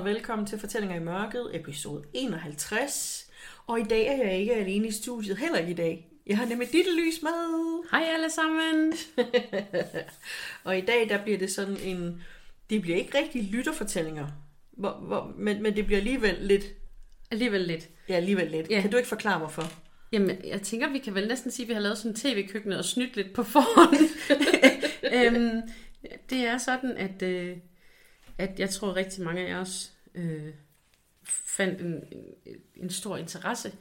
og 0.00 0.06
velkommen 0.06 0.46
til 0.46 0.58
Fortællinger 0.58 0.96
i 0.96 1.04
Mørket, 1.04 1.50
episode 1.52 2.04
51. 2.12 3.30
Og 3.66 3.80
i 3.80 3.82
dag 3.82 4.06
er 4.06 4.16
jeg 4.16 4.38
ikke 4.38 4.54
alene 4.54 4.88
i 4.88 4.90
studiet, 4.90 5.36
heller 5.36 5.58
ikke 5.58 5.70
i 5.70 5.74
dag. 5.74 6.08
Jeg 6.26 6.38
har 6.38 6.46
nemlig 6.46 6.72
dit 6.72 6.86
lys 6.96 7.22
med. 7.22 7.90
Hej 7.90 8.04
alle 8.14 8.30
sammen. 8.30 8.92
og 10.64 10.78
i 10.78 10.80
dag, 10.80 11.08
der 11.08 11.22
bliver 11.22 11.38
det 11.38 11.50
sådan 11.50 11.76
en... 11.76 12.22
Det 12.70 12.82
bliver 12.82 12.96
ikke 12.96 13.18
rigtig 13.18 13.42
lytterfortællinger, 13.42 14.26
hvor, 14.70 14.92
hvor, 14.92 15.34
men, 15.38 15.62
men 15.62 15.76
det 15.76 15.86
bliver 15.86 15.98
alligevel 15.98 16.36
lidt... 16.40 16.64
Alligevel 17.30 17.60
lidt. 17.60 17.88
Ja, 18.08 18.14
alligevel 18.14 18.50
lidt. 18.50 18.70
Ja. 18.70 18.80
Kan 18.80 18.90
du 18.90 18.96
ikke 18.96 19.08
forklare 19.08 19.38
mig 19.38 19.50
for? 19.50 19.72
Jamen, 20.12 20.36
jeg 20.44 20.62
tænker, 20.62 20.90
vi 20.90 20.98
kan 20.98 21.14
vel 21.14 21.28
næsten 21.28 21.50
sige, 21.50 21.64
at 21.64 21.68
vi 21.68 21.74
har 21.74 21.80
lavet 21.80 21.98
sådan 21.98 22.10
en 22.10 22.16
tv-køkken 22.16 22.72
og 22.72 22.84
snydt 22.84 23.16
lidt 23.16 23.32
på 23.32 23.42
forhånd. 23.42 23.96
øhm, 25.16 25.62
det 26.30 26.38
er 26.38 26.58
sådan, 26.58 26.96
at, 26.96 27.22
øh, 27.22 27.56
at 28.40 28.60
jeg 28.60 28.70
tror 28.70 28.96
rigtig 28.96 29.24
mange 29.24 29.46
af 29.46 29.54
os 29.54 29.92
øh, 30.14 30.54
fandt 31.24 31.80
en, 31.80 32.04
en, 32.76 32.90
stor 32.90 33.16
interesse 33.16 33.72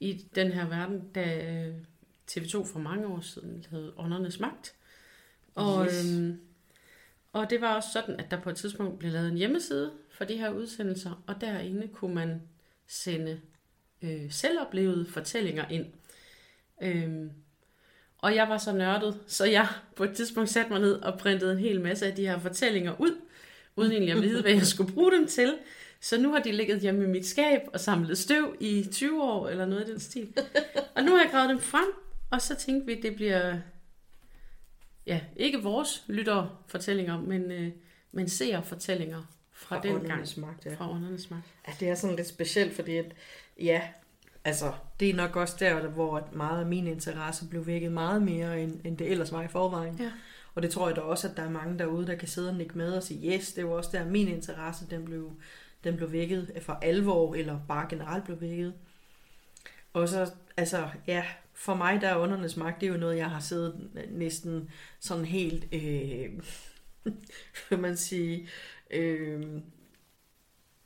i 0.00 0.24
den 0.34 0.52
her 0.52 0.68
verden, 0.68 1.08
da 1.14 1.52
øh, 1.52 1.74
TV2 2.30 2.72
for 2.72 2.78
mange 2.78 3.06
år 3.06 3.20
siden 3.20 3.64
lavede 3.70 3.92
Åndernes 3.96 4.40
Magt. 4.40 4.74
Og, 5.54 5.86
Yes. 5.86 6.12
øhm, 6.12 6.40
og 7.32 7.50
det 7.50 7.60
var 7.60 7.74
også 7.74 7.88
sådan, 7.92 8.20
at 8.20 8.30
der 8.30 8.40
på 8.40 8.50
et 8.50 8.56
tidspunkt 8.56 8.98
blev 8.98 9.12
lavet 9.12 9.28
en 9.28 9.36
hjemmeside 9.36 9.92
for 10.10 10.24
de 10.24 10.36
her 10.36 10.50
udsendelser, 10.50 11.22
og 11.26 11.40
derinde 11.40 11.88
kunne 11.88 12.14
man 12.14 12.42
sende 12.86 13.40
øh, 14.02 14.30
selvoplevede 14.30 15.06
fortællinger 15.06 15.68
ind. 15.68 15.86
Øhm, 16.82 17.30
og 18.18 18.34
jeg 18.34 18.48
var 18.48 18.58
så 18.58 18.72
nørdet, 18.72 19.20
så 19.26 19.44
jeg 19.44 19.68
på 19.96 20.04
et 20.04 20.16
tidspunkt 20.16 20.50
satte 20.50 20.70
mig 20.70 20.80
ned 20.80 20.92
og 20.92 21.18
printede 21.18 21.52
en 21.52 21.58
hel 21.58 21.80
masse 21.80 22.06
af 22.06 22.14
de 22.16 22.26
her 22.26 22.38
fortællinger 22.38 23.00
ud, 23.00 23.20
uden 23.76 23.92
egentlig 23.92 24.14
at 24.14 24.22
vide, 24.22 24.42
hvad 24.42 24.52
jeg 24.52 24.66
skulle 24.66 24.92
bruge 24.92 25.12
dem 25.12 25.26
til. 25.26 25.58
Så 26.00 26.20
nu 26.20 26.32
har 26.32 26.38
de 26.38 26.52
ligget 26.52 26.80
hjemme 26.80 27.04
i 27.04 27.06
mit 27.06 27.26
skab 27.26 27.60
og 27.72 27.80
samlet 27.80 28.18
støv 28.18 28.56
i 28.60 28.88
20 28.92 29.22
år, 29.22 29.48
eller 29.48 29.66
noget 29.66 29.88
i 29.88 29.90
den 29.90 30.00
stil. 30.00 30.32
Og 30.94 31.02
nu 31.02 31.10
har 31.10 31.22
jeg 31.22 31.30
gravet 31.30 31.50
dem 31.50 31.60
frem, 31.60 31.88
og 32.30 32.42
så 32.42 32.54
tænkte 32.54 32.86
vi, 32.86 32.92
at 32.92 33.02
det 33.02 33.14
bliver, 33.14 33.58
ja, 35.06 35.20
ikke 35.36 35.62
vores 35.62 36.04
lytterfortællinger, 36.06 37.20
men, 37.20 37.52
øh, 37.52 37.72
men 38.12 38.28
seerfortællinger 38.28 39.22
fra, 39.52 39.80
den 39.80 40.00
gang. 40.00 40.26
Magt, 40.36 40.66
ja. 40.66 40.74
Fra 40.74 40.90
åndernes 40.90 41.30
magt. 41.30 41.44
Ja, 41.68 41.72
det 41.80 41.88
er 41.88 41.94
sådan 41.94 42.16
lidt 42.16 42.28
specielt, 42.28 42.74
fordi 42.74 42.96
at, 42.96 43.12
ja, 43.60 43.82
altså, 44.44 44.72
det 45.00 45.10
er 45.10 45.14
nok 45.14 45.36
også 45.36 45.56
der, 45.58 45.88
hvor 45.88 46.16
at 46.16 46.34
meget 46.34 46.60
af 46.60 46.66
min 46.66 46.86
interesse 46.86 47.48
blev 47.48 47.66
vækket 47.66 47.92
meget 47.92 48.22
mere, 48.22 48.62
end, 48.62 48.80
end 48.84 48.98
det 48.98 49.10
ellers 49.10 49.32
var 49.32 49.42
i 49.42 49.48
forvejen. 49.48 49.96
Ja. 49.98 50.10
Og 50.56 50.62
det 50.62 50.70
tror 50.70 50.88
jeg 50.88 50.96
da 50.96 51.00
også, 51.00 51.28
at 51.28 51.36
der 51.36 51.42
er 51.42 51.50
mange 51.50 51.78
derude, 51.78 52.06
der 52.06 52.14
kan 52.14 52.28
sidde 52.28 52.48
og 52.48 52.56
nikke 52.56 52.78
med 52.78 52.92
og 52.92 53.02
sige, 53.02 53.34
yes, 53.34 53.52
det 53.52 53.66
var 53.66 53.72
også 53.72 53.90
der, 53.92 54.04
min 54.04 54.28
interesse, 54.28 54.86
den 54.90 55.04
blev, 55.04 55.32
den 55.84 55.96
blev 55.96 56.12
vækket 56.12 56.52
for 56.60 56.72
alvor, 56.82 57.34
eller 57.34 57.60
bare 57.68 57.86
generelt 57.90 58.24
blev 58.24 58.40
vækket. 58.40 58.74
Og 59.92 60.08
så, 60.08 60.32
altså, 60.56 60.88
ja, 61.06 61.24
for 61.54 61.74
mig 61.74 62.00
der 62.00 62.08
er 62.08 62.18
åndernes 62.18 62.56
magt, 62.56 62.80
det 62.80 62.86
er 62.86 62.92
jo 62.92 62.98
noget, 62.98 63.16
jeg 63.16 63.30
har 63.30 63.40
siddet 63.40 63.90
næsten 64.10 64.70
sådan 65.00 65.24
helt, 65.24 65.74
øh, 65.74 66.30
vil 67.70 67.78
man 67.78 67.96
sige, 67.96 68.48
øh, 68.90 69.42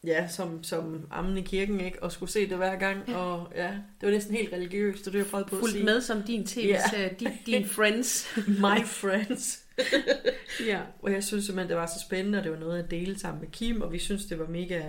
ja, 0.05 0.29
som, 0.29 0.65
som 0.65 1.07
ammen 1.11 1.39
i 1.39 1.43
kirken, 1.43 1.81
ikke? 1.81 2.03
Og 2.03 2.13
skulle 2.13 2.31
se 2.31 2.49
det 2.49 2.57
hver 2.57 2.77
gang, 2.77 3.09
ja. 3.09 3.17
og 3.17 3.53
ja, 3.55 3.71
det 4.01 4.07
var 4.07 4.11
næsten 4.11 4.35
helt 4.35 4.53
religiøst, 4.53 5.05
det 5.05 5.13
var 5.13 5.19
jeg 5.19 5.27
på 5.27 5.37
at 5.37 5.47
Fuldt 5.49 5.73
sige. 5.73 5.85
med 5.85 6.01
som 6.01 6.23
din 6.23 6.47
tv-serie, 6.47 7.17
din, 7.21 7.29
din 7.47 7.67
friends. 7.67 8.27
My 8.47 8.85
friends. 8.85 9.65
ja. 10.71 10.81
Og 11.03 11.13
jeg 11.13 11.25
synes 11.25 11.45
simpelthen, 11.45 11.69
det 11.69 11.77
var 11.77 11.87
så 11.87 12.01
spændende, 12.01 12.39
og 12.39 12.45
det 12.45 12.53
var 12.53 12.59
noget, 12.59 12.77
jeg 12.77 12.91
delte 12.91 13.21
sammen 13.21 13.41
med 13.41 13.51
Kim, 13.51 13.81
og 13.81 13.93
vi 13.93 13.99
synes, 13.99 14.25
det 14.25 14.39
var 14.39 14.47
mega 14.47 14.83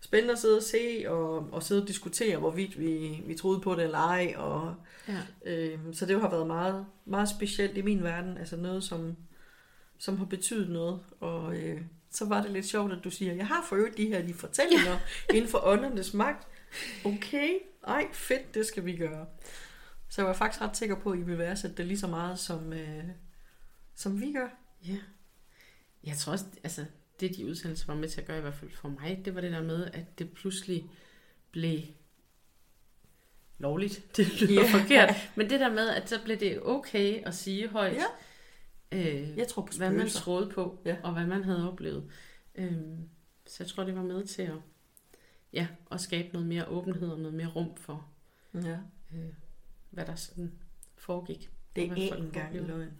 spændende 0.00 0.32
at 0.32 0.38
sidde 0.38 0.56
og 0.56 0.62
se, 0.62 1.04
og, 1.06 1.52
og 1.52 1.62
sidde 1.62 1.82
og 1.82 1.88
diskutere, 1.88 2.36
hvorvidt 2.38 2.80
vi, 2.80 3.22
vi 3.26 3.34
troede 3.34 3.60
på 3.60 3.74
det 3.74 3.84
eller 3.84 3.98
ej. 3.98 4.34
Og, 4.36 4.74
ja. 5.08 5.18
øh, 5.52 5.78
så 5.92 6.06
det 6.06 6.20
har 6.20 6.30
været 6.30 6.46
meget, 6.46 6.86
meget 7.04 7.28
specielt 7.28 7.76
i 7.76 7.82
min 7.82 8.02
verden, 8.02 8.38
altså 8.38 8.56
noget, 8.56 8.84
som, 8.84 9.16
som 9.98 10.18
har 10.18 10.24
betydet 10.24 10.70
noget. 10.70 11.00
Og 11.20 11.56
øh, 11.56 11.80
så 12.12 12.24
var 12.24 12.42
det 12.42 12.50
lidt 12.50 12.66
sjovt, 12.66 12.92
at 12.92 13.04
du 13.04 13.10
siger, 13.10 13.34
jeg 13.34 13.46
har 13.46 13.64
for 13.68 13.76
øvrigt 13.76 13.96
de 13.96 14.06
her 14.06 14.26
de 14.26 14.34
fortællinger 14.34 14.98
ja. 15.30 15.34
inden 15.34 15.50
for 15.50 15.66
åndernes 15.66 16.14
magt. 16.14 16.48
Okay, 17.04 17.58
ej 17.86 18.06
fedt, 18.12 18.54
det 18.54 18.66
skal 18.66 18.84
vi 18.84 18.96
gøre. 18.96 19.26
Så 20.08 20.20
jeg 20.20 20.28
var 20.28 20.34
faktisk 20.34 20.62
ret 20.62 20.76
sikker 20.76 20.96
på, 20.96 21.10
at 21.10 21.18
I 21.18 21.22
vil 21.22 21.38
værdsætte 21.38 21.76
det 21.76 21.86
lige 21.86 21.98
så 21.98 22.06
meget, 22.06 22.38
som, 22.38 22.72
øh, 22.72 23.04
som 23.94 24.20
vi 24.20 24.32
gør. 24.32 24.48
Ja. 24.88 24.96
Jeg 26.04 26.16
tror 26.16 26.32
også, 26.32 26.44
altså, 26.64 26.84
det 27.20 27.36
de 27.36 27.46
udsendelser 27.46 27.86
var 27.86 27.94
med 27.94 28.08
til 28.08 28.20
at 28.20 28.26
gøre, 28.26 28.38
i 28.38 28.40
hvert 28.40 28.54
fald 28.54 28.70
for 28.70 28.88
mig, 28.88 29.22
det 29.24 29.34
var 29.34 29.40
det 29.40 29.52
der 29.52 29.62
med, 29.62 29.86
at 29.86 30.18
det 30.18 30.32
pludselig 30.32 30.90
blev 31.50 31.80
lovligt. 33.58 34.16
Det 34.16 34.40
lyder 34.40 34.62
yeah. 34.62 34.80
forkert. 34.80 35.14
Men 35.34 35.50
det 35.50 35.60
der 35.60 35.70
med, 35.70 35.88
at 35.88 36.08
så 36.08 36.20
blev 36.24 36.40
det 36.40 36.62
okay 36.62 37.26
at 37.26 37.34
sige 37.34 37.68
højt, 37.68 37.94
Ja. 37.94 38.04
Øh, 38.92 39.38
Jeg 39.38 39.48
tror 39.48 39.62
på 39.62 39.72
hvad 39.76 39.88
man 39.90 39.96
spøgelser. 39.98 40.20
troede 40.20 40.50
på, 40.50 40.78
Ja. 40.84 40.96
og 41.02 41.12
hvad 41.12 41.26
man 41.26 41.44
havde 41.44 41.70
oplevet. 41.72 42.10
Øhm, 42.54 43.08
så 43.46 43.56
jeg 43.64 43.68
tror, 43.68 43.84
det 43.84 43.94
var 43.96 44.02
med 44.02 44.24
til 44.26 44.42
at, 44.42 44.54
ja, 45.52 45.66
at 45.90 46.00
skabe 46.00 46.28
noget 46.32 46.48
mere 46.48 46.68
åbenhed 46.68 47.08
og 47.08 47.18
noget 47.18 47.34
mere 47.34 47.46
rum 47.48 47.76
for, 47.76 48.06
Ja. 48.54 48.78
øh, 49.14 49.32
hvad 49.90 50.06
der 50.06 50.14
sådan 50.14 50.52
foregik. 50.96 51.50
Det 51.76 51.84
er 51.88 52.14
en 52.16 52.30
gang 52.30 52.46
oplevede. 52.48 52.68
løgn. 52.68 52.92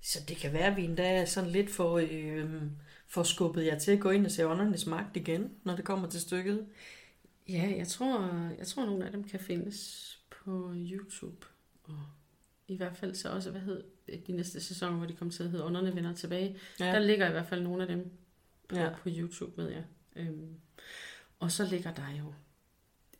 Så 0.00 0.18
det 0.28 0.36
kan 0.36 0.52
være, 0.52 0.66
at 0.66 0.76
vi 0.76 0.84
endda 0.84 1.24
sådan 1.26 1.50
lidt 1.50 1.70
får, 1.70 1.98
øh, 2.10 2.62
får 3.08 3.22
skubbet 3.22 3.66
jer 3.66 3.78
til 3.78 3.92
at 3.92 4.00
gå 4.00 4.10
ind 4.10 4.24
og 4.26 4.30
se 4.32 4.46
åndernes 4.48 4.86
magt 4.86 5.16
igen, 5.16 5.50
når 5.64 5.76
det 5.76 5.84
kommer 5.84 6.08
til 6.08 6.20
stykket. 6.20 6.66
Ja, 7.48 7.74
jeg 7.76 7.86
tror, 7.88 8.20
jeg 8.58 8.66
tror, 8.66 8.86
nogle 8.86 9.06
af 9.06 9.12
dem 9.12 9.24
kan 9.24 9.40
findes 9.40 10.18
på 10.30 10.72
YouTube. 10.76 11.46
Og 11.82 11.98
i 12.68 12.76
hvert 12.76 12.96
fald 12.96 13.14
så 13.14 13.28
også, 13.28 13.50
hvad 13.50 13.60
hed 13.60 13.84
de 14.26 14.32
næste 14.32 14.60
sæsoner, 14.60 14.96
hvor 14.96 15.06
de 15.06 15.12
kommer 15.14 15.32
til 15.32 15.42
at 15.42 15.50
hedde 15.50 15.64
Underne 15.64 15.94
vender 15.94 16.14
tilbage. 16.14 16.56
Ja. 16.80 16.84
Der 16.86 16.98
ligger 16.98 17.28
i 17.28 17.30
hvert 17.30 17.46
fald 17.46 17.62
nogle 17.62 17.82
af 17.82 17.88
dem 17.88 18.10
på, 18.68 18.76
Ja. 18.76 18.90
på 19.02 19.08
YouTube, 19.08 19.62
ved 19.62 19.70
jeg. 19.70 19.84
Øhm, 20.16 20.54
og 21.38 21.52
så 21.52 21.64
ligger 21.64 21.94
der 21.94 22.10
jo, 22.18 22.34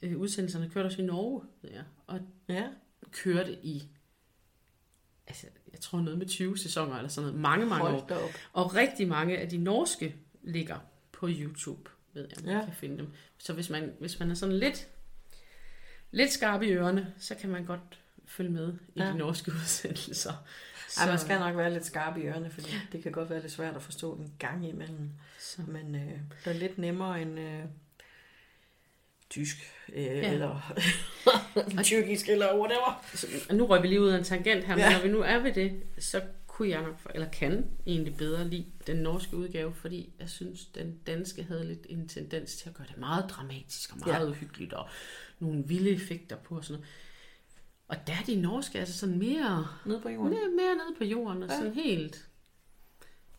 øh, 0.02 0.18
udsendelserne 0.18 0.70
kørte 0.70 0.86
også 0.86 1.02
i 1.02 1.04
Norge, 1.04 1.42
ved 1.62 1.70
jeg. 1.70 1.84
Og 2.06 2.20
ja. 2.48 2.68
kørte 3.12 3.52
i, 3.62 3.88
altså, 5.26 5.46
jeg 5.72 5.80
tror 5.80 6.00
noget 6.00 6.18
med 6.18 6.26
20 6.26 6.58
sæsoner 6.58 6.96
eller 6.96 7.08
sådan 7.08 7.26
noget, 7.26 7.40
mange, 7.40 7.66
mange 7.66 7.84
år. 7.84 7.90
Hold 7.90 8.08
da 8.08 8.14
op. 8.14 8.30
Og 8.52 8.74
rigtig 8.74 9.08
mange 9.08 9.38
af 9.38 9.48
de 9.48 9.58
norske 9.58 10.16
ligger 10.42 10.78
på 11.12 11.28
YouTube, 11.30 11.90
ved 12.12 12.28
jeg, 12.30 12.44
man 12.44 12.54
ja. 12.54 12.64
kan 12.64 12.74
finde 12.74 12.98
dem. 12.98 13.08
Så 13.38 13.52
hvis 13.52 13.70
man, 13.70 13.92
hvis 14.00 14.18
man 14.20 14.30
er 14.30 14.34
sådan 14.34 14.56
lidt, 14.56 14.88
lidt 16.10 16.32
skarp 16.32 16.62
i 16.62 16.72
ørerne, 16.72 17.14
så 17.18 17.34
kan 17.34 17.50
man 17.50 17.64
godt 17.64 17.99
følge 18.30 18.50
med 18.50 18.72
i 18.94 19.00
Ja. 19.00 19.06
de 19.06 19.18
norske 19.18 19.52
udsendelser. 19.62 20.32
Ej, 21.00 21.06
man 21.06 21.18
skal 21.18 21.38
nok 21.38 21.56
være 21.56 21.72
lidt 21.72 21.86
skarp 21.86 22.16
i 22.16 22.20
ørerne, 22.20 22.50
fordi 22.50 22.70
det 22.92 23.02
kan 23.02 23.12
godt 23.12 23.30
være 23.30 23.40
lidt 23.40 23.52
svært 23.52 23.76
at 23.76 23.82
forstå 23.82 24.14
en 24.14 24.32
gang 24.38 24.68
imellem. 24.68 25.10
så, 25.38 25.62
Men 25.68 25.94
øh, 25.94 26.18
det 26.44 26.50
er 26.50 26.52
lidt 26.52 26.78
nemmere 26.78 27.22
end 27.22 27.40
øh, 27.40 27.64
tysk, 29.30 29.56
øh, 29.92 30.04
ja. 30.04 30.32
Eller 30.32 30.74
tyrkisk, 31.84 32.28
eller 32.28 32.58
whatever. 32.58 33.04
så, 33.14 33.26
nu 33.52 33.66
røg 33.66 33.82
vi 33.82 33.88
lige 33.88 34.00
ud 34.00 34.08
af 34.08 34.18
en 34.18 34.24
tangent 34.24 34.64
her, 34.64 34.78
Ja. 34.78 34.88
men 34.90 34.96
når 34.98 35.02
vi 35.06 35.12
nu 35.12 35.20
er 35.20 35.38
ved 35.38 35.52
det, 35.52 35.82
så 35.98 36.22
kunne 36.46 36.68
jeg 36.68 36.82
nok, 36.82 36.96
eller 37.14 37.28
kan 37.30 37.66
egentlig 37.86 38.16
bedre 38.16 38.48
lide 38.48 38.66
den 38.86 38.96
norske 38.96 39.36
udgave, 39.36 39.74
fordi 39.74 40.12
jeg 40.20 40.28
synes, 40.30 40.64
den 40.66 40.98
danske 41.06 41.42
havde 41.42 41.66
lidt 41.66 41.86
en 41.88 42.08
tendens 42.08 42.56
til 42.56 42.68
at 42.68 42.74
gøre 42.74 42.86
det 42.90 42.98
meget 42.98 43.24
dramatisk 43.30 43.92
og 43.92 43.98
meget 44.06 44.24
ja. 44.24 44.30
uhyggeligt, 44.30 44.72
og 44.72 44.88
nogle 45.38 45.62
vilde 45.66 45.90
effekter 45.90 46.36
på 46.36 46.56
og 46.56 46.64
sådan 46.64 46.74
noget. 46.80 46.88
Og 47.90 47.96
der 48.06 48.12
er 48.12 48.24
de 48.26 48.36
norske 48.36 48.78
altså 48.78 48.98
sådan 48.98 49.18
mere 49.18 49.66
Nede 49.86 50.00
på 50.00 50.08
jorden. 50.08 50.30
Mere, 50.30 50.48
mere 50.56 50.74
nede 50.74 50.94
på 50.98 51.04
jorden, 51.04 51.42
og 51.42 51.48
Ja. 51.48 51.56
sådan 51.56 51.74
helt, 51.74 52.28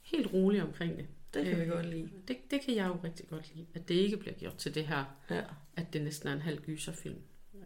helt 0.01 0.33
rolig 0.33 0.63
omkring 0.63 0.97
det. 0.97 1.05
Det 1.33 1.45
kan 1.45 1.57
vi 1.57 1.61
Øh, 1.63 1.69
godt 1.69 1.85
lide. 1.89 2.09
Det, 2.27 2.37
det 2.51 2.61
kan 2.61 2.75
jeg 2.75 2.87
jo 2.87 2.95
rigtig 3.03 3.27
godt 3.29 3.51
lide, 3.55 3.65
at 3.73 3.87
det 3.87 3.95
ikke 3.95 4.17
bliver 4.17 4.33
gjort 4.33 4.55
til 4.55 4.75
det 4.75 4.87
her, 4.87 5.03
Ja. 5.29 5.41
at 5.75 5.93
det 5.93 6.01
næsten 6.01 6.29
er 6.29 6.33
en 6.33 6.41
halv 6.41 6.61
gyserfilm. 6.61 7.17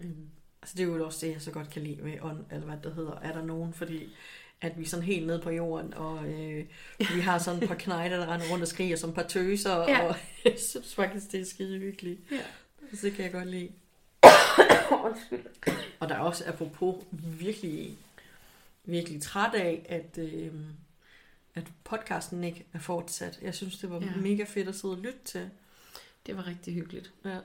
Øhm, 0.01 0.29
Altså, 0.61 0.75
det 0.77 0.83
er 0.83 0.87
jo 0.87 1.05
også 1.05 1.25
det, 1.25 1.33
jeg 1.33 1.41
så 1.41 1.51
godt 1.51 1.69
kan 1.69 1.81
lide 1.81 2.03
ved 2.03 2.13
ånd, 2.21 2.45
eller 2.51 2.65
hvad 2.65 2.77
det 2.83 2.93
hedder. 2.95 3.19
Er 3.19 3.31
der 3.33 3.45
nogen, 3.45 3.73
fordi 3.73 4.15
at 4.61 4.77
vi 4.77 4.83
er 4.83 4.87
sådan 4.87 5.05
helt 5.05 5.27
nede 5.27 5.39
på 5.39 5.49
jorden, 5.49 5.93
og 5.93 6.25
øh, 6.27 6.65
vi 7.15 7.19
har 7.21 7.37
sådan 7.37 7.63
et 7.63 7.67
par 7.69 7.75
knejder, 7.75 8.17
der 8.17 8.33
render 8.33 8.45
rundt 8.51 8.61
og 8.61 8.67
skriger 8.67 8.95
som 8.95 9.13
par 9.13 9.23
tøser. 9.23 9.75
Ja. 9.77 10.07
og 10.07 10.15
jeg 10.45 10.53
synes 10.57 10.95
faktisk, 10.95 11.31
det 11.31 11.39
er 11.39 11.45
skide 11.45 11.79
hyggeligt. 11.79 12.19
Ja. 12.31 12.37
Så 12.93 13.05
det 13.07 13.13
kan 13.13 13.23
jeg 13.25 13.31
godt 13.31 13.47
lide. 13.47 13.69
Og 15.99 16.09
der 16.09 16.15
er 16.15 16.19
også, 16.19 16.43
apropos, 16.47 17.03
virkelig, 17.39 17.97
virkelig 18.85 19.21
træt 19.21 19.53
af, 19.53 19.85
at, 19.89 20.17
øh, 20.17 20.53
at 21.55 21.63
podcasten 21.83 22.43
ikke 22.43 22.65
er 22.73 22.79
fortsat. 22.79 23.39
Jeg 23.41 23.55
synes, 23.55 23.77
det 23.77 23.89
var 23.89 24.01
ja. 24.01 24.15
Mega 24.15 24.43
fedt 24.43 24.67
at 24.67 24.75
sidde 24.75 24.93
og 24.93 24.99
lytte 25.01 25.19
til. 25.25 25.49
det 26.25 26.37
var 26.37 26.47
rigtig 26.47 26.73
hyggeligt. 26.73 27.13
Ja. 27.25 27.39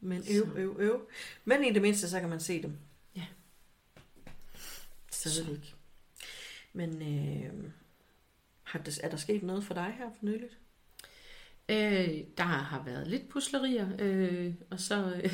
Men 0.00 0.24
Så- 0.24 0.32
øv, 0.32 0.52
øv, 0.56 0.76
øv. 0.78 1.08
Men 1.44 1.64
i 1.64 1.72
det 1.72 1.82
mindste, 1.82 2.08
så 2.08 2.20
kan 2.20 2.28
man 2.28 2.40
se 2.40 2.62
dem. 2.62 2.76
Ja. 3.16 3.26
Stadigvæk. 5.12 5.74
Men 6.72 7.02
øh, 7.02 7.70
har 8.62 8.78
der, 8.78 8.98
er 9.02 9.08
der 9.10 9.16
sket 9.16 9.42
noget 9.42 9.64
for 9.64 9.74
dig 9.74 9.94
her 9.98 10.10
for 10.18 10.24
nyligt? 10.26 10.58
Øh, 11.68 12.24
der 12.36 12.42
har 12.44 12.82
været 12.84 13.06
lidt 13.06 13.28
puslerier, 13.28 13.88
øh, 13.98 14.54
og 14.70 14.80
så, 14.80 15.20
øh, 15.24 15.32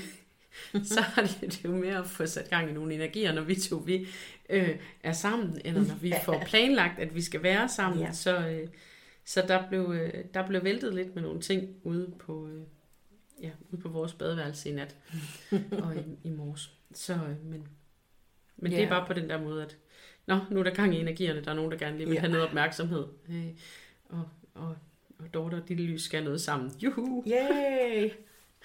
så 0.94 1.00
har 1.00 1.22
det, 1.22 1.40
det 1.40 1.64
jo 1.64 1.70
mere 1.70 1.98
at 1.98 2.06
få 2.06 2.26
sat 2.26 2.50
gang 2.50 2.70
i 2.70 2.72
nogle 2.72 2.94
energier, 2.94 3.32
når 3.32 3.42
vi 3.42 3.54
to 3.54 3.76
vi, 3.76 4.06
øh, 4.50 4.76
er 5.02 5.12
sammen, 5.12 5.60
eller 5.64 5.80
når 5.80 5.94
vi 5.94 6.14
får 6.24 6.42
planlagt, 6.50 6.98
at 6.98 7.14
vi 7.14 7.22
skal 7.22 7.42
være 7.42 7.68
sammen. 7.68 8.00
Ja. 8.00 8.12
Så, 8.12 8.48
øh, 8.48 8.68
så 9.24 9.44
der, 9.48 9.68
blev, 9.68 9.92
øh, 9.94 10.24
der 10.34 10.46
blev 10.46 10.64
væltet 10.64 10.94
lidt 10.94 11.14
med 11.14 11.22
nogle 11.22 11.40
ting 11.40 11.68
ude 11.82 12.12
på, 12.18 12.48
øh, 12.48 12.62
ja, 13.42 13.50
ude 13.70 13.80
på 13.80 13.88
vores 13.88 14.12
badeværelse 14.12 14.70
i 14.70 14.72
nat 14.72 14.96
og 15.82 15.96
i, 15.96 16.28
i 16.28 16.30
morges. 16.30 16.72
Så, 16.94 17.12
øh, 17.14 17.44
men 17.46 17.68
men 18.56 18.72
Ja. 18.72 18.78
det 18.78 18.84
er 18.84 18.88
bare 18.88 19.06
på 19.06 19.12
den 19.12 19.28
der 19.30 19.40
måde, 19.42 19.62
at 19.62 19.76
Nå, 20.26 20.38
nu 20.50 20.60
er 20.60 20.64
der 20.64 20.74
gang 20.74 20.94
i 20.94 21.00
energierne, 21.00 21.44
der 21.44 21.50
er 21.50 21.54
nogen, 21.54 21.70
der 21.72 21.78
gerne 21.78 21.96
lige 21.96 22.06
vil 22.06 22.14
Ja. 22.14 22.20
have 22.20 22.32
noget 22.32 22.46
opmærksomhed. 22.46 23.06
Øh, 23.28 23.46
og, 24.08 24.28
og, 24.54 24.76
og 25.18 25.34
Dorte 25.34 25.54
og 25.54 25.62
Lille 25.68 25.84
Lys 25.84 26.02
skal 26.02 26.24
noget 26.24 26.40
sammen. 26.40 26.72
Juhu! 26.82 27.24
Yay! 27.26 28.10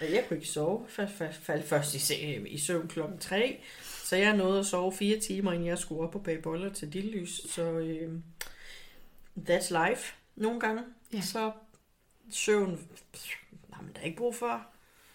Jeg 0.02 0.26
kunne 0.28 0.38
ikke 0.38 0.50
sove. 0.50 0.86
Faldt 0.88 1.12
fald, 1.12 1.34
fald 1.34 1.64
først 1.64 1.96
i, 1.96 2.00
se- 2.00 2.48
i 2.50 2.58
søvn 2.58 2.88
klokken 2.88 3.18
3. 3.20 3.60
Så 4.04 4.16
jeg 4.16 4.38
nåede 4.38 4.60
at 4.60 4.66
sove 4.66 4.94
fire 4.94 5.20
timer, 5.20 5.52
inden 5.52 5.68
jeg 5.68 5.78
skulle 5.78 6.02
op 6.02 6.16
og 6.16 6.24
bage 6.24 6.42
boller 6.42 6.74
til 6.74 6.94
dillys. 6.94 7.52
Så 7.52 7.64
øh, 7.72 8.20
that's 9.50 9.90
life 9.90 10.14
nogle 10.36 10.60
gange. 10.60 10.84
Ja. 11.14 11.22
Så 11.22 11.52
søvn, 12.32 12.70
men 13.82 13.90
der 13.96 14.00
er 14.02 14.06
ikke 14.06 14.18
brug 14.18 14.36
for, 14.36 14.68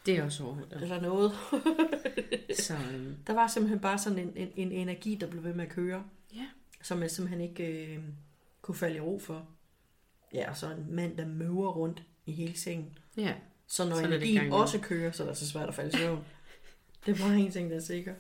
Det 0.07 0.17
er 0.19 0.25
også 0.25 0.45
overhovedet. 0.45 0.83
eller 0.83 1.01
noget. 1.01 1.33
Så 2.67 2.75
øh, 2.75 3.13
Der 3.27 3.33
var 3.35 3.47
simpelthen 3.47 3.81
bare 3.81 3.99
sådan 3.99 4.19
en, 4.19 4.33
en, 4.37 4.53
en 4.57 4.73
energi, 4.73 5.15
der 5.15 5.27
blev 5.27 5.45
ved 5.45 5.55
med 5.55 5.65
at 5.65 5.71
køre. 5.71 6.05
Ja. 6.35 6.47
Som 6.83 7.03
jeg 7.03 7.11
simpelthen 7.11 7.41
ikke 7.51 7.65
øh, 7.67 7.99
kunne 8.63 8.75
falde 8.75 8.97
i 8.97 9.01
ro 9.01 9.19
for. 9.19 9.47
Ja, 10.35 10.51
og 10.51 10.57
så 10.57 10.71
en 10.71 10.87
mand, 10.95 11.17
der 11.17 11.27
møver 11.27 11.73
rundt 11.73 12.03
i 12.27 12.33
hele 12.33 12.59
sengen. 12.59 12.99
ja, 13.17 13.35
Så 13.67 13.85
når 13.85 13.97
Så 13.97 14.03
er 14.03 14.07
energien 14.07 14.53
også 14.53 14.79
kører, 14.79 15.13
så 15.13 15.23
er 15.23 15.27
det 15.27 15.37
så 15.37 15.49
svært 15.49 15.69
at 15.69 15.75
falde 15.75 15.91
i 15.99 16.01
søvn. 16.01 16.25
det 17.07 17.21
er 17.21 17.25
bare 17.29 17.39
en 17.39 17.51
ting, 17.51 17.71
der 17.71 17.77
er 17.77 17.81
sikker. 17.81 18.15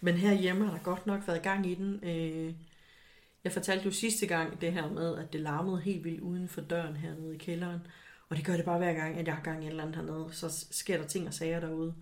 Men 0.00 0.14
herhjemme 0.14 0.64
har 0.64 0.72
der 0.72 0.82
godt 0.82 1.06
nok 1.06 1.26
været 1.26 1.42
gang 1.42 1.66
i 1.70 1.74
den. 1.74 2.00
Øh, 2.02 2.54
jeg 3.44 3.52
fortalte 3.52 3.84
jo 3.84 3.90
sidste 3.90 4.26
gang 4.26 4.60
det 4.60 4.72
her 4.72 4.90
med, 4.90 5.16
at 5.18 5.32
det 5.32 5.40
larmede 5.40 5.80
helt 5.80 6.04
vildt 6.04 6.20
uden 6.20 6.48
for 6.48 6.60
døren 6.60 6.96
hernede 6.96 7.34
i 7.34 7.38
kælderen. 7.38 7.80
Og 8.28 8.36
det 8.36 8.44
gør 8.44 8.56
det 8.56 8.64
bare 8.64 8.78
hver 8.78 8.92
gang, 8.92 9.18
at 9.18 9.26
jeg 9.26 9.34
har 9.34 9.42
gang 9.42 9.62
i 9.62 9.66
et 9.66 9.70
eller 9.70 9.82
andet 9.82 9.96
hernede. 9.96 10.28
Så 10.32 10.66
sker 10.70 10.96
der 10.98 11.06
ting 11.06 11.26
og 11.28 11.34
sager 11.34 11.60
derude, 11.60 11.94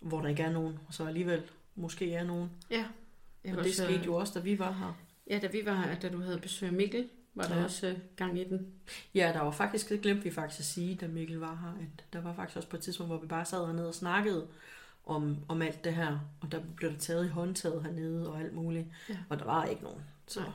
hvor 0.00 0.20
der 0.20 0.28
ikke 0.28 0.42
er 0.42 0.52
nogen. 0.52 0.78
Og 0.88 0.94
så 0.94 1.06
alligevel 1.06 1.42
måske 1.74 2.14
er 2.14 2.24
nogen. 2.24 2.50
ja. 2.70 2.84
Jeg 3.44 3.56
Og 3.58 3.64
det 3.64 3.74
skete 3.74 4.02
jo 4.04 4.14
også, 4.14 4.32
da 4.38 4.44
vi 4.44 4.58
var 4.58 4.72
her. 4.72 4.98
Ja, 5.30 5.38
da 5.38 5.46
vi 5.46 5.62
var 5.64 5.74
her, 5.74 5.94
da 6.00 6.08
du 6.08 6.20
havde 6.22 6.38
besøg 6.38 6.66
af 6.66 6.72
Mikkel, 6.72 7.08
var 7.34 7.44
der 7.48 7.56
Ja. 7.58 7.64
også 7.64 7.86
øh, 7.86 7.98
gang 8.16 8.38
i 8.40 8.44
den. 8.44 8.66
Ja, 9.14 9.30
der 9.34 9.40
var 9.40 9.50
faktisk, 9.50 9.88
det 9.88 10.00
glemte 10.02 10.22
vi 10.24 10.30
faktisk 10.30 10.60
at 10.60 10.64
sige, 10.66 10.94
da 10.94 11.08
Mikkel 11.08 11.38
var 11.38 11.54
her, 11.56 11.82
at 11.86 12.04
der 12.12 12.20
var 12.20 12.34
faktisk 12.34 12.56
også 12.56 12.68
på 12.68 12.76
et 12.76 12.82
tidspunkt, 12.82 13.08
hvor 13.12 13.18
vi 13.20 13.26
bare 13.26 13.44
sad 13.44 13.66
hernede 13.66 13.88
og 13.88 13.94
snakkede 13.94 14.46
om, 15.06 15.36
om 15.48 15.62
alt 15.62 15.84
det 15.84 15.94
her, 15.94 16.18
og 16.40 16.52
der 16.52 16.60
blev 16.76 16.90
der 16.92 16.98
taget 16.98 17.24
i 17.26 17.28
håndtaget 17.28 17.82
hernede 17.82 18.32
og 18.32 18.40
alt 18.40 18.54
muligt, 18.54 18.86
Ja. 19.08 19.18
og 19.28 19.38
der 19.38 19.44
var 19.44 19.64
ikke 19.64 19.82
nogen. 19.82 20.00
Så. 20.26 20.40
Nej. 20.40 20.48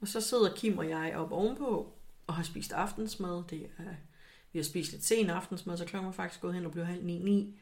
Og 0.00 0.08
så 0.08 0.20
sidder 0.20 0.54
Kim 0.54 0.78
og 0.78 0.88
jeg 0.88 1.12
op 1.16 1.32
ovenpå 1.32 1.92
og 2.26 2.34
har 2.34 2.42
spist 2.42 2.72
aftensmad. 2.72 3.42
Det 3.50 3.62
er, 3.78 3.82
vi 4.52 4.58
har 4.58 4.64
spist 4.64 4.92
lidt 4.92 5.04
sen 5.04 5.30
aftensmad, 5.30 5.76
så 5.76 5.84
klokken 5.84 6.06
var 6.06 6.12
faktisk 6.12 6.40
gået 6.40 6.54
hen 6.54 6.66
og 6.66 6.72
blev 6.72 6.84
halv 6.84 7.04
ni, 7.04 7.18
ni. 7.18 7.54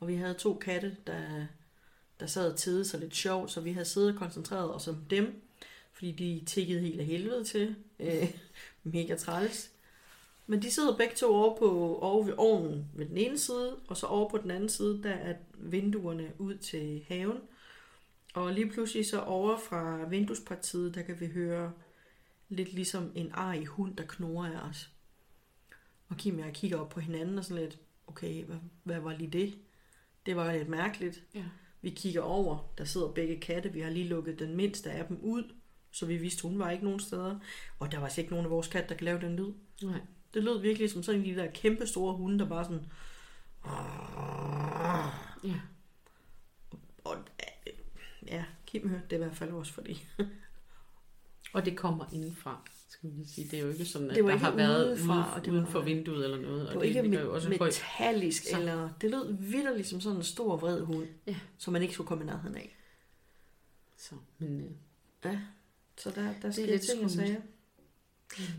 Og 0.00 0.08
vi 0.08 0.14
havde 0.16 0.34
to 0.34 0.54
katte, 0.54 0.96
der, 1.06 1.46
der 2.20 2.26
sad 2.26 2.52
og 2.52 2.58
tede 2.58 2.84
sig 2.84 3.00
lidt 3.00 3.14
sjovt, 3.16 3.50
så 3.50 3.60
vi 3.60 3.72
havde 3.72 3.84
siddet 3.84 4.12
og 4.12 4.18
koncentreret 4.18 4.74
os 4.74 4.88
om 4.88 4.96
dem, 5.10 5.42
fordi 6.00 6.12
de 6.12 6.44
tikkede 6.46 6.80
helt 6.80 7.00
af 7.00 7.06
helvede 7.06 7.44
til. 7.44 7.76
Øh, 7.98 8.34
mega 8.84 9.16
træls. 9.16 9.70
Men 10.46 10.62
de 10.62 10.70
sidder 10.70 10.96
begge 10.96 11.14
to 11.14 11.34
over, 11.34 11.56
på, 11.58 11.98
over 11.98 12.24
ved 12.24 12.34
ovnen 12.36 12.86
ved 12.94 13.06
den 13.06 13.16
ene 13.16 13.38
side, 13.38 13.80
og 13.88 13.96
så 13.96 14.06
over 14.06 14.28
på 14.28 14.38
den 14.38 14.50
anden 14.50 14.68
side, 14.68 15.02
der 15.02 15.10
er 15.10 15.34
vinduerne 15.58 16.32
ud 16.38 16.56
til 16.56 17.04
haven. 17.08 17.38
Og 18.34 18.52
lige 18.52 18.70
pludselig 18.70 19.06
så 19.06 19.20
over 19.20 19.58
fra 19.58 20.08
vinduespartiet, 20.08 20.94
der 20.94 21.02
kan 21.02 21.20
vi 21.20 21.26
høre 21.26 21.72
lidt 22.48 22.72
ligesom 22.72 23.12
en 23.14 23.30
arg 23.34 23.66
hund, 23.66 23.96
der 23.96 24.04
knurrer 24.08 24.60
af 24.60 24.68
os. 24.68 24.90
Og 26.08 26.16
Kim 26.16 26.38
og 26.38 26.44
jeg 26.44 26.54
kigger 26.54 26.78
op 26.78 26.88
på 26.88 27.00
hinanden 27.00 27.38
og 27.38 27.44
sådan 27.44 27.62
lidt, 27.62 27.78
okay, 28.06 28.44
hvad, 28.44 28.56
hvad 28.84 29.00
var 29.00 29.16
lige 29.16 29.30
det? 29.30 29.58
Det 30.26 30.36
var 30.36 30.52
lidt 30.52 30.68
mærkeligt. 30.68 31.22
Ja. 31.34 31.44
Vi 31.82 31.90
kigger 31.90 32.22
over, 32.22 32.72
der 32.78 32.84
sidder 32.84 33.12
begge 33.12 33.40
katte. 33.40 33.72
Vi 33.72 33.80
har 33.80 33.90
lige 33.90 34.08
lukket 34.08 34.38
den 34.38 34.56
mindste 34.56 34.90
af 34.90 35.06
dem 35.06 35.18
ud, 35.22 35.44
så 35.92 36.06
vi 36.06 36.16
vidste, 36.16 36.42
hun 36.42 36.58
var 36.58 36.70
ikke 36.70 36.84
nogen 36.84 37.00
steder. 37.00 37.38
Og 37.78 37.92
der 37.92 37.98
var 37.98 38.04
altså 38.04 38.20
ikke 38.20 38.30
nogen 38.30 38.46
af 38.46 38.50
vores 38.50 38.68
katte, 38.68 38.88
der 38.88 38.94
kan 38.94 39.04
lave 39.04 39.20
den 39.20 39.36
lyd. 39.36 39.52
Nej. 39.82 40.00
Det 40.34 40.44
lød 40.44 40.60
virkelig 40.60 40.90
som 40.90 41.02
sådan 41.02 41.24
de 41.24 41.34
der 41.34 41.50
kæmpe 41.50 41.86
store 41.86 42.14
hunde, 42.16 42.38
der 42.38 42.48
bare 42.48 42.64
sådan... 42.64 42.86
Ja. 45.44 45.60
Og, 47.04 47.16
ja, 48.26 48.44
Kim 48.66 48.88
hørte 48.88 49.04
det 49.10 49.16
i 49.16 49.18
hvert 49.18 49.36
fald 49.36 49.50
også, 49.50 49.72
fordi... 49.72 50.06
Og 51.52 51.64
det 51.64 51.76
kommer 51.76 52.04
indenfra, 52.12 52.68
skal 52.88 53.10
lige 53.10 53.28
sige. 53.28 53.48
Det 53.50 53.58
er 53.58 53.62
jo 53.62 53.68
ikke 53.70 53.84
sådan, 53.84 54.10
at 54.10 54.16
Det 54.16 54.24
var 54.24 54.30
der 54.30 54.36
har 54.36 54.56
været 54.56 54.86
udefra, 54.90 55.14
ude, 55.14 55.34
og 55.34 55.44
det 55.44 55.52
uden 55.52 55.66
for 55.66 55.80
vinduet 55.80 56.24
eller 56.24 56.40
noget. 56.40 56.60
Det 56.60 56.74
var 56.74 56.80
og 56.80 56.86
ikke 56.86 57.20
jo 57.20 57.34
også 57.34 57.48
metallisk, 57.48 58.44
Så- 58.50 58.58
eller... 58.58 58.90
Det 59.00 59.10
lød 59.10 59.36
vidderligt 59.38 59.88
som 59.88 60.00
sådan 60.00 60.16
en 60.16 60.22
stor, 60.24 60.56
vred 60.56 60.80
hund, 60.84 61.06
Ja. 61.26 61.36
som 61.58 61.72
man 61.72 61.82
ikke 61.82 61.94
skulle 61.94 62.08
komme 62.08 62.24
i 62.24 62.26
nærheden 62.26 62.56
af. 62.56 62.76
Så, 63.96 64.14
men 64.38 64.60
øh, 64.60 64.70
Så 65.96 66.10
der, 66.10 66.34
der 66.42 66.48
er 66.48 66.52
sker 66.52 66.66
lidt 66.66 66.82
ting 66.82 67.04
og 67.04 67.10
sager. 67.10 67.40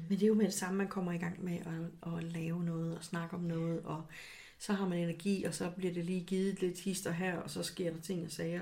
Men 0.09 0.19
det 0.19 0.23
er 0.23 0.27
jo 0.27 0.33
med 0.33 0.45
det 0.45 0.53
samme, 0.53 0.77
man 0.77 0.87
kommer 0.87 1.11
i 1.11 1.17
gang 1.17 1.43
med 1.43 1.59
at, 1.59 2.13
at 2.13 2.23
lave 2.23 2.63
noget 2.63 2.97
og 2.97 3.03
snakke 3.03 3.35
om 3.35 3.41
noget, 3.41 3.81
og 3.81 4.03
så 4.59 4.73
har 4.73 4.87
man 4.87 4.97
energi, 4.97 5.43
og 5.43 5.53
så 5.53 5.69
bliver 5.77 5.93
det 5.93 6.05
lige 6.05 6.23
givet 6.23 6.61
lidt 6.61 6.79
hister 6.79 7.11
her, 7.11 7.37
og 7.37 7.49
så 7.49 7.63
sker 7.63 7.93
der 7.93 8.01
ting 8.01 8.25
og 8.25 8.31
sager. 8.31 8.61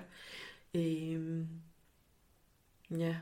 Øhm, 0.73 1.47
ja. 2.91 3.15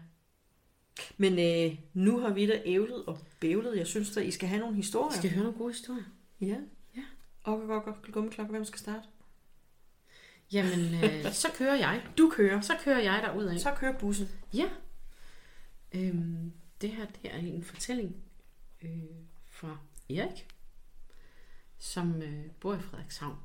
Men 1.17 1.33
øh, 1.39 1.77
nu 1.93 2.19
har 2.19 2.33
vi 2.33 2.47
da 2.47 2.61
ævlet 2.65 3.05
og 3.05 3.19
bævlet. 3.39 3.77
Jeg 3.77 3.87
synes 3.87 4.11
da, 4.11 4.19
I 4.19 4.31
skal 4.31 4.49
have 4.49 4.59
nogle 4.59 4.75
historier. 4.75 5.17
skal 5.17 5.29
vi 5.29 5.35
høre 5.35 5.43
nogle 5.43 5.57
gode 5.57 5.73
historier? 5.73 6.03
Ja. 6.41 6.57
Ja. 6.95 7.03
Og 7.43 7.61
og 7.61 7.83
og 7.85 7.95
gummiklokke, 8.11 8.51
hvem 8.51 8.65
skal 8.65 8.79
starte? 8.79 9.07
Jamen, 10.51 11.03
øh, 11.03 11.31
så 11.31 11.47
kører 11.55 11.75
jeg. 11.75 12.03
Du 12.17 12.29
kører. 12.29 12.61
Så 12.61 12.73
kører 12.83 12.99
jeg 12.99 13.21
derudad. 13.23 13.59
Så 13.59 13.73
kører 13.77 13.97
bussen. 13.99 14.27
Ja. 14.53 14.69
Øhm, 15.91 16.53
det 16.81 16.89
her 16.89 17.05
det 17.05 17.33
er 17.33 17.37
en 17.37 17.63
fortælling 17.63 18.23
øh, 18.81 19.03
fra 19.45 19.77
Erik, 20.09 20.47
som 21.77 22.21
øh, 22.21 22.45
bor 22.59 22.75
i 22.75 22.79
Frederikshavn. 22.79 23.37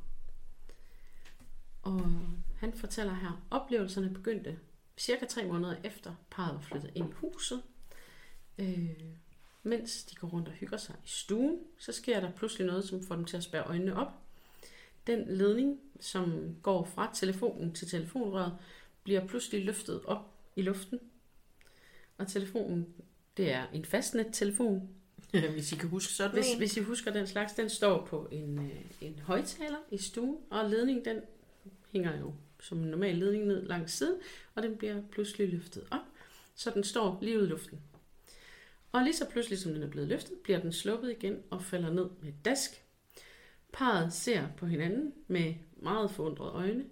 Og 1.83 2.11
han 2.57 2.73
fortæller 2.73 3.15
her, 3.15 3.47
oplevelserne 3.51 4.15
begyndte 4.15 4.59
cirka 4.97 5.27
tre 5.27 5.47
måneder 5.47 5.77
efter 5.85 6.15
parret 6.31 6.55
var 6.55 6.61
flyttet 6.61 6.91
ind 6.95 7.11
i 7.11 7.13
huset. 7.13 7.63
Øh, 8.59 9.01
mens 9.63 10.05
de 10.05 10.15
går 10.15 10.29
rundt 10.29 10.49
og 10.49 10.55
hygger 10.55 10.77
sig 10.77 10.95
i 11.05 11.09
stuen, 11.09 11.59
så 11.79 11.93
sker 11.93 12.21
der 12.21 12.33
pludselig 12.33 12.67
noget, 12.67 12.85
som 12.85 13.03
får 13.03 13.15
dem 13.15 13.25
til 13.25 13.37
at 13.37 13.43
spære 13.43 13.65
øjnene 13.65 13.97
op. 13.97 14.13
Den 15.07 15.25
ledning, 15.29 15.81
som 16.01 16.57
går 16.63 16.85
fra 16.85 17.11
telefonen 17.15 17.75
til 17.75 17.89
telefonrøret, 17.89 18.57
bliver 19.03 19.27
pludselig 19.27 19.65
løftet 19.65 20.05
op 20.05 20.35
i 20.57 20.63
luften. 20.63 21.01
Og 22.19 22.29
telefonen, 22.29 22.87
det 23.37 23.53
er 23.53 23.67
en 23.73 23.85
fastnet-telefon. 23.85 24.89
Hvis 25.31 25.73
I 25.73 25.77
kan 25.77 25.89
huske 25.89 26.13
sådan 26.13 26.33
Hvis, 26.35 26.53
en. 26.53 26.59
hvis 26.59 26.77
I 26.77 26.81
husker 26.81 27.13
den 27.13 27.27
slags, 27.27 27.53
den 27.53 27.71
står 27.71 28.07
på 28.07 28.29
en, 28.33 28.59
øh, 28.59 28.81
en 29.01 29.19
højtaler 29.19 29.79
i 29.91 29.99
stuen, 29.99 30.37
og 30.51 30.71
ledningen, 30.71 31.05
den 31.05 31.21
hænger 31.93 32.19
jo 32.21 32.35
som 32.61 32.79
en 32.83 32.89
normal 32.89 33.17
ledning 33.17 33.47
ned 33.47 33.63
langs 33.67 33.93
siden, 33.93 34.15
og 34.55 34.63
den 34.63 34.77
bliver 34.77 35.03
pludselig 35.11 35.49
løftet 35.49 35.85
op, 35.91 36.01
så 36.55 36.71
den 36.71 36.85
står 36.85 37.19
lige 37.23 37.39
ude 37.39 37.47
i 37.47 37.51
luften. 37.51 37.81
Og 38.93 39.03
lige 39.03 39.17
så 39.17 39.29
pludselig, 39.31 39.59
som 39.59 39.73
den 39.73 39.83
er 39.83 39.89
blevet 39.89 40.09
løftet, 40.09 40.33
bliver 40.45 40.61
den 40.61 40.73
sluppet 40.73 41.11
igen 41.11 41.43
og 41.51 41.63
falder 41.63 41.91
ned 41.93 42.07
med 42.21 42.29
et 42.29 42.45
dask. 42.45 42.85
Parret 43.73 44.13
ser 44.13 44.49
på 44.57 44.67
hinanden 44.67 45.13
med 45.29 45.55
meget 45.77 46.11
forundrede 46.11 46.51
øjne, 46.51 46.85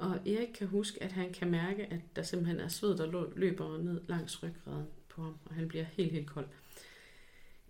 og 0.00 0.28
Erik 0.28 0.48
kan 0.54 0.66
huske, 0.66 1.02
at 1.02 1.12
han 1.12 1.32
kan 1.32 1.50
mærke, 1.50 1.86
at 1.86 2.00
der 2.16 2.22
simpelthen 2.22 2.60
er 2.60 2.68
sved, 2.68 2.96
der 2.96 3.32
løber 3.36 3.78
ned 3.78 4.00
langs 4.08 4.42
ryggraden 4.42 4.86
på 5.08 5.22
ham, 5.22 5.38
og 5.44 5.54
han 5.54 5.68
bliver 5.68 5.84
helt, 5.84 6.12
helt 6.12 6.26
kold. 6.26 6.46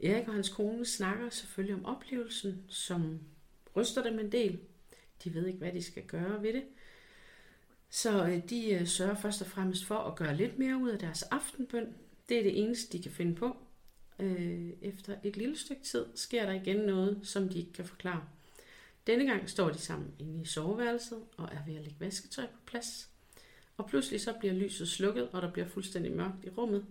Erik 0.03 0.29
og 0.29 0.35
hans 0.35 0.49
kone 0.49 0.85
snakker 0.85 1.31
selvfølgelig 1.31 1.75
om 1.75 1.85
oplevelsen, 1.85 2.65
som 2.69 3.21
ryster 3.77 4.03
dem 4.03 4.19
en 4.19 4.33
del. 4.33 4.59
De 5.25 5.35
ved 5.35 5.47
ikke, 5.47 5.59
hvad 5.59 5.73
de 5.73 5.83
skal 5.83 6.03
gøre 6.07 6.43
ved 6.43 6.53
det. 6.53 6.63
Så 7.91 8.27
øh, 8.27 8.51
de 8.51 8.71
øh, 8.71 8.87
sørger 8.87 9.15
først 9.15 9.41
og 9.41 9.47
fremmest 9.47 9.85
for 9.85 9.99
at 9.99 10.17
gøre 10.17 10.37
lidt 10.37 10.59
mere 10.59 10.77
ud 10.77 10.89
af 10.89 10.99
deres 10.99 11.23
aftenbøn. 11.23 11.95
Det 12.29 12.39
er 12.39 12.43
det 12.43 12.63
eneste, 12.63 12.99
de 12.99 13.03
kan 13.03 13.13
finde 13.13 13.35
på. 13.35 13.57
Øh, 14.19 14.71
efter 14.83 15.17
et 15.25 15.37
lille 15.37 15.59
stykke 15.59 15.83
tid 15.83 16.07
sker 16.15 16.47
der 16.47 16.53
igen 16.53 16.77
noget, 16.77 17.21
som 17.23 17.49
de 17.49 17.59
ikke 17.59 17.73
kan 17.73 17.85
forklare. 17.85 18.25
Denne 19.07 19.27
gang 19.27 19.51
står 19.51 19.71
de 19.71 19.79
sammen 19.79 20.15
inde 20.19 20.43
i 20.43 20.45
soveværelset 20.45 21.19
og 21.37 21.49
er 21.53 21.65
ved 21.67 21.75
at 21.77 21.83
lægge 21.83 22.01
vasketøj 22.01 22.47
på 22.47 22.59
plads. 22.67 23.09
Og 23.77 23.87
pludselig 23.87 24.21
så 24.21 24.35
bliver 24.41 24.55
lyset 24.55 24.89
slukket, 24.89 25.29
og 25.33 25.43
der 25.43 25.53
bliver 25.53 25.69
fuldstændig 25.69 26.13
mørkt 26.13 26.45
i 26.45 26.49
rummet. 26.49 26.87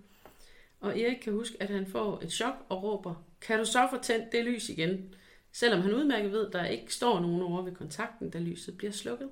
Og 0.80 1.00
Erik 1.00 1.18
kan 1.18 1.34
huske, 1.34 1.64
at 1.64 1.70
han 1.70 1.88
får 1.88 2.22
et 2.24 2.32
chok 2.32 2.56
og 2.70 2.84
råber, 2.84 3.26
kan 3.42 3.60
du 3.60 3.66
så 3.66 3.88
få 3.92 4.04
tændt 4.04 4.32
det 4.32 4.46
lys 4.46 4.70
igen? 4.70 5.16
Selvom 5.52 5.82
han 5.82 5.94
udmærket 5.94 6.32
ved, 6.32 6.48
at 6.48 6.54
der 6.54 6.66
ikke 6.66 6.94
står 6.94 7.20
nogen 7.20 7.42
over 7.42 7.62
ved 7.62 7.76
kontakten, 7.76 8.30
da 8.30 8.40
lyset 8.40 8.78
bliver 8.78 8.92
slukket. 8.92 9.30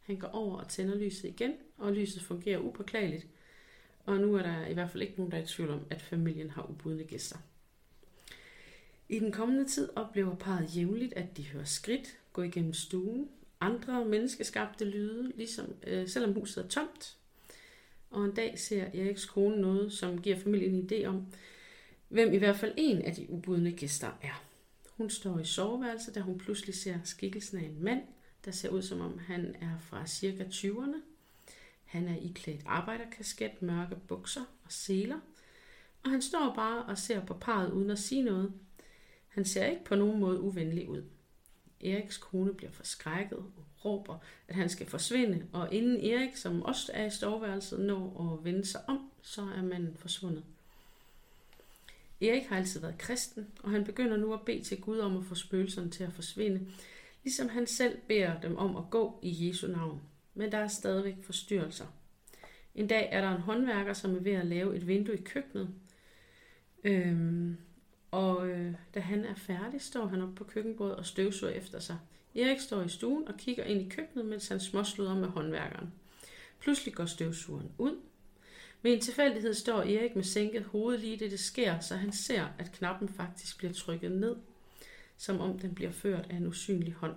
Han 0.00 0.16
går 0.16 0.28
over 0.28 0.56
og 0.56 0.68
tænder 0.68 0.94
lyset 0.94 1.24
igen, 1.24 1.52
og 1.78 1.92
lyset 1.92 2.22
fungerer 2.22 2.58
upåklageligt. 2.58 3.26
Og 4.04 4.16
nu 4.16 4.34
er 4.34 4.42
der 4.42 4.66
i 4.66 4.74
hvert 4.74 4.90
fald 4.90 5.02
ikke 5.02 5.14
nogen, 5.16 5.32
der 5.32 5.38
er 5.38 5.42
i 5.42 5.46
tvivl 5.46 5.70
om, 5.70 5.80
at 5.90 6.02
familien 6.02 6.50
har 6.50 6.70
ubudne 6.70 7.04
gæster. 7.04 7.38
I 9.10 9.18
den 9.18 9.32
kommende 9.32 9.64
tid 9.64 9.88
oplever 9.96 10.34
parret 10.34 10.76
jævnligt, 10.76 11.14
at 11.14 11.36
de 11.36 11.46
hører 11.46 11.64
skridt 11.64 12.18
gå 12.32 12.42
igennem 12.42 12.72
stuen, 12.72 13.28
andre 13.60 14.04
menneskeskabte 14.04 14.84
lyde, 14.84 15.32
ligesom, 15.36 15.74
øh, 15.86 16.08
selvom 16.08 16.34
huset 16.34 16.64
er 16.64 16.68
tomt. 16.68 17.16
Og 18.10 18.24
en 18.24 18.34
dag 18.34 18.58
ser 18.58 18.84
Eriks 18.84 19.24
kone 19.24 19.60
noget, 19.60 19.92
som 19.92 20.22
giver 20.22 20.36
familien 20.36 20.74
en 20.74 20.90
idé 20.92 21.04
om, 21.04 21.26
hvem 22.08 22.32
i 22.32 22.36
hvert 22.36 22.56
fald 22.56 22.74
en 22.76 23.02
af 23.02 23.14
de 23.14 23.30
ubudne 23.30 23.72
gæster 23.72 24.10
er. 24.22 24.44
Hun 24.90 25.10
står 25.10 25.38
i 25.38 25.44
soveværelset, 25.44 26.14
da 26.14 26.20
hun 26.20 26.38
pludselig 26.38 26.74
ser 26.74 26.98
skikkelsen 27.04 27.58
af 27.58 27.64
en 27.64 27.82
mand, 27.82 28.02
der 28.44 28.50
ser 28.50 28.68
ud 28.68 28.82
som 28.82 29.00
om 29.00 29.18
han 29.18 29.56
er 29.60 29.78
fra 29.78 30.06
cirka 30.06 30.44
20'erne. 30.44 30.96
Han 31.84 32.08
er 32.08 32.16
iklædt 32.16 32.62
arbejderkasket, 32.66 33.62
mørke 33.62 33.96
bukser 34.08 34.44
og 34.64 34.72
seler, 34.72 35.20
og 36.02 36.10
han 36.10 36.22
står 36.22 36.52
bare 36.54 36.82
og 36.82 36.98
ser 36.98 37.26
på 37.26 37.34
parret 37.34 37.72
uden 37.72 37.90
at 37.90 37.98
sige 37.98 38.22
noget. 38.22 38.52
Han 39.30 39.44
ser 39.44 39.66
ikke 39.66 39.84
på 39.84 39.94
nogen 39.94 40.20
måde 40.20 40.40
uvenlig 40.40 40.88
ud. 40.88 41.04
Eriks 41.84 42.16
kone 42.16 42.54
bliver 42.54 42.72
forskrækket 42.72 43.38
og 43.38 43.52
råber, 43.84 44.18
at 44.48 44.54
han 44.54 44.68
skal 44.68 44.86
forsvinde, 44.86 45.46
og 45.52 45.74
inden 45.74 45.96
Erik, 45.96 46.36
som 46.36 46.62
også 46.62 46.92
er 46.94 47.06
i 47.06 47.10
stoveværelset, 47.10 47.80
når 47.80 48.32
at 48.38 48.44
vende 48.44 48.64
sig 48.64 48.80
om, 48.88 49.10
så 49.22 49.42
er 49.42 49.62
manden 49.62 49.96
forsvundet. 49.96 50.44
Erik 52.20 52.46
har 52.46 52.56
altid 52.56 52.80
været 52.80 52.98
kristen, 52.98 53.46
og 53.62 53.70
han 53.70 53.84
begynder 53.84 54.16
nu 54.16 54.34
at 54.34 54.40
bede 54.46 54.62
til 54.62 54.80
Gud 54.80 54.98
om 54.98 55.16
at 55.16 55.24
få 55.24 55.34
spøgelserne 55.34 55.90
til 55.90 56.04
at 56.04 56.12
forsvinde, 56.12 56.66
ligesom 57.24 57.48
han 57.48 57.66
selv 57.66 57.98
beder 58.08 58.40
dem 58.40 58.56
om 58.56 58.76
at 58.76 58.84
gå 58.90 59.18
i 59.22 59.48
Jesu 59.48 59.66
navn. 59.66 60.00
Men 60.34 60.52
der 60.52 60.58
er 60.58 60.68
stadigvæk 60.68 61.16
forstyrrelser. 61.22 61.86
En 62.74 62.86
dag 62.86 63.08
er 63.12 63.20
der 63.20 63.34
en 63.34 63.40
håndværker, 63.40 63.92
som 63.92 64.16
er 64.16 64.20
ved 64.20 64.32
at 64.32 64.46
lave 64.46 64.76
et 64.76 64.86
vindue 64.86 65.14
i 65.14 65.22
køkkenet. 65.22 65.68
Øhm, 66.84 67.56
og 68.10 68.48
øh, 68.48 68.74
da 68.94 69.00
han 69.00 69.24
er 69.24 69.34
færdig, 69.34 69.80
står 69.80 70.06
han 70.06 70.22
op 70.22 70.34
på 70.34 70.44
køkkenbordet 70.44 70.96
og 70.96 71.06
støvsuger 71.06 71.52
efter 71.52 71.78
sig. 71.78 71.98
Erik 72.34 72.60
står 72.60 72.82
i 72.82 72.88
stuen 72.88 73.28
og 73.28 73.34
kigger 73.36 73.64
ind 73.64 73.80
i 73.80 73.88
køkkenet, 73.88 74.26
mens 74.26 74.48
han 74.48 74.60
småsluder 74.60 75.14
med 75.14 75.28
håndværkeren. 75.28 75.92
Pludselig 76.60 76.94
går 76.94 77.06
støvsugeren 77.06 77.72
ud. 77.78 77.96
Med 78.82 78.92
en 78.92 79.00
tilfældighed 79.00 79.54
står 79.54 79.80
Erik 79.80 80.16
med 80.16 80.24
sænket 80.24 80.64
hoved 80.64 80.98
lige 80.98 81.18
det, 81.18 81.30
det 81.30 81.40
sker, 81.40 81.80
så 81.80 81.96
han 81.96 82.12
ser, 82.12 82.46
at 82.58 82.72
knappen 82.72 83.08
faktisk 83.08 83.58
bliver 83.58 83.72
trykket 83.72 84.12
ned, 84.12 84.36
som 85.16 85.40
om 85.40 85.58
den 85.58 85.74
bliver 85.74 85.90
ført 85.90 86.26
af 86.30 86.36
en 86.36 86.46
usynlig 86.46 86.92
hånd. 86.92 87.14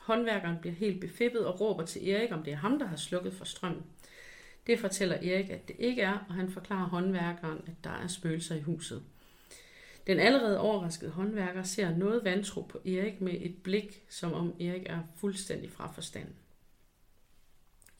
Håndværkeren 0.00 0.56
bliver 0.60 0.74
helt 0.74 1.00
befippet 1.00 1.46
og 1.46 1.60
råber 1.60 1.86
til 1.86 2.08
Erik, 2.08 2.32
om 2.32 2.42
det 2.42 2.52
er 2.52 2.56
ham, 2.56 2.78
der 2.78 2.86
har 2.86 2.96
slukket 2.96 3.32
for 3.32 3.44
strømmen. 3.44 3.82
Det 4.66 4.78
fortæller 4.78 5.16
Erik, 5.16 5.50
at 5.50 5.68
det 5.68 5.76
ikke 5.78 6.02
er, 6.02 6.18
og 6.28 6.34
han 6.34 6.50
forklarer 6.50 6.88
håndværkeren, 6.88 7.58
at 7.66 7.84
der 7.84 7.90
er 7.90 8.06
spøgelser 8.06 8.54
i 8.54 8.60
huset. 8.60 9.02
Den 10.06 10.18
allerede 10.18 10.60
overraskede 10.60 11.10
håndværker 11.10 11.62
ser 11.62 11.96
noget 11.96 12.24
vantro 12.24 12.60
på 12.60 12.78
Erik 12.78 13.20
med 13.20 13.32
et 13.40 13.62
blik, 13.62 14.04
som 14.08 14.32
om 14.32 14.54
Erik 14.60 14.82
er 14.86 15.00
fuldstændig 15.16 15.70
fra 15.70 15.92
forstanden. 15.92 16.34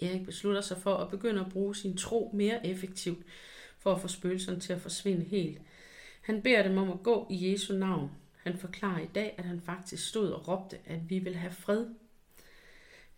Erik 0.01 0.25
beslutter 0.25 0.61
sig 0.61 0.77
for 0.79 0.95
at 0.95 1.11
begynde 1.11 1.41
at 1.41 1.53
bruge 1.53 1.77
sin 1.77 1.97
tro 1.97 2.31
mere 2.35 2.67
effektivt 2.67 3.27
for 3.79 3.95
at 3.95 4.01
få 4.01 4.09
spøgelserne 4.09 4.61
til 4.61 4.73
at 4.73 4.81
forsvinde 4.81 5.25
helt. 5.25 5.61
Han 6.21 6.43
beder 6.43 6.63
dem 6.63 6.79
om 6.79 6.91
at 6.91 7.03
gå 7.03 7.27
i 7.31 7.53
Jesu 7.53 7.75
navn. 7.75 8.11
Han 8.43 8.59
forklarer 8.59 9.01
i 9.01 9.09
dag, 9.15 9.35
at 9.39 9.45
han 9.45 9.61
faktisk 9.61 10.09
stod 10.09 10.31
og 10.31 10.49
råbte, 10.49 10.79
at 10.87 11.11
vi 11.11 11.19
vil 11.19 11.35
have 11.35 11.53
fred. 11.53 11.87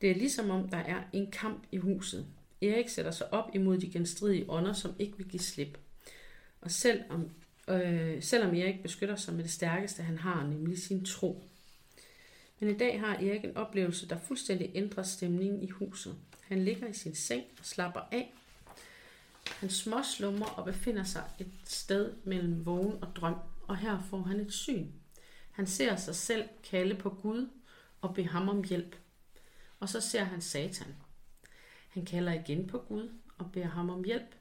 Det 0.01 0.11
er 0.11 0.15
ligesom 0.15 0.51
om, 0.51 0.69
der 0.69 0.77
er 0.77 1.03
en 1.13 1.31
kamp 1.31 1.67
i 1.73 1.77
huset. 1.77 2.27
Erik 2.63 2.89
sætter 2.89 3.11
sig 3.11 3.33
op 3.33 3.51
imod 3.55 3.79
de 3.79 3.91
genstridige 3.91 4.51
ånder, 4.51 4.73
som 4.73 4.95
ikke 4.99 5.17
vil 5.17 5.29
give 5.29 5.41
slip. 5.41 5.79
Og 6.61 6.71
selvom, 6.71 7.31
øh, 7.69 8.23
selvom 8.23 8.55
Erik 8.55 8.83
beskytter 8.83 9.17
sig 9.17 9.35
med 9.35 9.45
det 9.45 9.53
stærkeste, 9.53 10.03
han 10.03 10.19
har, 10.19 10.47
nemlig 10.47 10.79
sin 10.83 11.05
tro. 11.05 11.43
Men 12.61 12.75
i 12.75 12.79
dag 12.79 13.01
har 13.01 13.15
Erik 13.15 13.45
en 13.45 13.57
oplevelse, 13.57 14.09
der 14.09 14.19
fuldstændig 14.19 14.71
ændrer 14.75 15.03
stemningen 15.03 15.63
i 15.63 15.71
huset. 15.71 16.17
Han 16.41 16.65
ligger 16.65 16.87
i 16.87 16.93
sin 16.93 17.15
seng 17.15 17.45
og 17.59 17.65
slapper 17.65 18.01
af. 18.13 18.33
Han 19.47 19.71
småslummer 19.71 20.47
og 20.47 20.65
befinder 20.65 21.05
sig 21.05 21.25
et 21.39 21.51
sted 21.65 22.13
mellem 22.25 22.67
vågen 22.67 23.03
og 23.03 23.17
drøm, 23.17 23.37
og 23.67 23.77
her 23.77 24.03
får 24.11 24.23
han 24.23 24.41
et 24.41 24.53
syn. 24.53 24.87
Han 25.51 25.67
ser 25.67 25.97
sig 25.97 26.15
selv 26.15 26.49
kalde 26.71 26.95
på 26.95 27.11
Gud 27.11 27.49
og 28.01 28.15
bede 28.15 28.27
ham 28.27 28.49
om 28.49 28.65
hjælp. 28.65 28.97
Og 29.81 29.89
så 29.89 30.01
ser 30.01 30.25
han 30.25 30.41
Satan. 30.41 30.95
Han 31.89 32.05
kalder 32.05 32.33
igen 32.33 32.67
på 32.67 32.79
Gud 32.79 33.09
og 33.39 33.53
beder 33.53 33.67
ham 33.67 33.91
om 33.91 34.05
hjælp. 34.05 34.35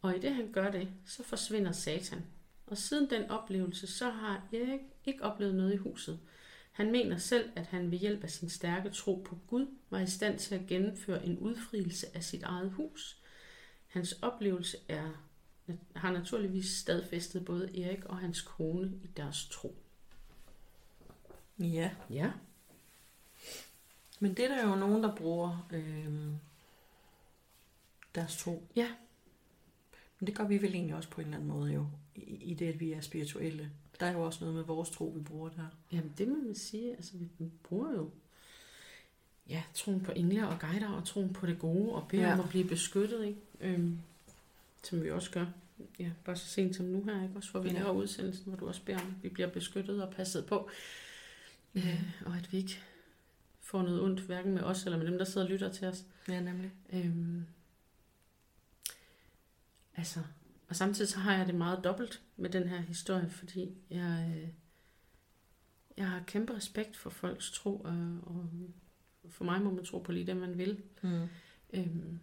Og 0.00 0.16
i 0.16 0.20
det 0.20 0.34
han 0.34 0.52
gør 0.52 0.70
det, 0.70 0.88
så 1.06 1.22
forsvinder 1.22 1.72
Satan. 1.72 2.24
Og 2.66 2.78
siden 2.78 3.10
den 3.10 3.30
oplevelse, 3.30 3.86
så 3.86 4.10
har 4.10 4.48
Erik 4.52 4.80
ikke 5.04 5.22
oplevet 5.22 5.54
noget 5.54 5.74
i 5.74 5.76
huset. 5.76 6.20
Han 6.72 6.90
mener 6.90 7.16
selv, 7.16 7.50
at 7.56 7.66
han 7.66 7.90
ved 7.90 7.98
hjælp 7.98 8.24
af 8.24 8.30
sin 8.30 8.48
stærke 8.48 8.90
tro 8.90 9.22
på 9.24 9.38
Gud 9.46 9.66
var 9.90 9.98
i 9.98 10.06
stand 10.06 10.38
til 10.38 10.54
at 10.54 10.66
gennemføre 10.66 11.26
en 11.26 11.38
udfrielse 11.38 12.06
af 12.14 12.24
sit 12.24 12.42
eget 12.42 12.70
hus. 12.70 13.22
Hans 13.86 14.12
oplevelse 14.22 14.76
er, 14.88 15.10
har 15.96 16.12
naturligvis 16.12 16.66
stadfæstet 16.66 17.44
både 17.44 17.82
Erik 17.82 18.04
og 18.04 18.18
hans 18.18 18.40
kone 18.40 18.92
i 19.04 19.06
deres 19.16 19.48
tro. 19.50 19.76
Ja. 21.58 21.90
Ja. 22.10 22.32
Men 24.20 24.34
det 24.34 24.44
er 24.44 24.48
der 24.48 24.68
jo 24.68 24.76
nogen, 24.76 25.02
der 25.02 25.16
bruger 25.16 25.68
øh, 25.72 26.32
deres 28.14 28.36
tro. 28.36 28.68
Ja. 28.76 28.88
Men 30.20 30.26
det 30.26 30.34
gør 30.34 30.44
vi 30.44 30.62
vel 30.62 30.74
egentlig 30.74 30.96
også 30.96 31.10
på 31.10 31.20
en 31.20 31.26
eller 31.26 31.36
anden 31.36 31.50
måde 31.50 31.72
jo, 31.72 31.86
i, 32.14 32.20
i 32.20 32.54
det, 32.54 32.66
at 32.66 32.80
vi 32.80 32.92
er 32.92 33.00
spirituelle. 33.00 33.70
Der 34.00 34.06
er 34.06 34.12
jo 34.12 34.22
også 34.22 34.38
noget 34.40 34.54
med 34.56 34.64
vores 34.64 34.90
tro, 34.90 35.04
vi 35.16 35.20
bruger 35.22 35.48
der. 35.48 35.66
Jamen, 35.92 36.12
det 36.18 36.28
må 36.28 36.34
man 36.46 36.54
sige. 36.54 36.90
Altså, 36.96 37.12
vi 37.16 37.28
bruger 37.62 37.92
jo 37.92 38.10
ja, 39.48 39.62
troen 39.74 40.00
på 40.00 40.12
engle 40.12 40.48
og 40.48 40.58
guider, 40.60 40.88
og 40.88 41.04
troen 41.04 41.32
på 41.32 41.46
det 41.46 41.58
gode, 41.58 41.92
og 41.94 42.08
beder 42.08 42.22
ja. 42.22 42.28
Ja. 42.28 42.34
om 42.34 42.40
at 42.40 42.48
blive 42.48 42.64
beskyttet, 42.68 43.24
ikke? 43.26 43.40
Øhm, 43.60 43.98
som 44.82 45.02
vi 45.04 45.10
også 45.10 45.30
gør. 45.30 45.46
Ja, 45.98 46.10
bare 46.24 46.36
så 46.36 46.46
sent 46.46 46.76
som 46.76 46.86
nu 46.86 47.04
her, 47.04 47.22
ikke? 47.22 47.36
Også 47.36 47.50
hvor 47.50 47.60
vi 47.60 47.68
Ja. 47.68 47.74
laver 47.74 47.90
udsendelsen, 47.92 48.44
hvor 48.46 48.56
du 48.56 48.68
også 48.68 48.82
beder 48.84 48.98
om, 48.98 49.06
at 49.18 49.22
vi 49.22 49.28
bliver 49.28 49.48
beskyttet 49.48 50.02
og 50.02 50.12
passet 50.14 50.46
på. 50.46 50.70
Øh, 51.74 52.02
og 52.26 52.36
at 52.36 52.52
vi 52.52 52.58
ikke 52.58 52.78
får 53.60 53.82
noget 53.82 54.00
ondt, 54.02 54.20
hverken 54.20 54.52
med 54.54 54.62
os 54.62 54.84
eller 54.84 54.98
med 54.98 55.06
dem, 55.06 55.18
der 55.18 55.24
sidder 55.24 55.46
og 55.46 55.50
lytter 55.52 55.72
til 55.72 55.86
os. 55.86 56.04
Ja, 56.28 56.40
nemlig. 56.40 56.70
Øhm, 56.92 57.44
altså, 59.98 60.20
og 60.68 60.76
samtidig 60.76 61.08
så 61.08 61.18
har 61.18 61.36
jeg 61.36 61.46
det 61.46 61.54
meget 61.54 61.84
dobbelt 61.84 62.22
med 62.36 62.50
den 62.50 62.68
her 62.68 62.80
historie, 62.80 63.30
fordi 63.30 63.74
jeg, 63.90 64.34
øh, 64.36 64.48
jeg 65.96 66.10
har 66.10 66.22
kæmpe 66.26 66.56
respekt 66.56 66.96
for 66.96 67.10
folks 67.10 67.50
tro, 67.50 67.76
og, 67.76 67.92
og 68.22 68.50
for 69.30 69.44
mig 69.44 69.62
må 69.62 69.70
man 69.70 69.84
tro 69.84 69.98
på 69.98 70.12
lige 70.12 70.26
det, 70.26 70.36
man 70.36 70.58
vil. 70.58 70.82
Mm. 71.02 71.28
Øhm, 71.72 72.20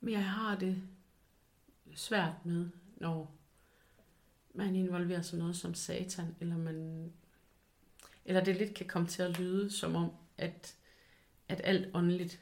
men 0.00 0.12
jeg 0.12 0.30
har 0.30 0.56
det 0.56 0.82
svært 1.94 2.34
med, 2.44 2.70
når 2.96 3.34
man 4.54 4.76
involverer 4.76 5.22
sig 5.22 5.38
noget 5.38 5.56
som 5.56 5.74
satan, 5.74 6.36
eller 6.40 6.56
man 6.56 7.12
eller 8.24 8.44
det 8.44 8.56
lidt 8.56 8.74
kan 8.74 8.86
komme 8.86 9.08
til 9.08 9.22
at 9.22 9.38
lyde 9.38 9.70
som 9.70 9.96
om, 9.96 10.10
at, 10.38 10.76
at 11.48 11.60
alt 11.64 11.94
åndeligt 11.94 12.40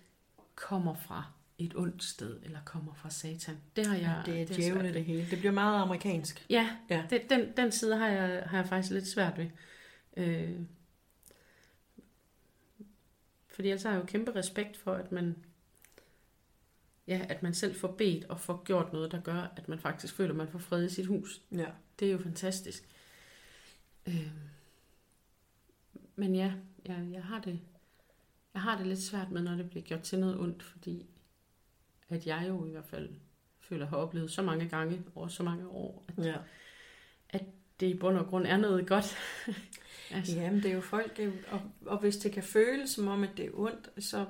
kommer 0.55 0.95
fra 0.95 1.36
et 1.59 1.77
ondt 1.77 2.05
sted, 2.05 2.41
eller 2.43 2.59
kommer 2.65 2.95
fra 2.95 3.11
satan. 3.11 3.57
Det 3.77 3.87
har 3.87 3.95
jeg, 3.97 4.23
Ja, 4.27 4.33
det 4.33 4.43
er 4.43 4.47
svært 4.47 4.57
djævle 4.57 4.83
ved. 4.83 4.93
det 4.93 5.05
hele. 5.05 5.27
Det 5.31 5.39
bliver 5.39 5.53
meget 5.53 5.83
amerikansk. 5.83 6.47
Ja, 6.51 6.77
Ja. 6.91 7.05
Det, 7.11 7.31
den, 7.31 7.57
den 7.57 7.73
side 7.73 7.97
har 7.97 8.09
jeg, 8.09 8.43
har 8.47 8.59
jeg 8.59 8.69
faktisk 8.69 8.93
lidt 8.93 9.07
svært 9.07 9.39
ved. 9.39 9.47
Øh, 10.17 10.61
fordi 13.49 13.69
ellers 13.69 13.83
har 13.83 13.91
jeg 13.93 14.01
jo 14.01 14.07
kæmpe 14.07 14.35
respekt 14.35 14.77
for, 14.77 14.93
at 14.95 15.13
man, 15.13 15.37
ja, 17.07 17.27
at 17.29 17.43
man 17.43 17.55
selv 17.55 17.75
får 17.77 17.89
bedt 17.93 18.25
og 18.25 18.41
får 18.41 18.63
gjort 18.65 18.93
noget, 18.93 19.13
der 19.13 19.21
gør, 19.21 19.53
at 19.57 19.69
man 19.69 19.79
faktisk 19.79 20.15
føler, 20.15 20.31
at 20.31 20.37
man 20.37 20.49
får 20.49 20.59
fred 20.59 20.85
i 20.85 20.89
sit 20.95 21.07
hus. 21.07 21.43
Ja. 21.53 21.67
Det 22.01 22.09
er 22.09 22.13
jo 22.13 22.19
fantastisk. 22.19 22.89
Øh, 24.07 24.31
men 26.17 26.35
ja, 26.35 26.53
jeg, 26.87 27.09
jeg, 27.13 27.25
har 27.25 27.41
det, 27.41 27.61
jeg 28.55 28.63
har 28.63 28.77
det 28.79 28.87
lidt 28.87 29.03
svært 29.03 29.31
med, 29.31 29.43
når 29.43 29.55
det 29.55 29.71
bliver 29.71 29.83
gjort 29.85 30.03
til 30.03 30.19
noget 30.19 30.39
ondt, 30.39 30.63
fordi 30.63 31.07
at 32.09 32.27
jeg 32.27 32.45
jo 32.49 32.67
i 32.67 32.71
hvert 32.71 32.85
fald 32.91 33.09
føler, 33.61 33.85
at 33.85 33.91
har 33.91 33.97
oplevet 33.97 34.31
så 34.31 34.43
mange 34.43 34.69
gange 34.69 35.03
over 35.15 35.29
så 35.29 35.43
mange 35.43 35.69
år, 35.69 36.05
at 36.19 36.25
ja. 36.25 36.37
det 37.81 37.87
i 37.87 37.95
bund 37.99 38.17
og 38.19 38.27
grund 38.27 38.47
er 38.47 38.57
noget 38.57 38.87
godt. 38.87 39.17
altså, 40.11 40.37
Jamen, 40.37 40.63
det 40.63 40.71
er 40.71 40.75
jo 40.75 40.81
folk, 40.81 41.17
det 41.17 41.23
er 41.23 41.27
jo- 41.27 41.33
og, 41.51 41.61
og 41.87 41.99
hvis 42.01 42.17
det 42.17 42.33
kan 42.33 42.43
føles 42.43 42.91
som 42.91 43.09
om, 43.09 43.23
at 43.23 43.31
det 43.37 43.45
er 43.47 43.51
ondt, 43.55 44.05
så 44.05 44.27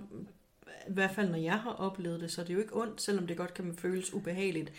i 0.88 0.92
hvert 0.92 1.10
fald 1.10 1.28
når 1.30 1.38
jeg 1.38 1.58
har 1.60 1.70
oplevet 1.70 2.20
det, 2.20 2.30
så 2.30 2.40
er 2.40 2.44
det 2.44 2.54
jo 2.54 2.58
ikke 2.58 2.76
ondt, 2.76 3.02
selvom 3.02 3.26
det 3.26 3.36
godt 3.36 3.54
kan 3.54 3.74
føles 3.74 4.12
ubehageligt, 4.14 4.72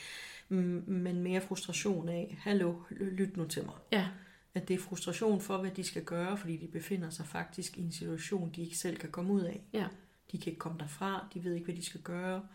men 0.50 1.22
mere 1.22 1.42
frustration 1.42 2.10
af, 2.10 2.38
hallo, 2.40 2.76
lyt 2.90 3.38
nu 3.38 3.48
til 3.48 3.66
mig. 3.66 3.76
Ja, 3.92 4.08
At 4.54 4.68
det 4.68 4.74
er 4.74 4.80
frustration 4.80 5.42
for, 5.42 5.58
hvad 5.58 5.72
de 5.72 5.84
skal 5.84 6.04
gøre, 6.04 6.38
fordi 6.38 6.58
de 6.58 6.68
befinder 6.68 7.10
sig 7.10 7.26
faktisk 7.26 7.78
i 7.78 7.82
en 7.82 7.92
situation, 7.92 8.52
de 8.56 8.62
ikke 8.62 8.78
selv 8.78 8.98
kan 8.98 9.12
komme 9.12 9.34
ud 9.34 9.42
af. 9.42 9.62
ja, 9.74 9.88
De 10.32 10.38
kan 10.38 10.48
ikke 10.52 10.60
komme 10.60 10.80
derfra, 10.80 11.28
de 11.34 11.44
ved 11.44 11.54
ikke, 11.54 11.66
hvad 11.66 11.76
de 11.76 11.86
skal 11.86 12.02
gøre. 12.02 12.48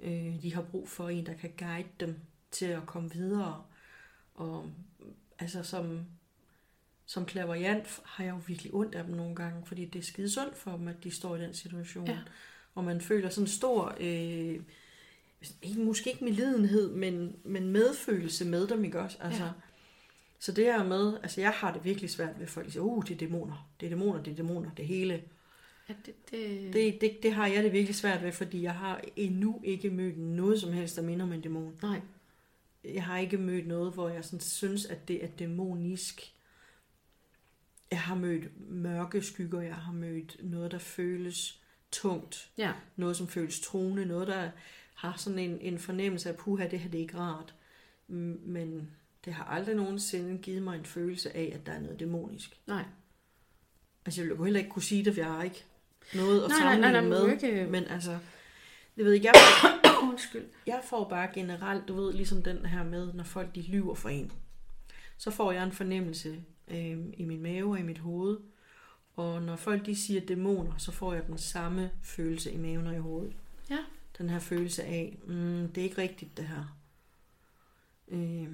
Øh, 0.00 0.42
de 0.42 0.54
har 0.54 0.62
brug 0.62 0.88
for 0.88 1.08
en, 1.08 1.26
der 1.26 1.34
kan 1.34 1.52
guide 1.58 1.88
dem 2.00 2.20
til 2.50 2.66
at 2.66 2.86
komme 2.86 3.12
videre. 3.12 3.64
Og 4.34 4.70
altså 5.38 5.62
som, 5.62 6.06
som 7.06 7.26
klaverjant 7.26 8.00
har 8.04 8.24
jeg 8.24 8.30
jo 8.30 8.40
virkelig 8.46 8.74
ondt 8.74 8.94
af 8.94 9.04
dem 9.04 9.14
nogle 9.14 9.34
gange, 9.34 9.66
fordi 9.66 9.84
det 9.84 9.98
er 9.98 10.02
skide 10.02 10.30
sundt 10.30 10.56
for 10.56 10.70
dem, 10.70 10.88
at 10.88 11.04
de 11.04 11.10
står 11.10 11.36
i 11.36 11.40
den 11.40 11.54
situation. 11.54 12.06
Ja. 12.06 12.18
Og 12.74 12.84
man 12.84 13.00
føler 13.00 13.28
sådan 13.28 13.48
stor, 13.48 13.96
øh, 14.00 14.60
ikke, 15.62 15.80
måske 15.80 16.10
ikke 16.10 16.24
medlidenhed, 16.24 16.92
men, 16.92 17.36
men 17.44 17.68
medfølelse 17.68 18.44
med 18.44 18.66
dem, 18.66 18.84
ikke 18.84 19.00
også? 19.00 19.18
Altså, 19.20 19.44
Ja. 19.44 19.50
Så 20.40 20.52
det 20.52 20.64
her 20.64 20.84
med, 20.84 21.18
altså 21.22 21.40
jeg 21.40 21.50
har 21.50 21.72
det 21.72 21.84
virkelig 21.84 22.10
svært 22.10 22.40
ved 22.40 22.46
folk, 22.46 22.66
der 22.66 22.72
siger, 22.72 22.82
uh, 22.82 23.02
det 23.08 23.14
er 23.14 23.18
dæmoner, 23.18 23.70
det 23.80 23.86
er 23.86 23.90
dæmoner, 23.90 24.22
det 24.22 24.30
er 24.30 24.36
dæmoner, 24.36 24.70
det 24.76 24.86
hele. 24.86 25.22
Ja 25.88 25.94
det, 26.06 26.30
det, 26.30 26.72
Det, 26.72 27.00
det, 27.00 27.22
det 27.22 27.32
har 27.32 27.46
jeg 27.46 27.64
det 27.64 27.72
virkelig 27.72 27.94
svært 27.94 28.22
ved, 28.22 28.32
fordi 28.32 28.62
jeg 28.62 28.74
har 28.74 29.00
endnu 29.16 29.60
ikke 29.64 29.90
mødt 29.90 30.18
noget 30.18 30.60
som 30.60 30.72
helst, 30.72 30.96
der 30.96 31.02
minder 31.02 31.24
om 31.24 31.32
en 31.32 31.40
dæmon. 31.40 31.76
nej, 31.82 32.00
Jeg 32.84 33.04
har 33.04 33.18
ikke 33.18 33.38
mødt 33.38 33.66
noget, 33.66 33.92
hvor 33.92 34.08
jeg 34.08 34.24
sådan 34.24 34.40
synes, 34.40 34.86
at 34.86 35.08
det 35.08 35.24
er 35.24 35.28
dæmonisk. 35.28 36.34
Jeg 37.90 38.00
har 38.00 38.14
mødt 38.14 38.70
mørke 38.70 39.22
skygger, 39.22 39.60
jeg 39.60 39.74
har 39.76 39.92
mødt 39.92 40.36
noget, 40.40 40.70
der 40.70 40.78
føles 40.78 41.62
tungt, 41.92 42.50
ja, 42.58 42.72
noget, 42.96 43.16
som 43.16 43.28
føles 43.28 43.60
truende, 43.60 44.06
noget, 44.06 44.26
der 44.28 44.50
har 44.94 45.16
sådan 45.16 45.38
en, 45.38 45.60
en 45.60 45.78
fornemmelse 45.78 46.28
af, 46.28 46.36
puha, 46.36 46.68
det 46.68 46.80
her 46.80 46.90
det 46.90 46.98
er 46.98 47.02
ikke 47.02 47.18
rart. 47.18 47.54
Men 48.08 48.90
det 49.24 49.32
har 49.32 49.44
aldrig 49.44 49.74
nogensinde 49.76 50.38
givet 50.38 50.62
mig 50.62 50.78
en 50.78 50.84
følelse 50.84 51.36
af, 51.36 51.52
at 51.54 51.66
der 51.66 51.72
er 51.72 51.80
noget 51.80 52.00
dæmonisk. 52.00 52.60
nej. 52.66 52.84
Altså, 54.04 54.20
jeg 54.20 54.28
ville 54.28 54.38
jo 54.38 54.44
heller 54.44 54.60
ikke 54.60 54.70
kunne 54.70 54.82
sige 54.82 55.04
det, 55.04 55.14
for 55.14 55.20
jeg 55.20 55.30
har 55.30 55.42
ikke 55.42 55.64
noget 56.14 56.42
at 56.44 56.48
Nej, 56.48 56.58
nej, 56.58 56.66
nej, 56.66 56.92
sammenligne 56.92 56.92
nej, 56.92 57.00
men 57.00 57.28
med. 57.40 57.50
ikke- 57.50 57.70
Men 57.70 57.84
altså, 57.84 58.18
det 58.96 59.04
ved 59.04 59.12
jeg, 59.12 59.22
jeg 59.24 59.34
Undskyld. 60.08 60.44
Jeg 60.66 60.80
får 60.88 61.08
bare 61.08 61.28
generelt, 61.34 61.88
du 61.88 61.94
ved, 61.94 62.12
ligesom 62.12 62.42
den 62.42 62.66
her 62.66 62.84
med, 62.84 63.12
når 63.12 63.24
folk 63.24 63.54
de 63.54 63.62
lyver 63.62 63.94
for 63.94 64.08
en. 64.08 64.32
Så 65.18 65.30
får 65.30 65.52
jeg 65.52 65.64
en 65.64 65.72
fornemmelse 65.72 66.42
øh, 66.68 66.98
i 67.16 67.24
min 67.24 67.42
mave 67.42 67.70
og 67.72 67.78
i 67.78 67.82
mit 67.82 67.98
hoved. 67.98 68.38
Og 69.16 69.42
når 69.42 69.56
folk 69.56 69.86
de 69.86 69.96
siger 69.96 70.20
dæmoner, 70.20 70.72
så 70.78 70.92
får 70.92 71.14
jeg 71.14 71.26
den 71.26 71.38
samme 71.38 71.90
følelse 72.02 72.52
i 72.52 72.56
maven 72.56 72.86
og 72.86 72.94
i 72.94 72.98
hovedet. 72.98 73.32
Ja. 73.70 73.78
Den 74.18 74.30
her 74.30 74.38
følelse 74.38 74.82
af, 74.84 75.18
mm, 75.26 75.68
det 75.74 75.78
er 75.80 75.84
ikke 75.84 76.02
rigtigt 76.02 76.36
det 76.36 76.44
her. 76.48 76.76
Øh, 78.08 78.48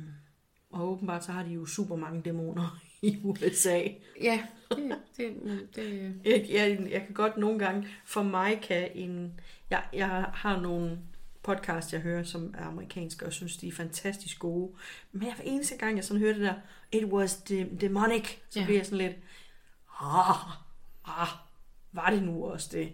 og 0.70 0.88
åbenbart 0.88 1.24
så 1.24 1.32
har 1.32 1.42
de 1.42 1.50
jo 1.50 1.66
super 1.66 1.96
mange 1.96 2.22
dæmoner 2.22 2.78
i 3.04 3.18
USA. 3.22 3.82
Ja, 4.22 4.46
det, 4.70 4.96
det, 5.16 5.68
det, 5.76 6.20
Jeg, 6.24 6.46
jeg, 6.50 6.86
jeg 6.90 7.04
kan 7.06 7.14
godt 7.14 7.36
nogle 7.36 7.58
gange, 7.58 7.88
for 8.04 8.22
mig 8.22 8.60
kan 8.62 8.90
en, 8.94 9.40
jeg, 9.70 9.84
jeg 9.92 10.06
har 10.34 10.60
nogle 10.60 10.98
podcast, 11.42 11.92
jeg 11.92 12.00
hører, 12.00 12.22
som 12.22 12.54
er 12.58 12.64
amerikanske, 12.64 13.26
og 13.26 13.32
synes, 13.32 13.56
de 13.56 13.68
er 13.68 13.72
fantastisk 13.72 14.38
gode. 14.38 14.72
Men 15.12 15.22
hver 15.22 15.34
eneste 15.44 15.76
gang, 15.76 15.96
jeg 15.96 16.04
sådan 16.04 16.20
hører 16.20 16.32
det 16.32 16.42
der, 16.42 16.54
it 16.92 17.04
was 17.04 17.36
de- 17.36 17.68
demonic, 17.80 18.28
så 18.50 18.58
Ja. 18.60 18.64
bliver 18.64 18.78
jeg 18.78 18.86
sådan 18.86 18.98
lidt, 18.98 19.16
ah, 20.00 20.50
ah, 21.04 21.28
var 21.92 22.10
det 22.10 22.22
nu 22.22 22.44
også 22.44 22.68
det? 22.72 22.92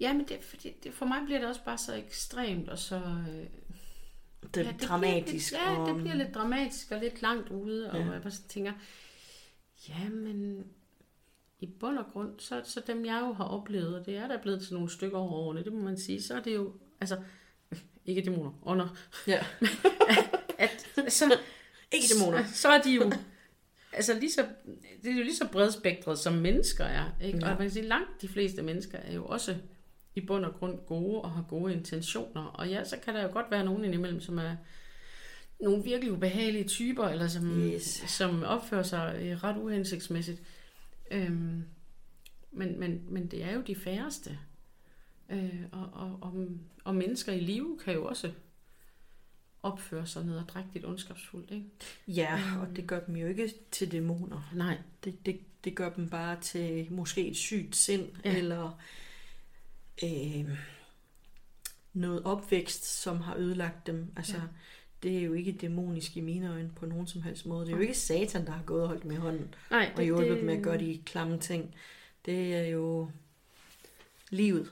ja, 0.00 0.12
men 0.12 0.28
det, 0.28 0.38
fordi 0.42 0.72
det, 0.84 0.94
for 0.94 1.06
mig 1.06 1.18
bliver 1.24 1.38
det 1.40 1.48
også 1.48 1.64
bare 1.64 1.78
så 1.78 1.94
ekstremt, 1.94 2.68
og 2.68 2.78
så... 2.78 2.96
Øh, 2.96 3.46
Det 4.54 4.66
ja, 4.66 4.72
det 4.72 4.82
dramatisk. 4.88 5.52
Bliver 5.52 5.68
lidt, 5.70 5.78
ja, 5.78 5.82
og, 5.82 5.88
det 5.88 5.96
bliver 6.02 6.14
lidt 6.16 6.34
dramatisk 6.34 6.90
og 6.90 7.00
lidt 7.00 7.22
langt 7.22 7.50
ude, 7.50 7.90
og 7.90 7.98
Ja. 7.98 8.10
jeg 8.12 8.22
bare 8.22 8.32
tænker, 8.48 8.72
ja, 9.88 10.08
men 10.08 10.64
i 11.60 11.66
bund 11.80 11.98
og 11.98 12.04
grund, 12.12 12.40
så, 12.40 12.60
så 12.64 12.82
dem 12.86 13.04
jeg 13.04 13.20
jo 13.20 13.32
har 13.32 13.44
oplevet, 13.44 13.98
og 14.00 14.06
det 14.06 14.16
er 14.16 14.28
der 14.28 14.42
blevet 14.42 14.62
til 14.62 14.74
nogle 14.74 14.90
stykker 14.90 15.18
over 15.18 15.32
årene, 15.32 15.64
det 15.64 15.72
må 15.72 15.80
man 15.80 15.96
sige, 15.98 16.22
så 16.22 16.34
er 16.34 16.40
det 16.42 16.54
jo, 16.54 16.72
altså, 17.00 17.18
ikke 18.06 18.22
dæmoner, 18.22 18.50
ånder, 18.66 18.96
Ja, 19.26 19.44
at 20.58 20.86
så, 21.08 21.38
ikke 21.92 22.06
dæmoner. 22.14 22.44
Så, 22.46 22.54
så 22.60 22.68
er 22.68 22.82
de 22.82 22.90
jo, 22.94 23.12
altså 23.92 24.18
lige 24.18 24.32
så, 24.32 24.46
det 25.02 25.10
er 25.10 25.16
jo 25.16 25.22
lige 25.22 25.36
så 25.36 25.48
bredspektret 25.48 26.18
som 26.18 26.32
mennesker 26.32 26.84
er, 26.84 27.10
ikke? 27.22 27.38
Ja. 27.38 27.44
Og 27.44 27.50
man 27.50 27.58
kan 27.58 27.70
sige, 27.70 27.86
langt 27.86 28.22
de 28.22 28.28
fleste 28.28 28.62
mennesker 28.62 28.98
er 28.98 29.12
jo 29.14 29.26
også 29.26 29.56
i 30.14 30.20
bund 30.20 30.44
og 30.44 30.54
grund 30.54 30.78
gode 30.86 31.20
og 31.22 31.30
har 31.30 31.42
gode 31.48 31.72
intentioner. 31.72 32.42
Og 32.42 32.68
ja, 32.68 32.84
så 32.84 32.96
kan 33.04 33.14
der 33.14 33.22
jo 33.22 33.32
godt 33.32 33.50
være 33.50 33.64
nogen 33.64 33.84
indimellem, 33.84 34.20
som 34.20 34.38
er 34.38 34.56
nogle 35.60 35.84
virkelig 35.84 36.12
ubehagelige 36.12 36.64
typer, 36.68 37.04
eller 37.04 37.28
som, 37.28 37.60
Yes. 37.60 38.04
som 38.06 38.42
opfører 38.42 38.82
sig 38.82 39.16
øh, 39.22 39.44
ret 39.44 39.56
uhensigtsmæssigt. 39.56 40.42
Øhm, 41.10 41.64
men, 42.52 42.80
men, 42.80 43.02
men 43.08 43.26
det 43.26 43.44
er 43.44 43.52
jo 43.54 43.60
de 43.60 43.74
færreste. 43.76 44.38
Øh, 45.30 45.62
og, 45.72 45.88
og, 45.92 46.18
og, 46.22 46.46
og 46.84 46.94
mennesker 46.94 47.32
i 47.32 47.40
live 47.40 47.78
kan 47.84 47.94
jo 47.94 48.04
også 48.06 48.32
opføre 49.62 50.06
sig 50.06 50.24
nederdrægtigt 50.24 50.84
ondskabsfuldt, 50.84 51.50
ikke? 51.50 51.66
Ja, 52.08 52.40
og 52.60 52.76
det 52.76 52.86
gør 52.86 53.00
dem 53.00 53.16
jo 53.16 53.26
ikke 53.26 53.54
til 53.70 53.92
dæmoner. 53.92 54.50
Nej, 54.54 54.78
Det, 55.04 55.26
det, 55.26 55.40
det 55.64 55.74
gør 55.74 55.88
dem 55.90 56.08
bare 56.08 56.40
til 56.40 56.86
måske 56.92 57.28
et 57.28 57.36
sygt 57.36 57.76
sind, 57.76 58.08
ja. 58.24 58.36
eller 58.36 58.78
øh, 60.02 60.58
noget 61.92 62.22
opvækst, 62.22 62.84
som 63.02 63.20
har 63.20 63.36
ødelagt 63.36 63.86
dem. 63.86 64.12
Altså, 64.16 64.36
Ja. 64.36 64.42
det 65.02 65.18
er 65.18 65.22
jo 65.22 65.32
ikke 65.32 65.52
dæmonisk 65.52 66.16
i 66.16 66.20
mine 66.20 66.50
øjne 66.52 66.70
på 66.76 66.86
nogen 66.86 67.06
som 67.06 67.22
helst 67.22 67.46
måde. 67.46 67.66
Det 67.66 67.72
er 67.72 67.76
jo 67.76 67.82
ikke 67.82 67.94
satan, 67.94 68.46
der 68.46 68.52
har 68.52 68.62
gået 68.62 68.82
og 68.82 68.88
holdt 68.88 69.12
i 69.12 69.16
hånden 69.16 69.54
Nej, 69.70 69.92
og 69.96 70.02
hjulpet 70.02 70.36
dem 70.36 70.44
med 70.44 70.56
at 70.56 70.62
gøre 70.62 70.78
de 70.78 71.00
klamme 71.06 71.38
ting. 71.38 71.74
Det 72.26 72.54
er 72.54 72.64
jo 72.66 73.10
livet. 74.30 74.70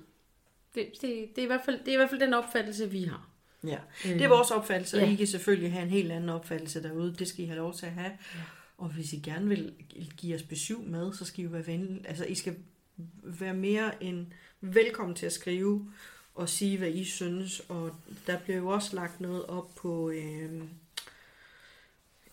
Det, 0.75 0.87
det, 1.01 1.03
det, 1.37 1.39
er 1.39 1.43
i 1.43 1.47
hvert 1.47 1.61
fald, 1.65 1.79
det 1.79 1.89
er 1.89 1.93
i 1.93 1.97
hvert 1.97 2.11
fald 2.11 2.21
den 2.21 2.35
opfattelse, 2.35 2.91
vi 2.91 3.05
har. 3.05 3.29
Ja. 3.67 3.79
Øh, 4.07 4.13
Det 4.13 4.23
er 4.23 4.29
vores 4.29 4.51
opfattelse, 4.51 4.97
og 4.97 5.03
Ja. 5.03 5.13
I 5.13 5.15
kan 5.15 5.27
selvfølgelig 5.27 5.73
have 5.73 5.83
en 5.83 5.91
helt 5.91 6.13
anden 6.13 6.29
opfattelse 6.31 6.83
derude. 6.83 7.15
Det 7.19 7.29
skal 7.29 7.45
I 7.45 7.47
have 7.47 7.57
lov 7.59 7.75
til 7.75 7.87
at 7.87 7.93
have. 7.93 8.11
Ja. 8.35 8.41
Og 8.79 8.89
hvis 8.89 9.13
I 9.13 9.17
gerne 9.17 9.49
vil 9.49 9.75
give 10.17 10.35
os 10.35 10.43
besøg 10.43 10.79
med, 10.87 11.13
så 11.13 11.25
skal 11.25 11.41
I 11.41 11.45
jo 11.45 11.51
være 11.51 11.67
venlige. 11.67 12.09
Altså, 12.09 12.25
I 12.25 12.35
skal 12.35 12.57
være 13.23 13.55
mere 13.55 14.03
end 14.03 14.27
velkommen 14.61 15.17
til 15.17 15.27
at 15.27 15.33
skrive 15.33 15.93
og 16.35 16.49
sige, 16.49 16.79
hvad 16.79 16.91
I 16.91 17.05
synes. 17.05 17.61
Og 17.61 17.97
der 18.27 18.39
bliver 18.39 18.59
jo 18.59 18.69
også 18.69 18.97
lagt 18.97 19.21
noget 19.21 19.47
op 19.47 19.75
på... 19.75 20.11
Øh, 20.11 20.63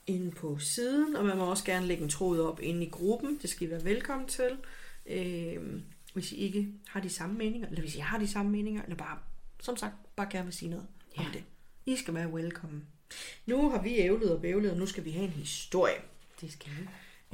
inde 0.09 0.31
på 0.31 0.59
siden, 0.59 1.15
og 1.15 1.25
man 1.25 1.37
må 1.37 1.45
også 1.45 1.65
gerne 1.65 1.85
lægge 1.85 2.03
en 2.03 2.09
tråd 2.09 2.39
op 2.39 2.59
inde 2.61 2.85
i 2.85 2.89
gruppen. 2.89 3.39
Det 3.41 3.49
skal 3.49 3.67
I 3.67 3.71
være 3.71 3.83
velkommen 3.83 4.27
til. 4.27 4.57
Øh, 5.05 5.81
hvis 6.13 6.31
I 6.31 6.35
ikke 6.35 6.67
har 6.87 6.99
de 6.99 7.09
samme 7.09 7.37
meninger, 7.37 7.67
eller 7.67 7.81
hvis 7.81 7.95
I 7.95 7.99
har 7.99 8.17
de 8.17 8.27
samme 8.27 8.51
meninger, 8.51 8.83
eller 8.83 8.95
bare, 8.95 9.19
som 9.59 9.77
sagt, 9.77 9.93
bare 10.15 10.27
gerne 10.31 10.45
vil 10.45 10.53
sige 10.53 10.69
noget. 10.69 10.85
Ja. 11.17 11.25
om 11.25 11.31
det. 11.31 11.43
I 11.85 11.95
skal 11.95 12.13
være 12.13 12.33
velkommen. 12.33 12.85
Nu 13.45 13.69
har 13.69 13.81
vi 13.81 13.97
ævlet 13.97 14.31
og 14.31 14.41
bævlet, 14.41 14.71
og 14.71 14.77
nu 14.77 14.85
skal 14.85 15.05
vi 15.05 15.11
have 15.11 15.25
en 15.25 15.31
historie. 15.31 16.01
Det 16.41 16.51
skal 16.51 16.71
vi. 16.71 16.87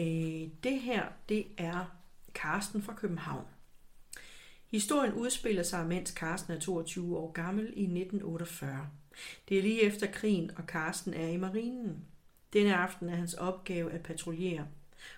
Øh, 0.03 0.49
det 0.63 0.81
her, 0.81 1.05
det 1.29 1.47
er 1.57 1.85
Karsten 2.35 2.81
fra 2.81 2.93
København. 2.93 3.45
Historien 4.71 5.13
udspiller 5.13 5.63
sig, 5.63 5.87
mens 5.87 6.11
Karsten 6.11 6.53
er 6.53 6.59
22 6.59 7.17
år 7.17 7.31
gammel 7.31 7.63
i 7.63 7.83
1948. 7.83 8.89
Det 9.49 9.57
er 9.57 9.61
lige 9.61 9.81
efter 9.81 10.07
krigen, 10.11 10.51
og 10.57 10.67
Karsten 10.67 11.13
er 11.13 11.27
i 11.27 11.37
marinen. 11.37 12.05
Denne 12.53 12.75
aften 12.75 13.09
er 13.09 13.15
hans 13.15 13.33
opgave 13.33 13.91
at 13.91 14.01
patruljere, 14.01 14.67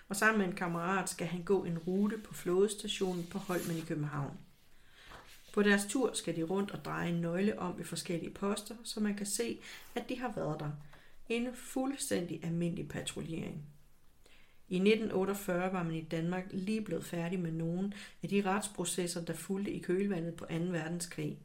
og 0.08 0.16
sammen 0.16 0.38
med 0.38 0.46
en 0.46 0.56
kammerat 0.56 1.08
skal 1.08 1.26
han 1.26 1.42
gå 1.42 1.64
en 1.64 1.78
rute 1.78 2.18
på 2.18 2.34
flådestationen 2.34 3.26
på 3.30 3.38
Holmen 3.38 3.76
i 3.76 3.80
København. 3.80 4.38
På 5.54 5.62
deres 5.62 5.86
tur 5.88 6.12
skal 6.12 6.36
de 6.36 6.42
rundt 6.42 6.70
og 6.70 6.84
dreje 6.84 7.08
en 7.08 7.20
nøgle 7.20 7.58
om 7.58 7.78
ved 7.78 7.84
forskellige 7.84 8.34
poster, 8.34 8.74
så 8.84 9.00
man 9.00 9.16
kan 9.16 9.26
se, 9.26 9.58
at 9.94 10.08
de 10.08 10.18
har 10.18 10.32
været 10.36 10.60
der. 10.60 10.70
En 11.28 11.48
fuldstændig 11.54 12.44
almindelig 12.44 12.88
patruljering. 12.88 13.64
I 14.68 14.76
1948 14.76 15.72
var 15.72 15.82
man 15.82 15.94
i 15.94 16.04
Danmark 16.04 16.44
lige 16.50 16.82
blevet 16.82 17.04
færdig 17.04 17.40
med 17.40 17.52
nogle 17.52 17.92
af 18.22 18.28
de 18.28 18.42
retsprocesser, 18.42 19.24
der 19.24 19.34
fulgte 19.34 19.72
i 19.72 19.78
kølvandet 19.78 20.34
på 20.34 20.44
2. 20.44 20.54
verdenskrig. 20.54 21.38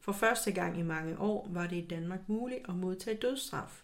For 0.00 0.12
første 0.12 0.52
gang 0.52 0.78
i 0.78 0.82
mange 0.82 1.18
år 1.18 1.48
var 1.50 1.66
det 1.66 1.76
i 1.76 1.86
Danmark 1.86 2.28
muligt 2.28 2.60
at 2.68 2.74
modtage 2.74 3.16
dødsstraf. 3.16 3.82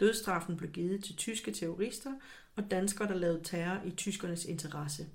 Dødsstraffen 0.00 0.56
blev 0.56 0.70
givet 0.70 1.04
til 1.04 1.16
tyske 1.16 1.52
terrorister 1.52 2.12
og 2.56 2.70
danskere, 2.70 3.08
der 3.08 3.14
lavede 3.14 3.44
terror 3.44 3.84
i 3.84 3.90
tyskernes 3.90 4.44
interesse. 4.44 5.06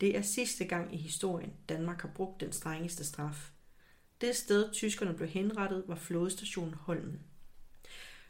Det 0.00 0.16
er 0.16 0.22
sidste 0.22 0.64
gang 0.64 0.94
i 0.94 0.96
historien, 0.96 1.52
Danmark 1.68 2.02
har 2.02 2.10
brugt 2.14 2.40
den 2.40 2.52
strengeste 2.52 3.04
straf. 3.04 3.50
Det 4.20 4.36
sted, 4.36 4.72
tyskerne 4.72 5.14
blev 5.14 5.28
henrettet, 5.28 5.84
var 5.86 5.94
flådestationen 5.94 6.74
Holmen. 6.74 7.20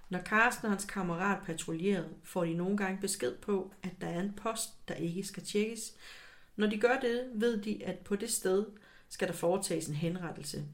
Når 0.08 0.18
Karsten 0.18 0.64
og 0.64 0.72
hans 0.72 0.84
kammerat 0.84 1.38
patruljerede, 1.46 2.14
får 2.22 2.44
de 2.44 2.54
nogle 2.54 2.76
gange 2.76 3.00
besked 3.00 3.36
på, 3.36 3.72
at 3.82 4.00
der 4.00 4.06
er 4.06 4.20
en 4.20 4.32
post, 4.32 4.88
der 4.88 4.94
ikke 4.94 5.24
skal 5.24 5.42
tjekkes. 5.42 5.94
Når 6.56 6.66
de 6.66 6.78
gør 6.78 7.00
det, 7.00 7.30
ved 7.34 7.62
de, 7.62 7.84
at 7.84 7.98
på 7.98 8.16
det 8.16 8.30
sted 8.30 8.66
skal 9.08 9.28
der 9.28 9.34
foretages 9.34 9.88
en 9.88 9.94
henrettelse. 9.94 10.64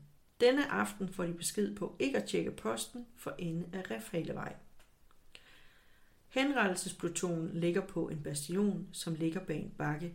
Denne 0.40 0.70
aften 0.70 1.08
får 1.08 1.24
de 1.24 1.32
besked 1.32 1.76
på 1.76 1.96
ikke 1.98 2.18
at 2.18 2.24
tjekke 2.24 2.50
posten 2.50 3.06
for 3.16 3.34
ende 3.38 3.66
af 3.72 3.90
Refhalevej. 3.90 4.54
Henrettelsesplutonen 6.28 7.50
ligger 7.60 7.86
på 7.86 8.08
en 8.08 8.22
bastion, 8.22 8.88
som 8.92 9.14
ligger 9.14 9.40
bag 9.40 9.56
en 9.56 9.74
bakke. 9.78 10.12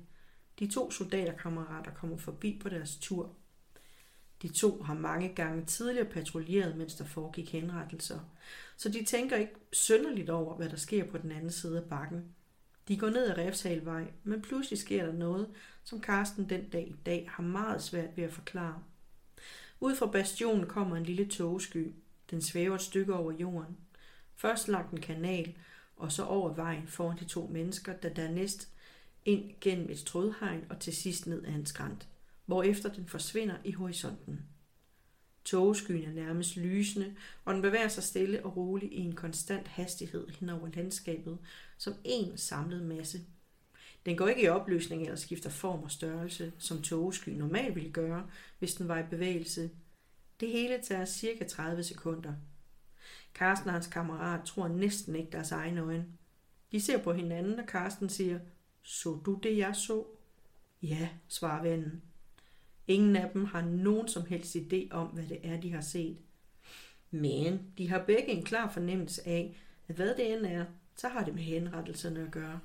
De 0.59 0.67
to 0.67 0.91
soldaterkammerater 0.91 1.91
kommer 1.91 2.17
forbi 2.17 2.59
på 2.61 2.69
deres 2.69 2.95
tur. 2.95 3.35
De 4.45 4.53
to 4.53 4.81
har 4.81 4.93
mange 4.93 5.29
gange 5.29 5.65
tidligere 5.65 6.05
patruljeret, 6.05 6.77
mens 6.77 6.95
der 6.95 7.05
foregik 7.05 7.51
henrettelser, 7.51 8.19
så 8.77 8.89
de 8.89 9.03
tænker 9.03 9.35
ikke 9.35 9.53
synderligt 9.71 10.29
over, 10.29 10.55
hvad 10.55 10.69
der 10.69 10.75
sker 10.75 11.05
på 11.05 11.17
den 11.17 11.31
anden 11.31 11.51
side 11.51 11.77
af 11.77 11.89
bakken. 11.89 12.25
De 12.87 12.97
går 12.97 13.09
ned 13.09 13.29
ad 13.29 13.37
Refshalvej, 13.37 14.11
men 14.23 14.41
pludselig 14.41 14.79
sker 14.79 15.05
der 15.05 15.13
noget, 15.13 15.49
som 15.83 16.01
Karsten 16.01 16.49
den 16.49 16.69
dag 16.69 16.87
i 16.87 16.95
dag 17.05 17.29
har 17.31 17.43
meget 17.43 17.83
svært 17.83 18.17
ved 18.17 18.23
at 18.23 18.33
forklare. 18.33 18.83
Ud 19.79 19.95
fra 19.95 20.05
bastionen 20.05 20.67
kommer 20.67 20.95
en 20.95 21.03
lille 21.03 21.25
togesky. 21.25 21.93
Den 22.31 22.41
svæver 22.41 22.75
et 22.75 22.81
stykke 22.81 23.13
over 23.13 23.31
jorden. 23.31 23.77
Først 24.35 24.67
langt 24.67 24.91
en 24.91 25.01
kanal, 25.01 25.55
og 25.97 26.11
så 26.11 26.23
over 26.23 26.53
vejen 26.53 26.87
foran 26.87 27.19
de 27.19 27.25
to 27.25 27.47
mennesker, 27.47 27.93
der 27.93 28.09
dernæst 28.09 28.69
ind 29.25 29.51
gennem 29.61 29.89
et 29.89 30.03
trådhegn 30.03 30.65
og 30.69 30.79
til 30.79 30.95
sidst 30.95 31.27
ned 31.27 31.45
ad 31.45 31.53
en 31.53 31.65
skrant, 31.65 32.07
hvorefter 32.45 32.93
den 32.93 33.07
forsvinder 33.07 33.55
i 33.63 33.71
horisonten. 33.71 34.39
Togeskyen 35.45 36.03
er 36.03 36.13
nærmest 36.13 36.57
lysende, 36.57 37.15
og 37.45 37.53
den 37.53 37.61
bevæger 37.61 37.87
sig 37.87 38.03
stille 38.03 38.45
og 38.45 38.57
roligt 38.57 38.93
i 38.93 38.99
en 38.99 39.15
konstant 39.15 39.67
hastighed 39.67 40.27
hen 40.29 40.49
over 40.49 40.69
landskabet, 40.73 41.37
som 41.77 41.93
en 42.03 42.37
samlet 42.37 42.81
masse. 42.85 43.19
Den 44.05 44.17
går 44.17 44.27
ikke 44.27 44.43
i 44.43 44.47
opløsning 44.47 45.01
eller 45.01 45.15
skifter 45.15 45.49
form 45.49 45.83
og 45.83 45.91
størrelse, 45.91 46.53
som 46.57 46.81
togesky 46.81 47.29
normalt 47.29 47.75
ville 47.75 47.91
gøre, 47.91 48.29
hvis 48.59 48.75
den 48.75 48.87
var 48.87 48.99
i 48.99 49.09
bevægelse. 49.09 49.69
Det 50.39 50.49
hele 50.49 50.81
tager 50.83 51.05
cirka 51.05 51.43
30 51.43 51.83
sekunder. 51.83 52.33
Karsten 53.33 53.67
og 53.67 53.73
hans 53.73 53.87
kammerat 53.87 54.45
tror 54.45 54.67
næsten 54.67 55.15
ikke 55.15 55.31
deres 55.31 55.51
egne 55.51 55.81
øjne. 55.81 56.05
De 56.71 56.81
ser 56.81 56.97
på 56.97 57.13
hinanden, 57.13 57.59
og 57.59 57.65
Karsten 57.65 58.09
siger, 58.09 58.39
så 58.81 59.19
du 59.25 59.39
det, 59.43 59.57
jeg 59.57 59.75
så? 59.75 60.05
Ja, 60.81 61.09
svarer 61.27 61.61
vennen. 61.61 62.01
Ingen 62.87 63.15
af 63.15 63.29
dem 63.33 63.45
har 63.45 63.61
nogen 63.61 64.07
som 64.07 64.25
helst 64.25 64.55
idé 64.55 64.87
om, 64.91 65.07
hvad 65.07 65.23
det 65.23 65.39
er, 65.43 65.61
de 65.61 65.71
har 65.71 65.81
set. 65.81 66.17
Men 67.11 67.59
de 67.77 67.89
har 67.89 68.03
begge 68.03 68.27
en 68.27 68.43
klar 68.43 68.69
fornemmelse 68.69 69.27
af, 69.27 69.57
at 69.87 69.95
hvad 69.95 70.15
det 70.15 70.33
end 70.33 70.45
er, 70.45 70.65
så 70.95 71.07
har 71.07 71.23
det 71.23 71.33
med 71.33 71.43
henrettelserne 71.43 72.21
at 72.21 72.31
gøre. 72.31 72.59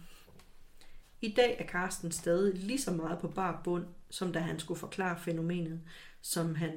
I 1.20 1.32
dag 1.36 1.56
er 1.58 1.66
Karsten 1.66 2.12
stadig 2.12 2.54
lige 2.54 2.80
så 2.80 2.92
meget 2.92 3.18
på 3.18 3.28
bar 3.28 3.60
bund, 3.64 3.86
som 4.10 4.32
da 4.32 4.38
han 4.38 4.58
skulle 4.58 4.80
forklare 4.80 5.18
fænomenet, 5.18 5.80
som 6.20 6.54
han 6.54 6.72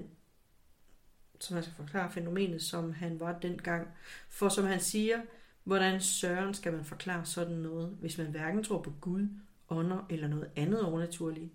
som 1.40 1.54
han 1.54 1.64
skal 1.64 1.76
forklare 1.76 2.12
fænomenet, 2.12 2.62
som 2.64 2.94
han 2.94 3.20
var 3.20 3.40
dengang. 3.40 3.88
For 4.30 4.50
som 4.50 4.66
han 4.66 4.80
siger, 4.80 5.22
hvordan 5.64 6.02
søren 6.02 6.54
skal 6.54 6.74
man 6.74 6.86
forklare 6.86 7.26
sådan 7.26 7.58
noget, 7.58 7.98
hvis 8.00 8.18
man 8.18 8.28
hverken 8.28 8.64
tror 8.64 8.82
på 8.82 8.94
Gud, 9.02 9.28
ånder 9.70 10.06
eller 10.10 10.28
noget 10.28 10.50
andet 10.56 10.82
overnaturligt. 10.82 11.52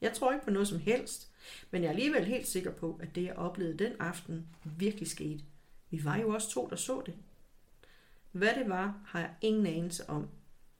Jeg 0.00 0.12
tror 0.12 0.32
ikke 0.32 0.44
på 0.44 0.50
noget 0.50 0.68
som 0.68 0.78
helst, 0.78 1.30
men 1.70 1.82
jeg 1.82 1.88
er 1.88 1.92
alligevel 1.92 2.24
helt 2.24 2.46
sikker 2.46 2.72
på, 2.72 2.98
at 3.02 3.14
det 3.14 3.22
jeg 3.22 3.36
oplevede 3.36 3.84
den 3.84 3.92
aften 3.98 4.46
virkelig 4.64 5.08
skete. 5.08 5.44
Vi 5.90 6.04
var 6.04 6.16
jo 6.16 6.28
også 6.28 6.50
to, 6.50 6.68
der 6.70 6.76
så 6.76 7.02
det. 7.06 7.14
Hvad 8.32 8.54
det 8.58 8.68
var, 8.68 9.00
har 9.06 9.20
jeg 9.20 9.34
ingen 9.40 9.66
anelse 9.66 10.10
om. 10.10 10.28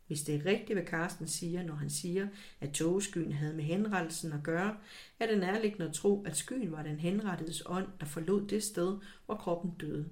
Hvis 0.07 0.23
det 0.23 0.35
er 0.35 0.47
rigtigt, 0.47 0.79
hvad 0.79 0.87
Carsten 0.87 1.29
siger, 1.29 1.63
når 1.63 1.75
han 1.75 1.91
siger, 1.91 2.29
at 2.61 2.71
togeskyen 2.71 3.33
havde 3.33 3.55
med 3.55 3.65
henrettelsen 3.65 4.33
at 4.33 4.43
gøre, 4.43 4.77
er 5.21 5.27
det 5.27 5.39
nærliggende 5.39 5.87
at 5.87 5.95
tro, 5.95 6.25
at 6.25 6.37
skyen 6.37 6.73
var 6.73 6.83
den 6.83 7.01
henrettedes 7.01 7.63
ånd, 7.67 7.89
der 8.01 8.07
forlod 8.07 8.47
det 8.47 8.63
sted, 8.63 8.99
hvor 9.27 9.35
kroppen 9.35 9.75
døde. 9.81 10.09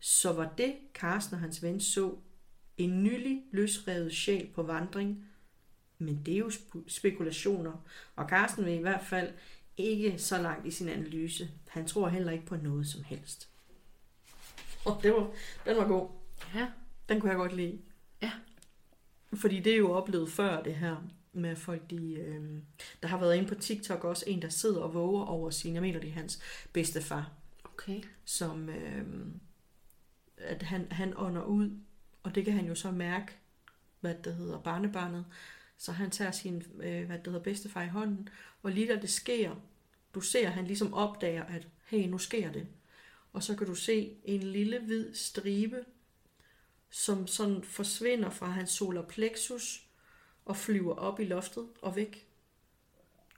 Så 0.00 0.32
var 0.32 0.54
det, 0.58 0.74
Carsten 0.94 1.34
og 1.34 1.40
hans 1.40 1.62
ven 1.62 1.80
så, 1.80 2.16
en 2.76 3.04
nylig 3.04 3.42
løsrevet 3.52 4.12
sjæl 4.12 4.46
på 4.54 4.62
vandring, 4.62 5.28
men 6.04 6.22
det 6.26 6.34
er 6.34 6.38
jo 6.38 6.50
spekulationer, 6.88 7.72
og 8.16 8.28
Carsten 8.28 8.64
vil 8.64 8.74
i 8.74 8.80
hvert 8.80 9.04
fald 9.04 9.32
ikke 9.76 10.18
så 10.18 10.42
langt 10.42 10.66
i 10.66 10.70
sin 10.70 10.88
analyse. 10.88 11.50
Han 11.68 11.86
tror 11.86 12.08
heller 12.08 12.32
ikke 12.32 12.46
på 12.46 12.56
noget 12.56 12.86
som 12.86 13.04
helst. 13.04 13.48
Og 14.84 15.00
det 15.02 15.12
var, 15.12 15.30
den 15.66 15.76
var 15.76 15.88
god. 15.88 16.08
Ja. 16.54 16.68
Den 17.08 17.20
kunne 17.20 17.30
jeg 17.30 17.38
godt 17.38 17.56
lide. 17.56 17.78
Ja. 18.22 18.32
Fordi 19.34 19.60
det 19.60 19.72
er 19.72 19.76
jo 19.76 19.92
oplevet 19.92 20.30
før 20.30 20.62
det 20.62 20.74
her 20.74 20.96
med 21.32 21.56
folk, 21.56 21.90
de, 21.90 22.14
øh, 22.14 22.58
der 23.02 23.08
har 23.08 23.18
været 23.18 23.36
inde 23.36 23.48
på 23.48 23.54
TikTok 23.54 24.04
også 24.04 24.24
en, 24.26 24.42
der 24.42 24.48
sidder 24.48 24.80
og 24.80 24.94
våger 24.94 25.24
over 25.24 25.50
sin, 25.50 25.74
jeg 25.74 25.82
mener 25.82 26.00
det 26.00 26.08
er 26.08 26.14
hans 26.14 26.42
bedstefar, 26.72 27.30
Okay. 27.64 28.02
som 28.24 28.68
øh, 28.68 29.26
at 30.36 30.62
han, 30.62 30.86
han 30.90 31.14
ånder 31.16 31.42
ud, 31.42 31.70
og 32.22 32.34
det 32.34 32.44
kan 32.44 32.54
han 32.54 32.66
jo 32.66 32.74
så 32.74 32.90
mærke, 32.90 33.32
hvad 34.00 34.14
det 34.24 34.34
hedder, 34.34 34.58
barnebarnet, 34.58 35.24
så 35.78 35.92
han 35.92 36.10
tager 36.10 36.30
sin, 36.30 36.62
øh, 36.82 37.06
hvad 37.06 37.18
det 37.18 37.26
hedder, 37.26 37.40
bedstefar 37.40 37.82
i 37.82 37.88
hånden, 37.88 38.28
og 38.62 38.70
lige 38.70 38.88
da 38.94 39.00
det 39.00 39.10
sker, 39.10 39.54
du 40.14 40.20
ser, 40.20 40.48
han 40.48 40.66
ligesom 40.66 40.94
opdager, 40.94 41.44
at 41.44 41.68
hey, 41.86 42.06
nu 42.08 42.18
sker 42.18 42.52
det. 42.52 42.66
Og 43.32 43.42
så 43.42 43.56
kan 43.56 43.66
du 43.66 43.74
se 43.74 44.16
en 44.24 44.42
lille 44.42 44.78
hvid 44.78 45.14
stribe, 45.14 45.84
som 46.90 47.26
sådan 47.26 47.62
forsvinder 47.62 48.30
fra 48.30 48.46
hans 48.46 48.70
solar 48.70 49.02
plexus 49.02 49.86
og 50.44 50.56
flyver 50.56 50.94
op 50.94 51.20
i 51.20 51.24
loftet 51.24 51.66
og 51.82 51.96
væk. 51.96 52.26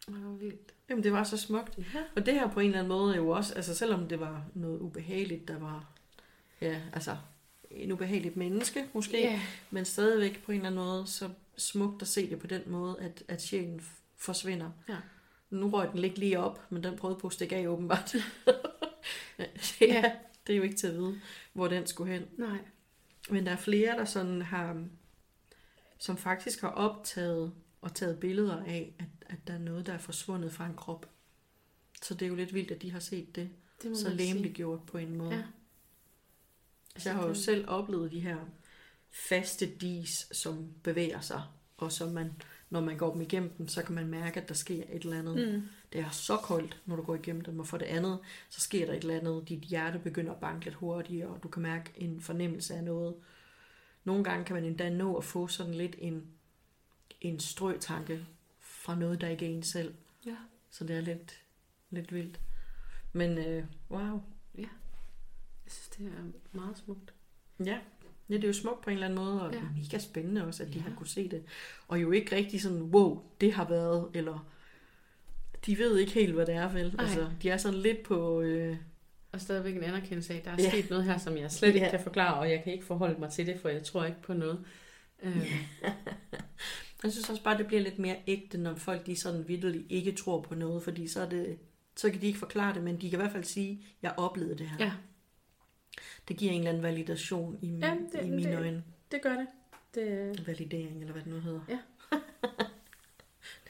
Det 0.06 0.24
var 0.24 0.32
vildt. 0.32 0.74
Jamen, 0.88 1.04
det 1.04 1.12
var 1.12 1.24
så 1.24 1.36
smukt. 1.36 1.78
Ja. 1.78 2.02
Og 2.16 2.26
det 2.26 2.34
her 2.34 2.50
på 2.50 2.60
en 2.60 2.66
eller 2.66 2.78
anden 2.78 2.88
måde 2.88 3.16
jo 3.16 3.28
også, 3.28 3.54
altså 3.54 3.74
selvom 3.74 4.08
det 4.08 4.20
var 4.20 4.44
noget 4.54 4.80
ubehageligt, 4.80 5.48
der 5.48 5.58
var, 5.58 5.92
ja, 6.60 6.82
altså 6.92 7.16
en 7.70 7.92
ubehageligt 7.92 8.36
menneske 8.36 8.86
måske, 8.92 9.20
Ja. 9.20 9.40
men 9.70 9.84
stadigvæk 9.84 10.42
på 10.44 10.52
en 10.52 10.56
eller 10.56 10.66
anden 10.70 10.84
måde 10.84 11.06
så 11.06 11.30
smukt 11.56 12.02
at 12.02 12.08
se 12.08 12.30
det 12.30 12.38
på 12.38 12.46
den 12.46 12.62
måde, 12.66 13.00
at, 13.00 13.22
at 13.28 13.42
sjælen 13.42 13.80
forsvinder. 14.16 14.70
Ja. 14.88 14.96
Nu 15.50 15.70
røg 15.70 15.88
den 15.92 16.04
ikke 16.04 16.18
lige 16.18 16.38
op, 16.38 16.72
men 16.72 16.84
den 16.84 16.96
prøvede 16.96 17.20
på 17.20 17.26
at 17.26 17.32
stikke 17.32 17.56
af 17.56 17.66
åbenbart. 17.66 18.14
ja, 19.80 20.12
det 20.46 20.52
er 20.52 20.56
jo 20.56 20.62
ikke 20.62 20.76
til 20.76 20.86
at 20.86 20.94
vide, 20.94 21.20
hvor 21.52 21.68
den 21.68 21.86
skulle 21.86 22.12
hen. 22.12 22.26
Nej. 22.38 22.58
Men 23.30 23.46
der 23.46 23.52
er 23.52 23.56
flere, 23.56 23.98
der 23.98 24.04
sådan 24.04 24.42
har, 24.42 24.84
som 25.98 26.16
faktisk 26.16 26.60
har 26.60 26.68
optaget 26.68 27.52
og 27.80 27.94
taget 27.94 28.20
billeder 28.20 28.56
af, 28.64 28.94
at, 28.98 29.06
at 29.26 29.38
der 29.46 29.54
er 29.54 29.58
noget, 29.58 29.86
der 29.86 29.92
er 29.92 29.98
forsvundet 29.98 30.52
fra 30.52 30.66
en 30.66 30.74
krop. 30.74 31.10
Så 32.02 32.14
det 32.14 32.22
er 32.22 32.28
jo 32.28 32.34
lidt 32.34 32.54
vildt, 32.54 32.70
at 32.70 32.82
de 32.82 32.92
har 32.92 32.98
set 33.00 33.36
det 33.36 33.50
Det 33.82 33.96
så 33.98 34.16
sige. 34.18 34.52
gjort 34.52 34.82
på 34.86 34.98
en 34.98 35.16
måde. 35.16 35.34
Ja. 35.34 35.42
Altså, 36.94 37.08
jeg 37.08 37.16
har 37.18 37.26
jo 37.28 37.34
selv 37.34 37.64
oplevet 37.68 38.12
de 38.12 38.20
her 38.20 38.36
faste 39.16 39.66
dis, 39.66 40.28
som 40.32 40.72
bevæger 40.82 41.20
sig, 41.20 41.42
og 41.76 41.92
som 41.92 42.12
man, 42.12 42.32
når 42.70 42.80
man 42.80 42.96
går 42.96 43.12
dem 43.12 43.20
igennem 43.20 43.50
dem, 43.50 43.68
så 43.68 43.82
kan 43.82 43.94
man 43.94 44.06
mærke, 44.06 44.40
at 44.40 44.48
der 44.48 44.54
sker 44.54 44.84
et 44.92 45.02
eller 45.02 45.18
andet. 45.18 45.54
Mm. 45.54 45.62
Det 45.92 46.00
er 46.00 46.10
så 46.10 46.36
koldt, 46.36 46.82
når 46.86 46.96
du 46.96 47.02
går 47.02 47.14
igennem 47.14 47.44
dem, 47.44 47.60
og 47.60 47.66
for 47.66 47.78
det 47.78 47.86
andet, 47.86 48.18
så 48.48 48.60
sker 48.60 48.86
der 48.86 48.92
et 48.92 49.00
eller 49.00 49.16
andet. 49.16 49.48
Dit 49.48 49.60
hjerte 49.60 49.98
begynder 49.98 50.32
at 50.32 50.40
banke 50.40 50.64
lidt 50.64 50.74
hurtigere, 50.74 51.28
og 51.28 51.42
du 51.42 51.48
kan 51.48 51.62
mærke 51.62 51.92
en 51.96 52.20
fornemmelse 52.20 52.74
af 52.74 52.84
noget. 52.84 53.14
Nogle 54.04 54.24
gange 54.24 54.44
kan 54.44 54.54
man 54.54 54.64
endda 54.64 54.90
nå 54.90 55.16
at 55.16 55.24
få 55.24 55.48
sådan 55.48 55.74
lidt 55.74 55.96
en, 55.98 56.26
en 57.20 57.40
strøtanke 57.40 58.26
fra 58.60 58.94
noget, 58.94 59.20
der 59.20 59.28
ikke 59.28 59.46
er 59.46 59.50
en 59.50 59.62
selv. 59.62 59.94
Ja. 60.26 60.36
Så 60.70 60.84
det 60.84 60.96
er 60.96 61.00
lidt, 61.00 61.40
lidt 61.90 62.14
vildt. 62.14 62.40
Men 63.12 63.38
øh, 63.38 63.64
wow. 63.90 64.22
Jeg 64.58 64.68
synes, 65.66 65.88
det 65.88 66.06
er 66.06 66.56
meget 66.56 66.78
smukt. 66.78 67.14
Ja. 67.64 67.78
Ja, 68.30 68.34
det 68.34 68.44
er 68.44 68.48
jo 68.48 68.52
smukt 68.52 68.80
på 68.80 68.90
en 68.90 68.94
eller 68.94 69.06
anden 69.06 69.18
måde, 69.24 69.42
og 69.42 69.52
Ja. 69.52 69.58
ja. 69.58 69.64
mega 69.82 69.98
spændende 69.98 70.46
også, 70.46 70.62
at 70.62 70.68
de 70.68 70.74
Ja. 70.78 70.80
har 70.80 70.94
kunne 70.96 71.06
se 71.08 71.28
det. 71.28 71.42
Og 71.88 72.02
jo 72.02 72.10
ikke 72.10 72.36
rigtig 72.36 72.60
sådan, 72.62 72.82
wow, 72.82 73.22
det 73.40 73.52
har 73.52 73.68
været, 73.68 74.08
eller 74.14 74.46
de 75.66 75.78
ved 75.78 75.98
ikke 75.98 76.12
helt, 76.12 76.34
hvad 76.34 76.46
det 76.46 76.54
er, 76.54 76.72
vel? 76.72 76.94
Nej. 76.96 77.04
Altså, 77.04 77.30
de 77.42 77.50
er 77.50 77.56
sådan 77.56 77.78
lidt 77.78 78.02
på... 78.02 78.40
Øh, 78.40 78.76
Og 79.32 79.40
stadigvæk 79.40 79.76
en 79.76 79.82
anerkendelse 79.82 80.32
af, 80.34 80.38
at 80.38 80.44
der 80.44 80.50
er 80.50 80.56
Ja. 80.58 80.68
sket 80.70 80.90
noget 80.90 81.04
her, 81.04 81.18
som 81.18 81.36
jeg 81.36 81.50
slet 81.50 81.68
ikke 81.74 81.80
Ja. 81.80 81.90
kan 81.90 82.00
forklare, 82.02 82.34
og 82.38 82.50
jeg 82.50 82.62
kan 82.64 82.72
ikke 82.72 82.84
forholde 82.84 83.20
mig 83.20 83.30
til 83.30 83.46
det, 83.46 83.60
for 83.60 83.68
jeg 83.68 83.82
tror 83.82 84.04
ikke 84.04 84.22
på 84.22 84.34
noget. 84.34 84.64
Øh, 85.22 85.36
jeg 87.02 87.12
synes 87.12 87.30
også 87.30 87.42
bare, 87.42 87.58
det 87.58 87.66
bliver 87.66 87.82
lidt 87.82 87.98
mere 87.98 88.16
ægte, 88.26 88.58
når 88.58 88.74
folk 88.74 89.06
de 89.06 89.16
sådan 89.16 89.48
vidderligt 89.48 89.86
ikke 89.90 90.12
tror 90.12 90.40
på 90.42 90.54
noget, 90.54 90.82
fordi 90.82 91.08
så, 91.08 91.20
er 91.20 91.28
det, 91.28 91.58
så 91.96 92.10
kan 92.10 92.20
de 92.20 92.26
ikke 92.26 92.38
forklare 92.38 92.74
det, 92.74 92.82
men 92.82 92.94
de 93.00 93.10
kan 93.10 93.18
i 93.18 93.22
hvert 93.22 93.32
fald 93.32 93.44
sige, 93.44 93.84
jeg 94.02 94.14
oplevede 94.16 94.58
det 94.58 94.68
her. 94.68 94.76
ja, 94.80 94.92
Det 96.28 96.36
giver 96.36 96.52
en 96.52 96.58
eller 96.58 96.68
anden 96.70 96.82
validation 96.82 97.58
i, 97.62 97.68
Ja, 97.78 97.96
det- 98.12 98.26
i 98.26 98.30
mine 98.30 98.50
det- 98.50 98.58
øjne. 98.58 98.84
det 99.10 99.22
gør 99.22 99.32
det. 99.36 99.46
det 99.94 100.46
Validering, 100.46 101.00
eller 101.00 101.12
hvad 101.12 101.22
det 101.22 101.32
nu 101.32 101.40
hedder. 101.40 101.60
Ja. 101.68 101.78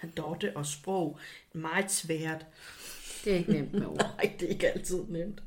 Kadotte 0.00 0.56
og 0.56 0.66
sprog, 0.66 1.18
meget 1.52 1.90
svært. 1.90 2.46
det 3.24 3.32
er 3.32 3.36
ikke 3.36 3.52
nemt 3.52 3.72
med 3.72 3.86
ord. 3.86 3.96
Nej, 4.16 4.36
det 4.40 4.46
er 4.46 4.50
ikke 4.50 4.68
altid 4.72 5.04
nemt. 5.08 5.42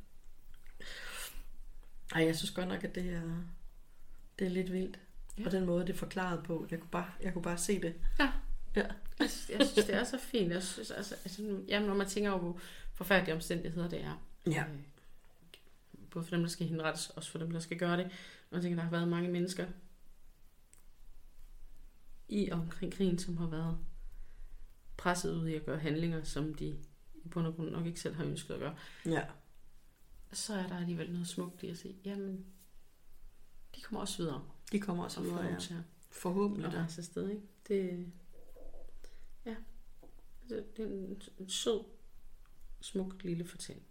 Ej, 2.15 2.23
jeg 2.25 2.35
synes 2.35 2.51
godt 2.51 2.67
nok, 2.67 2.83
at 2.83 2.95
det 2.95 3.05
er, 3.13 3.21
det 4.39 4.47
er 4.47 4.51
lidt 4.51 4.73
vildt. 4.73 4.99
Ja. 5.39 5.45
Og 5.45 5.51
den 5.51 5.65
måde, 5.65 5.87
det 5.87 5.93
er 5.93 5.97
forklaret 5.97 6.43
på. 6.43 6.67
Jeg 6.71 6.79
kunne 6.79 6.89
bare, 6.89 7.11
jeg 7.21 7.33
kunne 7.33 7.41
bare 7.41 7.57
se 7.57 7.81
det. 7.81 7.93
Ja. 8.19 8.29
Ja. 8.75 8.85
Jeg, 9.19 9.29
synes- 9.29 9.49
jeg 9.59 9.67
synes, 9.67 9.85
det 9.85 9.95
er 9.95 10.03
så 10.03 10.17
fint. 10.19 10.51
Jeg 10.53 10.63
synes, 10.63 10.91
altså, 10.91 11.15
altså, 11.25 11.61
jamen, 11.67 11.87
når 11.87 11.95
man 11.95 12.07
tænker 12.07 12.31
over, 12.31 12.39
hvor 12.39 12.59
forfærdelige 12.95 13.35
omstændigheder 13.35 13.89
det 13.89 14.01
er. 14.03 14.25
Ja. 14.47 14.63
Øh, 14.63 14.79
både 16.11 16.25
for 16.25 16.35
dem, 16.35 16.41
der 16.41 16.49
skal 16.49 16.67
henrettes, 16.67 17.09
også 17.09 17.31
for 17.31 17.39
dem, 17.39 17.51
der 17.51 17.59
skal 17.59 17.77
gøre 17.77 17.97
det. 17.97 18.05
Og 18.49 18.55
jeg 18.55 18.61
tænker, 18.61 18.75
der 18.75 18.83
har 18.83 18.91
været 18.91 19.07
mange 19.07 19.29
mennesker 19.29 19.67
i 22.29 22.49
og 22.49 22.59
omkring 22.59 22.93
krigen, 22.93 23.19
som 23.19 23.37
har 23.37 23.47
været 23.47 23.77
presset 24.97 25.35
ud 25.35 25.47
i 25.47 25.55
at 25.55 25.65
gøre 25.65 25.79
handlinger, 25.79 26.23
som 26.23 26.53
de 26.53 26.67
i 27.25 27.27
bund 27.27 27.47
og 27.47 27.55
grund 27.55 27.69
nok 27.69 27.85
ikke 27.85 27.99
selv 27.99 28.15
har 28.15 28.23
ønsket 28.23 28.53
at 28.53 28.59
gøre. 28.59 28.75
Ja. 29.05 29.25
Så 30.33 30.53
er 30.53 30.67
der 30.67 30.77
alligevel 30.77 31.11
noget 31.11 31.27
smukt 31.27 31.63
i 31.63 31.67
at 31.67 31.77
sige, 31.77 31.95
jamen, 32.05 32.45
de 33.75 33.81
kommer 33.81 34.01
også 34.01 34.17
videre. 34.17 34.47
De 34.71 34.79
kommer 34.79 35.03
også 35.03 35.19
Og 35.19 35.25
videre, 35.25 35.45
ja. 35.45 35.59
til 35.59 35.83
Forhåbentlig 36.11 36.71
da. 36.71 36.77
rejse 36.77 36.99
afsted, 36.99 37.29
ikke? 37.29 37.41
Det, 37.67 38.11
ja, 39.45 39.55
det, 40.49 40.77
det 40.77 40.85
er 40.85 41.15
en 41.39 41.49
sød, 41.49 41.83
smuk 42.81 43.23
lille 43.23 43.45
fortælling. 43.45 43.85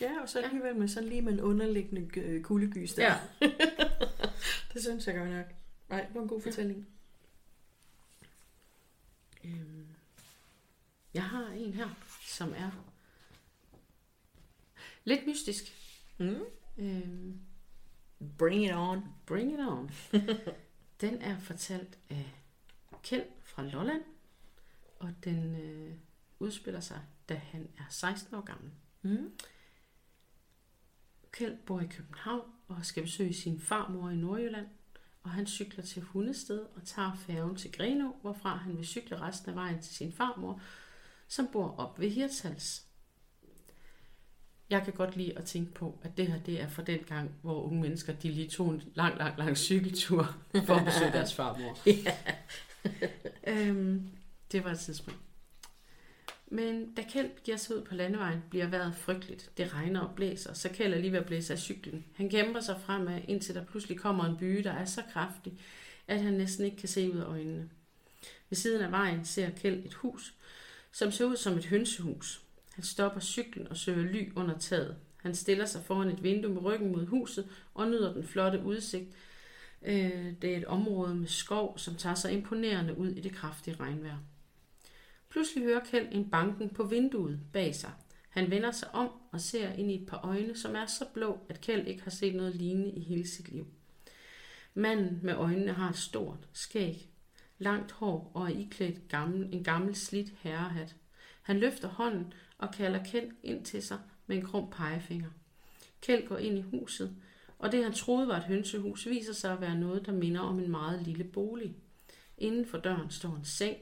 Ja, 0.00 0.20
og 0.22 0.28
så 0.28 0.38
Ja. 0.38 0.44
alligevel 0.44 0.76
med 0.76 0.88
sådan 0.88 1.08
lige 1.08 1.22
med 1.22 1.32
en 1.32 1.40
underliggende 1.40 2.20
øh, 2.20 2.42
kuldegys 2.42 2.94
der. 2.94 3.04
Ja. 3.04 3.18
det 4.72 4.82
synes 4.82 5.06
jeg 5.06 5.14
godt 5.14 5.30
nok. 5.30 5.46
Nej, 5.88 6.04
det 6.06 6.14
var 6.14 6.22
en 6.22 6.28
god 6.28 6.40
fortælling. 6.42 6.86
Øhm, 9.44 9.86
jeg 11.14 11.24
har 11.24 11.46
en 11.46 11.74
her, 11.74 11.88
som 12.26 12.52
er 12.56 12.70
lidt 15.04 15.26
mystisk. 15.26 15.64
Mm. 16.18 16.40
Øhm, 16.78 17.40
Bring 18.38 18.64
it 18.64 18.72
on. 18.74 19.02
bring 19.26 19.52
it 19.52 19.60
on. 19.60 19.90
den 21.00 21.22
er 21.22 21.38
fortalt 21.38 21.98
af 22.10 22.32
Kjeld 23.02 23.26
fra 23.42 23.62
Lolland, 23.64 24.02
og 25.00 25.14
den 25.24 25.56
øh, 25.60 25.94
udspiller 26.38 26.80
sig, 26.80 27.00
da 27.28 27.34
han 27.34 27.68
er 27.78 27.84
16 27.90 28.34
år 28.34 28.40
gammel. 28.40 28.70
Mm. 29.02 29.32
Kjeld 31.38 31.56
bor 31.66 31.80
i 31.80 31.86
København 31.86 32.50
og 32.68 32.86
skal 32.86 33.02
besøge 33.02 33.34
sin 33.34 33.60
farmor 33.60 34.10
i 34.10 34.16
Nordjylland, 34.16 34.66
og 35.22 35.30
han 35.30 35.46
cykler 35.46 35.84
til 35.84 36.02
Hundested 36.02 36.58
og 36.58 36.84
tager 36.84 37.14
færgen 37.14 37.56
til 37.56 37.72
Grenå, 37.72 38.16
hvorfra 38.22 38.56
han 38.56 38.76
vil 38.76 38.86
cykle 38.86 39.20
resten 39.20 39.50
af 39.50 39.56
vejen 39.56 39.82
til 39.82 39.94
sin 39.94 40.12
farmor, 40.12 40.60
som 41.28 41.48
bor 41.52 41.74
op 41.78 42.00
ved 42.00 42.10
Hirtshals. 42.10 42.82
Jeg 44.70 44.84
kan 44.84 44.92
godt 44.92 45.16
lide 45.16 45.38
at 45.38 45.44
tænke 45.44 45.74
på, 45.74 45.98
at 46.02 46.16
det 46.16 46.26
her 46.26 46.38
det 46.38 46.60
er 46.60 46.68
fra 46.68 46.82
den 46.82 46.98
gang, 46.98 47.30
hvor 47.42 47.62
unge 47.62 47.80
mennesker 47.80 48.12
de 48.12 48.30
lige 48.30 48.48
tog 48.48 48.74
en 48.74 48.82
lang, 48.94 49.18
lang, 49.18 49.38
lang 49.38 49.56
cykeltur 49.56 50.36
for 50.66 50.74
at 50.74 50.84
besøge 50.84 51.12
deres 51.18 51.34
farmor. 51.34 51.78
øhm, 53.46 54.10
det 54.52 54.64
var 54.64 54.70
et 54.70 54.78
tidspunkt. 54.78 55.25
Men 56.48 56.94
da 56.94 57.02
Kjeld 57.02 57.30
giver 57.44 57.56
sig 57.56 57.76
ud 57.76 57.82
på 57.82 57.94
landevejen, 57.94 58.42
bliver 58.50 58.66
vejret 58.66 58.94
frygteligt. 58.94 59.50
Det 59.56 59.74
regner 59.74 60.00
og 60.00 60.14
blæser, 60.16 60.52
så 60.52 60.68
Kjeld 60.68 60.94
er 60.94 60.98
lige 60.98 61.12
ved 61.12 61.18
at 61.18 61.26
blæse 61.26 61.52
af 61.52 61.58
cyklen. 61.58 62.04
Han 62.14 62.30
kæmper 62.30 62.60
sig 62.60 62.80
fremad, 62.80 63.20
indtil 63.28 63.54
der 63.54 63.64
pludselig 63.64 63.98
kommer 63.98 64.24
en 64.24 64.36
byge, 64.36 64.64
der 64.64 64.72
er 64.72 64.84
så 64.84 65.02
kraftig, 65.12 65.52
at 66.08 66.20
han 66.20 66.32
næsten 66.32 66.64
ikke 66.64 66.76
kan 66.76 66.88
se 66.88 67.12
ud 67.12 67.18
af 67.18 67.24
øjnene. 67.24 67.70
Ved 68.50 68.56
siden 68.56 68.82
af 68.82 68.90
vejen 68.90 69.24
ser 69.24 69.50
Kjeld 69.50 69.84
et 69.84 69.94
hus, 69.94 70.34
som 70.92 71.12
ser 71.12 71.24
ud 71.24 71.36
som 71.36 71.58
et 71.58 71.66
hønsehus. 71.66 72.42
Han 72.74 72.84
stopper 72.84 73.20
cyklen 73.20 73.68
og 73.68 73.76
søger 73.76 74.12
ly 74.12 74.32
under 74.36 74.58
taget. 74.58 74.96
Han 75.16 75.34
stiller 75.34 75.66
sig 75.66 75.84
foran 75.84 76.08
et 76.08 76.22
vindue 76.22 76.54
med 76.54 76.62
ryggen 76.62 76.92
mod 76.92 77.06
huset 77.06 77.48
og 77.74 77.88
nyder 77.88 78.12
den 78.12 78.24
flotte 78.24 78.62
udsigt. 78.64 79.08
Øh, 79.82 80.32
det 80.42 80.52
er 80.52 80.56
et 80.56 80.64
område 80.64 81.14
med 81.14 81.28
skov, 81.28 81.78
som 81.78 81.94
tager 81.94 82.14
sig 82.14 82.32
imponerende 82.32 82.98
ud 82.98 83.08
i 83.08 83.20
det 83.20 83.32
kraftige 83.32 83.76
regnvejr. 83.80 84.16
Pludselig 85.36 85.64
hører 85.64 85.84
Kjeld 85.84 86.08
en 86.12 86.30
banken 86.30 86.68
på 86.68 86.84
vinduet 86.84 87.40
bag 87.52 87.74
sig. 87.74 87.90
Han 88.28 88.50
vender 88.50 88.70
sig 88.70 88.94
om 88.94 89.10
og 89.32 89.40
ser 89.40 89.72
ind 89.72 89.90
i 89.90 90.02
et 90.02 90.06
par 90.06 90.20
øjne, 90.24 90.56
som 90.56 90.76
er 90.76 90.86
så 90.86 91.04
blå, 91.14 91.38
at 91.48 91.60
Kjeld 91.60 91.86
ikke 91.86 92.02
har 92.02 92.10
set 92.10 92.34
noget 92.34 92.54
lignende 92.54 92.90
i 92.90 93.00
hele 93.00 93.28
sit 93.28 93.48
liv. 93.48 93.66
Manden 94.74 95.20
med 95.22 95.34
øjnene 95.34 95.72
har 95.72 95.90
et 95.90 95.96
stort 95.96 96.48
skæg, 96.52 97.08
langt 97.58 97.92
hår 97.92 98.30
og 98.34 98.42
er 98.42 98.58
iklædt 98.58 99.08
gammel, 99.08 99.54
en 99.54 99.64
gammel 99.64 99.94
slidt 99.94 100.32
herrehat. 100.40 100.96
Han 101.42 101.58
løfter 101.58 101.88
hånden 101.88 102.32
og 102.58 102.72
kalder 102.72 103.04
Kjeld 103.04 103.30
ind 103.42 103.64
til 103.64 103.82
sig 103.82 103.98
med 104.26 104.36
en 104.36 104.44
krum 104.44 104.70
pegefinger. 104.70 105.30
Kjeld 106.00 106.28
går 106.28 106.36
ind 106.36 106.58
i 106.58 106.62
huset, 106.62 107.16
og 107.58 107.72
det 107.72 107.84
han 107.84 107.92
troede 107.92 108.28
var 108.28 108.36
et 108.36 108.44
hønsehus 108.44 109.06
viser 109.08 109.32
sig 109.32 109.52
at 109.52 109.60
være 109.60 109.78
noget, 109.78 110.06
der 110.06 110.12
minder 110.12 110.40
om 110.40 110.58
en 110.58 110.70
meget 110.70 111.02
lille 111.02 111.24
bolig. 111.24 111.76
Inden 112.38 112.66
for 112.66 112.78
døren 112.78 113.10
står 113.10 113.36
en 113.36 113.44
seng, 113.44 113.76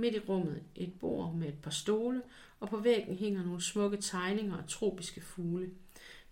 midt 0.00 0.14
i 0.14 0.18
rummet 0.18 0.62
et 0.74 0.92
bord 1.00 1.34
med 1.34 1.48
et 1.48 1.58
par 1.62 1.70
stole, 1.70 2.22
og 2.60 2.68
på 2.68 2.76
væggen 2.76 3.16
hænger 3.16 3.44
nogle 3.44 3.60
smukke 3.60 3.96
tegninger 3.96 4.56
af 4.56 4.64
tropiske 4.68 5.20
fugle. 5.20 5.70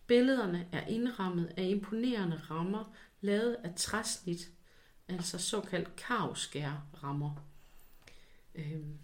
Billederne 0.07 0.68
er 0.72 0.87
indrammet 0.87 1.52
af 1.57 1.64
imponerende 1.68 2.37
rammer, 2.37 2.94
lavet 3.20 3.54
af 3.64 3.74
træsnit, 3.76 4.52
altså 5.09 5.38
såkaldt 5.38 5.96
kavskær-rammer. 5.96 7.44
Øhm, 8.54 8.98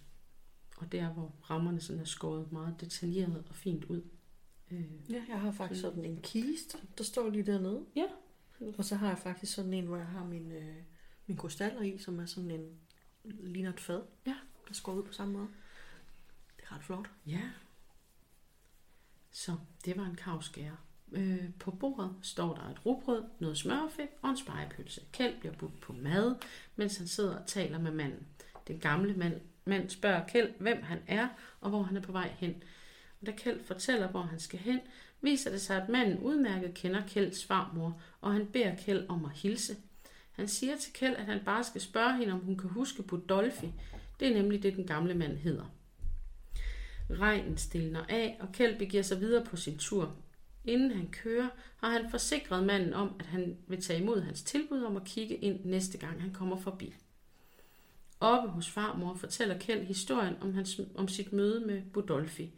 og 0.77 0.93
der, 0.93 1.09
hvor 1.09 1.35
rammerne 1.51 1.81
sådan 1.81 2.01
er 2.01 2.05
skåret 2.05 2.53
meget 2.53 2.81
detaljeret 2.81 3.45
og 3.49 3.55
fint 3.55 3.85
ud. 3.85 4.03
Øh, 4.71 5.11
Ja, 5.11 5.23
jeg 5.29 5.41
har 5.41 5.51
faktisk 5.53 5.81
sådan 5.81 6.05
en 6.05 6.21
kiste, 6.23 6.79
der 6.99 7.05
står 7.05 7.31
lige 7.31 7.47
dernede. 7.47 7.85
Ja. 7.97 8.07
Og 8.79 8.85
så 8.85 8.97
har 8.97 9.09
jeg 9.09 9.19
faktisk 9.19 9.55
sådan 9.55 9.75
en, 9.75 9.87
hvor 9.87 9.97
jeg 9.97 10.07
har 10.07 10.25
min, 10.25 10.53
øh, 10.53 10.77
min 11.27 11.37
krystaller 11.37 11.83
i, 11.83 11.99
som 11.99 12.21
er 12.21 12.27
sådan 12.27 12.51
en, 12.51 12.79
ligner 13.25 13.73
et 13.73 13.81
fad. 13.81 14.03
Ja. 14.27 14.37
Der 14.69 14.75
skåret 14.75 14.99
ud 14.99 15.03
på 15.03 15.13
samme 15.13 15.33
måde. 15.33 15.49
Det 16.57 16.65
er 16.71 16.75
ret 16.75 16.83
flot. 16.83 17.11
Ja. 17.27 17.41
Så 19.31 19.57
det 19.85 19.97
var 19.97 20.05
en 20.05 20.17
kavskære. 20.17 20.77
Øh, 21.13 21.51
på 21.59 21.71
bordet 21.71 22.15
står 22.23 22.55
der 22.55 22.71
et 22.71 22.87
rugbrød, 22.87 23.25
noget 23.39 23.59
smørfedt 23.59 24.11
og 24.23 24.31
en 24.31 24.37
spejepølse. 24.37 25.01
Kjeld 25.13 25.41
bliver 25.41 25.55
budt 25.55 25.81
på 25.81 25.93
mad, 25.93 26.35
mens 26.77 26.97
han 26.97 27.07
sidder 27.09 27.37
og 27.37 27.47
taler 27.47 27.79
med 27.79 27.91
manden. 27.91 28.27
Den 28.69 28.79
gamle 28.79 29.15
mand, 29.15 29.41
mand 29.65 29.91
spørger 29.91 30.27
Kjeld, 30.27 30.55
hvem 30.59 30.83
han 30.83 30.99
er 31.07 31.29
og 31.61 31.71
hvor 31.71 31.83
han 31.83 31.97
er 31.97 32.01
på 32.01 32.13
vej 32.13 32.29
hen. 32.39 32.63
Og 33.21 33.27
da 33.27 33.33
Kjeld 33.33 33.65
fortæller, 33.65 34.09
hvor 34.09 34.23
han 34.23 34.41
skal 34.41 34.59
hen, 34.59 34.81
viser 35.21 35.51
det 35.51 35.61
sig, 35.61 35.83
at 35.83 35.89
manden 35.89 36.19
udmærket 36.19 36.75
kender 36.75 37.03
Kjelds 37.09 37.45
farmor, 37.45 38.01
og 38.21 38.33
han 38.33 38.47
beder 38.47 38.77
Kjeld 38.77 39.09
om 39.09 39.25
at 39.25 39.31
hilse. 39.31 39.77
Han 40.33 40.49
siger 40.49 40.77
til 40.77 40.93
Kjeld, 40.93 41.17
at 41.17 41.25
han 41.25 41.45
bare 41.45 41.65
skal 41.65 41.81
spørge 41.81 42.17
hende, 42.17 42.33
om 42.33 42.41
hun 42.41 42.57
kan 42.57 42.71
huske 42.71 43.03
Budolfi. 43.03 43.73
Det 44.21 44.29
er 44.29 44.35
nemlig 44.35 44.63
det, 44.63 44.77
den 44.77 44.87
gamle 44.87 45.15
mand 45.15 45.37
hedder. 45.37 45.65
Regnen 47.11 47.57
stilner 47.57 48.05
af, 48.09 48.37
og 48.41 48.53
Kjeld 48.53 48.79
begiver 48.79 49.03
sig 49.03 49.21
videre 49.21 49.45
på 49.45 49.57
sin 49.57 49.79
tur. 49.79 50.17
Inden 50.65 50.91
han 50.91 51.09
kører, 51.09 51.49
har 51.77 51.91
han 51.91 52.11
forsikret 52.11 52.67
manden 52.67 52.95
om, 52.95 53.17
at 53.21 53.27
han 53.27 53.57
vil 53.67 53.83
tage 53.83 54.01
imod 54.01 54.21
hans 54.21 54.43
tilbud 54.43 54.83
om 54.83 54.97
at 54.97 55.05
kigge 55.05 55.37
ind 55.37 55.65
næste 55.65 55.99
gang 55.99 56.23
han 56.23 56.33
kommer 56.33 56.57
forbi. 56.57 56.95
Oppe 58.21 58.49
hos 58.49 58.71
farmor 58.71 59.15
fortæller 59.15 59.59
Kjeld 59.59 59.87
historien 59.87 60.35
om, 60.41 60.55
hans, 60.55 60.81
om 60.95 61.09
sit 61.09 61.33
møde 61.33 61.67
med 61.67 61.83
Budolfi. 61.93 62.55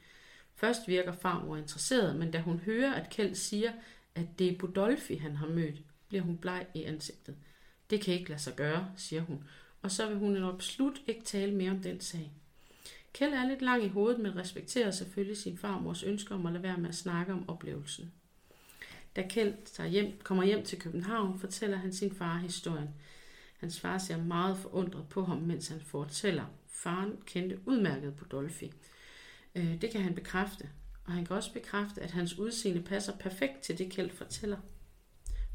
Først 0.54 0.88
virker 0.88 1.12
farmor 1.12 1.56
interesseret, 1.56 2.16
men 2.16 2.30
da 2.30 2.40
hun 2.40 2.58
hører, 2.58 2.94
at 2.94 3.10
Kjeld 3.10 3.34
siger, 3.34 3.72
at 4.14 4.26
det 4.38 4.52
er 4.52 4.58
Budolfi, 4.58 5.16
han 5.16 5.36
har 5.36 5.46
mødt, 5.46 5.82
bliver 6.08 6.22
hun 6.22 6.38
bleg 6.38 6.66
i 6.74 6.82
ansigtet. 6.82 7.36
Det 7.90 8.00
kan 8.00 8.14
ikke 8.14 8.28
lade 8.28 8.42
sig 8.42 8.56
gøre, 8.56 8.92
siger 8.96 9.22
hun, 9.22 9.44
og 9.86 9.92
så 9.92 10.08
vil 10.08 10.18
hun 10.18 10.36
absolut 10.36 11.00
ikke 11.06 11.22
tale 11.22 11.54
mere 11.54 11.70
om 11.70 11.78
den 11.78 12.00
sag. 12.00 12.32
Kjell 13.12 13.32
er 13.32 13.48
lidt 13.48 13.62
lang 13.62 13.84
i 13.84 13.88
hovedet, 13.88 14.20
men 14.20 14.36
respekterer 14.36 14.90
selvfølgelig 14.90 15.36
sin 15.36 15.58
farmors 15.58 16.02
ønske 16.02 16.34
om 16.34 16.46
at 16.46 16.52
lade 16.52 16.62
være 16.62 16.78
med 16.78 16.88
at 16.88 16.94
snakke 16.94 17.32
om 17.32 17.48
oplevelsen. 17.48 18.12
Da 19.16 19.26
Kjeld 19.28 19.54
tager 19.64 19.88
hjem, 19.88 20.18
kommer 20.22 20.44
hjem 20.44 20.64
til 20.64 20.78
København, 20.78 21.38
fortæller 21.38 21.76
han 21.76 21.92
sin 21.92 22.14
far 22.14 22.38
historien. 22.38 22.88
Hans 23.58 23.80
far 23.80 23.98
ser 23.98 24.16
meget 24.16 24.56
forundret 24.56 25.08
på 25.08 25.24
ham, 25.24 25.38
mens 25.38 25.68
han 25.68 25.80
fortæller. 25.80 26.44
Faren 26.68 27.16
kendte 27.26 27.58
udmærket 27.66 28.14
på 28.16 28.24
Dolphy. 28.24 28.70
Øh, 29.54 29.80
det 29.80 29.90
kan 29.90 30.00
han 30.00 30.14
bekræfte, 30.14 30.68
og 31.04 31.12
han 31.12 31.24
kan 31.24 31.36
også 31.36 31.52
bekræfte, 31.52 32.02
at 32.02 32.10
hans 32.10 32.38
udseende 32.38 32.82
passer 32.82 33.16
perfekt 33.16 33.60
til 33.60 33.78
det, 33.78 33.92
Kjeld 33.92 34.10
fortæller. 34.10 34.58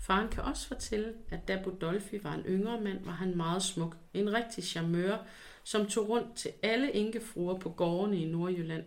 Faren 0.02 0.30
kan 0.30 0.44
også 0.44 0.68
fortælle, 0.68 1.14
at 1.30 1.48
da 1.48 1.62
Budolfi 1.64 2.24
var 2.24 2.34
en 2.34 2.44
yngre 2.46 2.82
mand, 2.82 3.06
var 3.06 3.12
han 3.12 3.38
meget 3.38 3.64
smuk. 3.64 3.98
En 4.14 4.34
rigtig 4.34 4.64
charmeur, 4.64 5.26
som 5.64 5.86
tog 5.86 6.10
rundt 6.10 6.36
til 6.36 6.52
alle 6.64 6.96
enkefruer 6.96 7.60
på 7.60 7.70
gårdene 7.70 8.22
i 8.22 8.26
Nordjylland. 8.26 8.84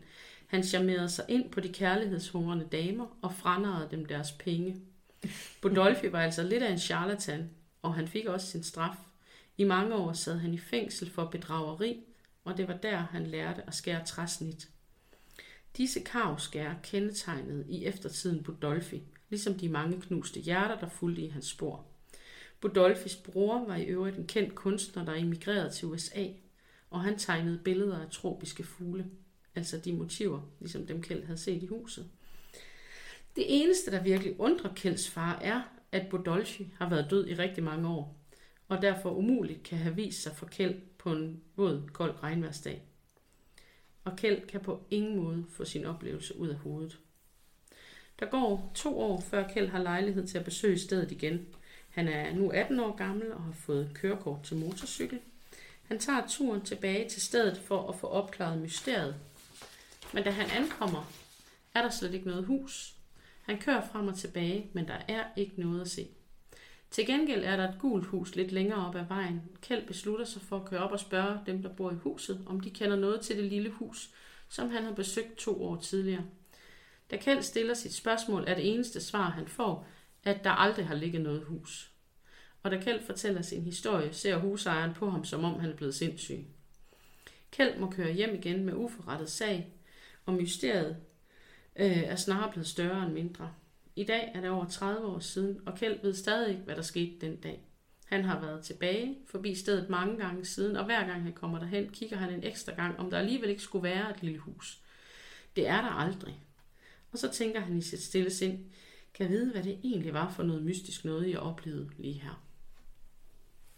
Han 0.47 0.63
charmerede 0.63 1.09
sig 1.09 1.25
ind 1.29 1.51
på 1.51 1.61
de 1.61 1.73
kærlighedshungrende 1.73 2.69
damer 2.73 3.07
og 3.23 3.35
franarede 3.35 3.89
dem 3.91 4.05
deres 4.05 4.33
penge. 4.33 4.81
Budolfi 5.63 6.13
var 6.13 6.23
altså 6.23 6.43
lidt 6.43 6.63
af 6.63 6.73
en 6.73 6.79
charlatan, 6.79 7.51
og 7.83 7.95
han 7.95 8.09
fik 8.09 8.27
også 8.27 8.47
sin 8.47 8.63
straf. 8.63 8.97
I 9.57 9.65
mange 9.65 9.95
år 9.95 10.13
sad 10.13 10.39
han 10.39 10.55
i 10.55 10.59
fængsel 10.59 11.11
for 11.11 11.25
bedrageri, 11.25 12.01
og 12.45 12.57
det 12.57 12.69
var 12.69 12.77
der, 12.77 12.97
han 12.97 13.27
lærte 13.27 13.63
at 13.67 13.75
skære 13.75 14.05
træsnit. 14.07 14.69
Disse 15.77 16.01
karvskær 16.01 16.75
kendetegnede 16.83 17.65
i 17.69 17.85
eftertiden 17.85 18.43
Budolfi, 18.43 19.03
ligesom 19.35 19.55
de 19.55 19.69
mange 19.69 20.01
knuste 20.01 20.41
hjerter, 20.41 20.79
der 20.79 20.89
fulgte 20.89 21.23
i 21.23 21.29
hans 21.29 21.47
spor. 21.47 21.87
Budolfis 22.61 23.17
bror 23.17 23.67
var 23.67 23.77
i 23.77 23.85
øvrigt 23.85 24.17
en 24.17 24.27
kendt 24.27 24.55
kunstner, 24.55 25.05
der 25.05 25.15
emigrerede 25.15 25.71
til 25.71 25.89
USA, 25.89 26.27
og 26.91 27.01
han 27.01 27.19
tegnede 27.19 27.61
billeder 27.65 28.01
af 28.01 28.11
tropiske 28.11 28.65
fugle, 28.65 29.07
altså 29.55 29.79
de 29.79 29.93
motiver, 29.93 30.41
ligesom 30.61 30.87
dem 30.87 31.03
Kjeld 31.03 31.25
havde 31.25 31.39
set 31.39 31.63
i 31.63 31.67
huset. 31.67 32.11
Det 33.37 33.45
eneste, 33.49 33.91
der 33.91 34.03
virkelig 34.03 34.41
undrer 34.41 34.75
Kjelds 34.75 35.11
far, 35.11 35.39
er, 35.39 35.63
at 35.93 36.07
Budolfi 36.11 36.73
har 36.79 36.91
været 36.91 37.11
død 37.11 37.29
i 37.29 37.35
rigtig 37.35 37.65
mange 37.65 37.89
år, 37.89 38.21
og 38.69 38.83
derfor 38.83 39.11
umuligt 39.11 39.63
kan 39.63 39.79
have 39.79 39.97
vist 39.97 40.23
sig 40.23 40.37
for 40.37 40.47
Kjeld 40.47 40.81
på 40.99 41.13
en 41.13 41.43
våd, 41.57 41.89
kold 41.93 42.23
regnværsdag. 42.23 42.83
Og 44.05 44.17
Kjeld 44.17 44.47
kan 44.47 44.61
på 44.61 44.87
ingen 44.91 45.17
måde 45.17 45.45
få 45.49 45.65
sin 45.65 45.85
oplevelse 45.85 46.39
ud 46.39 46.49
af 46.49 46.57
hovedet. 46.57 46.99
Der 48.21 48.27
går 48.27 48.73
to 48.75 48.99
år, 48.99 49.21
før 49.21 49.49
Kjeld 49.49 49.69
har 49.69 49.83
lejlighed 49.83 50.27
til 50.27 50.39
at 50.39 50.45
besøge 50.45 50.79
stedet 50.79 51.13
igen. 51.13 51.47
Han 51.91 52.09
er 52.09 52.35
nu 52.35 52.51
18 52.51 52.81
år 52.81 52.97
gammel 52.97 53.33
og 53.33 53.43
har 53.43 53.53
fået 53.53 53.91
kørekort 53.95 54.43
til 54.43 54.57
motorcykel. 54.57 55.21
Han 55.85 55.99
tager 55.99 56.27
turen 56.29 56.61
tilbage 56.61 57.09
til 57.09 57.23
stedet 57.23 57.59
for 57.59 57.89
at 57.89 57.95
få 57.95 58.07
opklaret 58.07 58.59
mysteriet. 58.59 59.17
Men 60.15 60.25
da 60.25 60.31
han 60.31 60.63
ankommer, 60.63 61.13
er 61.75 61.83
der 61.83 61.91
slet 61.91 62.15
ikke 62.15 62.27
noget 62.27 62.45
hus. 62.45 62.95
Han 63.43 63.59
kører 63.59 63.89
frem 63.93 64.09
og 64.09 64.19
tilbage, 64.19 64.71
men 64.73 64.89
der 64.89 64.99
er 65.09 65.25
ikke 65.37 65.61
noget 65.61 65.81
at 65.81 65.91
se. 65.91 66.09
Til 66.91 67.07
gengæld 67.07 67.45
er 67.45 67.57
der 67.57 67.69
et 67.69 67.79
gult 67.81 68.07
hus 68.07 68.37
lidt 68.37 68.53
længere 68.53 68.87
op 68.87 68.95
ad 68.95 69.05
vejen. 69.09 69.43
Kjeld 69.63 69.87
beslutter 69.87 70.25
sig 70.25 70.43
for 70.43 70.57
at 70.57 70.65
køre 70.65 70.81
op 70.81 70.93
og 70.93 71.01
spørge 71.01 71.39
dem, 71.47 71.63
der 71.63 71.69
bor 71.69 71.91
i 71.91 71.95
huset, 71.95 72.45
om 72.47 72.61
de 72.61 72.71
kender 72.71 72.97
noget 72.97 73.21
til 73.21 73.37
det 73.37 73.45
lille 73.45 73.71
hus, 73.71 74.11
som 74.49 74.71
han 74.71 74.85
har 74.85 74.93
besøgt 74.93 75.37
to 75.37 75.65
år 75.65 75.77
tidligere. 75.77 76.25
Da 77.11 77.17
Kjeld 77.17 77.43
stiller 77.43 77.75
sit 77.75 77.95
spørgsmål, 77.95 78.45
er 78.47 78.55
det 78.55 78.75
eneste 78.75 79.01
svar, 79.01 79.31
han 79.31 79.49
får, 79.49 79.87
at 80.25 80.45
der 80.45 80.51
aldrig 80.51 80.87
har 80.87 80.95
ligget 80.95 81.21
noget 81.21 81.45
hus. 81.45 81.91
Og 82.63 82.71
da 82.71 82.81
Kjeld 82.81 83.03
fortæller 83.07 83.43
sin 83.43 83.63
historie, 83.63 84.13
ser 84.13 84.37
husejeren 84.37 84.95
på 84.95 85.11
ham, 85.11 85.25
som 85.25 85.45
om 85.45 85.61
han 85.61 85.71
er 85.71 85.77
blevet 85.77 85.95
sindssyg. 85.95 86.47
Kjeld 87.51 87.79
må 87.79 87.91
køre 87.91 88.13
hjem 88.13 88.35
igen 88.35 88.65
med 88.65 88.75
uforrettet 88.75 89.31
sag, 89.31 89.73
og 90.27 90.35
mysteriet 90.35 90.97
øh, 91.77 92.03
er 92.03 92.17
snarere 92.17 92.51
blevet 92.51 92.67
større 92.67 93.07
end 93.07 93.13
mindre. 93.13 93.53
I 93.97 94.05
dag 94.05 94.33
er 94.35 94.41
det 94.41 94.51
over 94.51 94.65
30 94.65 95.07
år 95.07 95.19
siden, 95.19 95.61
og 95.67 95.75
Kjeld 95.79 96.03
ved 96.03 96.15
stadig 96.15 96.51
ikke, 96.51 96.63
hvad 96.63 96.77
der 96.77 96.83
skete 96.83 97.27
den 97.27 97.37
dag. 97.37 97.61
Han 98.07 98.25
har 98.25 98.41
været 98.41 98.65
tilbage 98.65 99.19
forbi 99.27 99.55
stedet 99.55 99.91
mange 99.91 100.17
gange 100.17 100.45
siden, 100.45 100.77
og 100.77 100.85
hver 100.85 101.07
gang 101.07 101.23
han 101.23 101.33
kommer 101.33 101.59
derhen, 101.59 101.89
kigger 101.89 102.17
han 102.17 102.33
en 102.33 102.45
ekstra 102.45 102.75
gang, 102.75 102.99
om 102.99 103.11
der 103.11 103.19
alligevel 103.19 103.51
ikke 103.51 103.63
skulle 103.63 103.83
være 103.83 104.11
et 104.11 104.23
lille 104.23 104.39
hus. 104.39 104.81
Det 105.57 105.69
er 105.69 105.81
der 105.81 105.91
aldrig. 105.91 106.44
Og 107.15 107.21
så 107.21 107.31
tænker 107.33 107.61
han 107.61 107.79
i 107.79 107.83
sit 107.83 108.03
stille 108.03 108.31
sind, 108.31 108.59
kan 109.15 109.25
jeg 109.25 109.31
vide, 109.31 109.53
hvad 109.53 109.63
det 109.63 109.79
egentlig 109.85 110.15
var 110.15 110.31
for 110.31 110.43
noget 110.43 110.63
mystisk 110.63 111.05
noget, 111.05 111.31
jeg 111.31 111.39
oplevede 111.39 111.91
lige 111.99 112.13
her. 112.21 112.45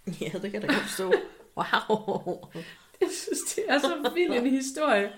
Ja, 0.21 0.39
det 0.43 0.51
kan 0.51 0.61
da 0.61 0.67
godt 0.67 0.81
forstå. 0.81 1.13
Wow. 1.57 2.51
Jeg 3.01 3.09
synes, 3.13 3.41
det 3.57 3.65
er 3.69 3.79
så 3.79 4.11
vild 4.15 4.33
en 4.33 4.47
historie. 4.51 5.13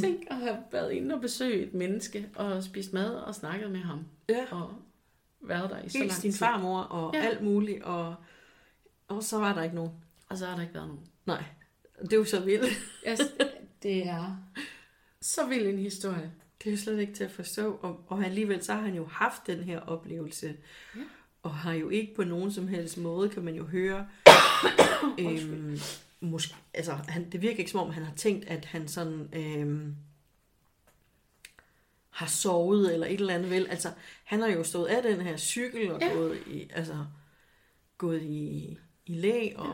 Tænk 0.00 0.22
at 0.30 0.36
have 0.36 0.56
været 0.72 0.92
inde 0.92 1.14
og 1.14 1.20
besøge 1.20 1.66
et 1.66 1.74
menneske, 1.74 2.28
og 2.34 2.64
spist 2.64 2.92
mad 2.92 3.14
og 3.14 3.34
snakket 3.34 3.70
med 3.70 3.80
ham, 3.80 4.04
Ja, 4.28 4.46
og 4.50 4.74
været 5.40 5.70
der 5.70 5.82
i 5.82 5.88
så 5.88 5.98
helt 5.98 6.10
lang 6.10 6.22
din 6.22 6.30
tid. 6.32 6.38
farmor 6.38 6.80
og 6.80 7.14
Ja. 7.14 7.20
alt 7.20 7.42
muligt, 7.42 7.82
og, 7.82 8.14
og 9.08 9.22
så 9.22 9.38
var 9.38 9.54
der 9.54 9.62
ikke 9.62 9.74
nogen. 9.74 9.92
Og 10.28 10.38
så 10.38 10.46
har 10.46 10.54
der 10.54 10.62
ikke 10.62 10.74
været 10.74 10.88
nogen. 10.88 11.06
Nej, 11.26 11.44
det 12.02 12.12
er 12.12 12.16
jo 12.16 12.24
så 12.24 12.40
vildt. 12.40 12.72
Altså, 13.04 13.28
det 13.82 14.06
er 14.08 14.36
så 15.20 15.46
vild 15.46 15.66
en 15.66 15.78
historie. 15.78 16.32
Det 16.62 16.66
er 16.66 16.70
jo 16.70 16.76
slet 16.76 16.98
ikke 17.00 17.12
til 17.14 17.24
at 17.24 17.30
forstå, 17.30 17.78
og, 17.82 18.04
og 18.08 18.24
alligevel 18.24 18.64
så 18.64 18.74
har 18.74 18.80
han 18.80 18.94
jo 18.94 19.06
haft 19.06 19.46
den 19.46 19.64
her 19.64 19.80
oplevelse, 19.80 20.56
Ja. 20.96 21.00
og 21.42 21.54
har 21.54 21.72
jo 21.72 21.88
ikke 21.88 22.14
på 22.14 22.24
nogen 22.24 22.52
som 22.52 22.68
helst 22.68 22.98
måde, 22.98 23.28
kan 23.28 23.42
man 23.44 23.54
jo 23.54 23.64
høre, 23.64 24.08
øhm, 25.20 25.78
måske, 26.20 26.54
altså 26.74 26.92
han, 26.92 27.30
det 27.30 27.42
virker 27.42 27.58
ikke 27.58 27.70
som 27.70 27.80
om, 27.80 27.90
han 27.90 28.02
har 28.04 28.14
tænkt, 28.14 28.44
at 28.48 28.64
han 28.64 28.88
sådan 28.88 29.28
øhm, 29.32 29.96
har 32.10 32.26
sovet 32.26 32.92
eller 32.94 33.06
et 33.06 33.20
eller 33.20 33.34
andet 33.34 33.50
vel. 33.50 33.66
Altså, 33.66 33.92
han 34.24 34.40
har 34.40 34.48
jo 34.48 34.64
stået 34.64 34.86
af 34.86 35.02
den 35.02 35.20
her 35.20 35.36
cykel 35.36 35.90
og 35.92 36.00
Ja. 36.00 36.12
gået 36.14 36.38
i, 36.46 36.70
altså, 36.74 37.06
gået 37.98 38.22
i, 38.22 38.78
i 39.06 39.14
læ 39.14 39.52
og 39.56 39.66
ja. 39.66 39.72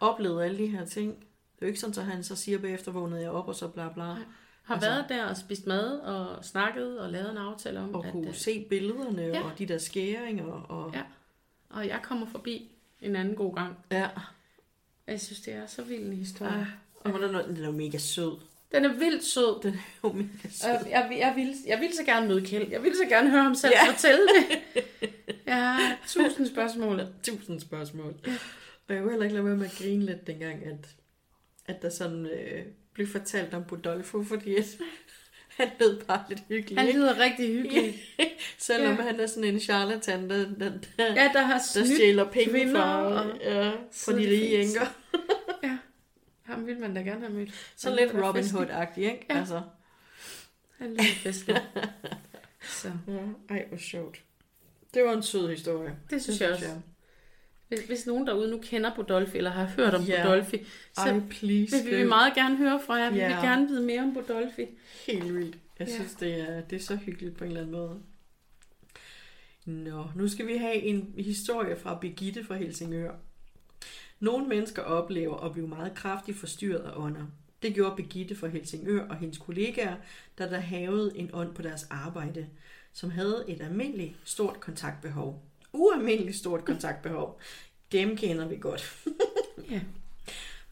oplevet 0.00 0.44
alle 0.44 0.58
de 0.58 0.66
her 0.66 0.84
ting. 0.86 1.14
Det 1.16 1.22
er 1.62 1.66
jo 1.66 1.66
ikke 1.66 1.80
sådan, 1.80 1.98
at 1.98 2.06
han 2.06 2.24
så 2.24 2.36
siger 2.36 2.58
bagefter, 2.58 2.92
vågnede 2.92 3.20
jeg 3.22 3.30
op 3.30 3.48
og 3.48 3.54
så 3.54 3.68
bla 3.68 3.88
bla. 3.92 4.04
Nej. 4.04 4.22
Har 4.62 4.74
Altså- 4.74 4.90
været 4.90 5.04
der 5.08 5.24
og 5.24 5.36
spist 5.36 5.66
mad 5.66 5.98
og 5.98 6.44
snakket 6.44 7.00
og 7.00 7.10
lavet 7.10 7.30
en 7.30 7.36
aftale 7.36 7.80
om, 7.80 7.94
Og 7.94 8.06
at, 8.06 8.12
kunne 8.12 8.28
øh, 8.28 8.34
se 8.34 8.66
billederne 8.70 9.22
Ja. 9.22 9.28
ja. 9.28 9.42
og 9.42 9.58
de 9.58 9.66
der 9.66 9.78
skæringer. 9.78 10.44
Og, 10.52 10.94
Ja. 10.94 11.02
og 11.70 11.86
jeg 11.88 12.00
kommer 12.02 12.26
forbi 12.26 12.70
en 13.00 13.16
anden 13.16 13.34
god 13.34 13.54
gang. 13.54 13.76
ja. 13.90 14.08
Jeg 15.06 15.20
synes, 15.20 15.40
det 15.40 15.54
er 15.54 15.66
så 15.66 15.82
vild 15.82 16.02
en 16.02 16.12
historie. 16.12 16.66
Ej, 17.04 17.12
og 17.12 17.20
den 17.20 17.34
er, 17.34 17.42
den 17.46 17.64
er 17.64 17.70
mega 17.70 17.98
sød. 17.98 18.36
Den 18.72 18.84
er 18.84 18.92
vildt 18.92 19.24
sød. 19.24 19.62
Den 19.62 19.74
er 19.74 19.78
jo 20.04 20.12
mega 20.12 20.48
sød. 20.50 20.70
Jeg, 20.70 20.86
jeg, 20.90 21.16
jeg, 21.18 21.32
vil, 21.36 21.54
jeg 21.66 21.80
vil 21.80 21.92
så 21.96 22.04
gerne 22.04 22.28
møde 22.28 22.46
Kjeld. 22.46 22.70
Jeg 22.70 22.82
vil 22.82 22.92
så 22.96 23.08
gerne 23.08 23.30
høre 23.30 23.42
ham 23.42 23.54
selv 23.54 23.72
Ja. 23.86 23.92
fortælle 23.92 24.20
det. 24.28 24.58
Har 25.46 25.98
tusind 26.06 26.46
spørgsmål. 26.46 27.00
Tusind 27.22 27.60
spørgsmål. 27.60 28.14
Og 28.88 28.94
jeg 28.94 29.02
kunne 29.02 29.10
heller 29.10 29.24
ikke 29.24 29.34
lade 29.34 29.46
være 29.46 29.56
med 29.56 29.66
at 29.66 29.72
grine 29.78 30.04
lidt 30.04 30.26
dengang, 30.26 30.66
at, 30.66 30.88
at 31.66 31.82
der 31.82 31.90
sådan 31.90 32.26
øh, 32.26 32.64
blev 32.94 33.06
fortalt 33.06 33.54
om 33.54 33.64
Budolfo, 33.64 34.24
fordi 34.24 34.54
at, 34.56 34.64
han 35.58 35.68
lød 35.80 36.00
bare 36.04 36.24
lidt 36.28 36.42
hyggelig. 36.48 36.78
Han 36.78 36.86
ikke? 36.88 36.98
lyder 37.00 37.18
rigtig 37.18 37.48
hyggelig. 37.48 38.02
Selvom 38.58 38.96
Ja. 38.96 39.02
han 39.02 39.20
er 39.20 39.26
sådan 39.26 39.44
en 39.44 39.60
charlatan, 39.60 40.30
der, 40.30 40.36
der, 40.36 40.72
der, 40.98 41.04
Ja, 41.14 41.30
der 41.32 41.42
har 41.42 41.62
der 41.74 41.84
stjæler 41.84 42.30
penge 42.30 42.70
fra, 42.70 43.02
og 43.04 43.38
ja, 43.40 43.70
fra 43.70 43.74
sidder 43.92 44.18
de 44.18 44.26
rige 44.28 44.62
enker. 44.62 44.86
Ja, 45.62 45.78
ham 46.42 46.66
vil 46.66 46.78
man 46.80 46.94
da 46.94 47.00
gerne 47.00 47.20
have 47.20 47.32
mødt. 47.32 47.72
Så 47.76 47.88
Han 47.88 47.98
lidt 47.98 48.14
Robin. 48.24 48.44
Hood-agtig, 48.44 48.98
ikke? 49.04 49.26
Ja. 49.30 49.38
Altså. 49.38 49.62
Han 50.78 50.90
lyder 50.90 51.02
festlig. 51.22 51.62
Så 52.62 52.88
Ja, 53.08 53.54
ej, 53.54 53.64
hvor 53.68 53.78
sjovt. 53.78 54.22
Det 54.94 55.04
var 55.04 55.12
en 55.12 55.22
sød 55.22 55.50
historie. 55.50 55.96
det 56.10 56.22
synes 56.22 56.40
jeg 56.40 56.52
også. 56.52 56.66
Hvis, 57.76 57.86
hvis 57.86 58.06
nogen 58.06 58.26
derude 58.26 58.50
nu 58.50 58.58
kender 58.62 58.94
Bodolfi, 58.94 59.36
eller 59.36 59.50
har 59.50 59.64
hørt 59.76 59.94
om 59.94 60.02
Ja. 60.02 60.22
Bodolfi, 60.24 60.64
så 60.92 61.00
Ej, 61.00 61.20
please. 61.30 61.46
vil 61.76 61.84
vi 61.84 61.90
skriv. 61.90 62.08
meget 62.08 62.34
gerne 62.34 62.56
høre 62.56 62.80
fra 62.86 62.94
jer. 62.94 63.10
Vi 63.10 63.14
vil 63.18 63.22
gerne 63.42 63.68
vide 63.68 63.82
mere 63.82 64.00
om 64.02 64.14
Bodolfi. 64.14 64.66
Helt 65.06 65.34
vildt. 65.34 65.58
Jeg 65.78 65.88
Ja. 65.88 65.94
synes, 65.94 66.14
det 66.14 66.40
er, 66.40 66.60
det 66.60 66.76
er 66.76 66.80
så 66.82 66.96
hyggeligt 66.96 67.36
på 67.36 67.44
en 67.44 67.50
eller 67.50 67.60
anden 67.60 67.72
måde. 67.76 67.98
Nå, 69.64 70.04
nu 70.16 70.28
skal 70.28 70.46
vi 70.46 70.56
have 70.56 70.74
en 70.74 71.14
historie 71.18 71.76
fra 71.76 71.98
Birgitte 72.00 72.44
fra 72.44 72.54
Helsingør. 72.56 73.12
Nogle 74.20 74.46
mennesker 74.48 74.82
oplever 74.82 75.36
at 75.36 75.52
blive 75.52 75.68
meget 75.68 75.94
kraftigt 75.94 76.38
forstyrret 76.38 76.80
af 76.84 76.90
ånder. 76.96 77.26
Det 77.62 77.74
gjorde 77.74 77.96
Birgitte 77.96 78.34
fra 78.34 78.46
Helsingør 78.48 79.08
og 79.08 79.16
hendes 79.16 79.38
kollegaer, 79.38 79.96
da 80.38 80.48
der 80.48 80.60
havede 80.60 81.12
en 81.16 81.30
ånd 81.32 81.54
på 81.54 81.62
deres 81.62 81.86
arbejde, 81.90 82.46
som 82.92 83.10
havde 83.10 83.44
et 83.48 83.60
almindeligt 83.62 84.12
stort 84.24 84.60
kontaktbehov. 84.60 85.42
Ualmindeligt 85.72 86.36
stort 86.36 86.64
kontaktbehov. 86.64 87.40
Dem 87.92 88.16
kender 88.16 88.48
vi 88.48 88.56
godt. 88.56 88.82
Ja. 89.70 89.80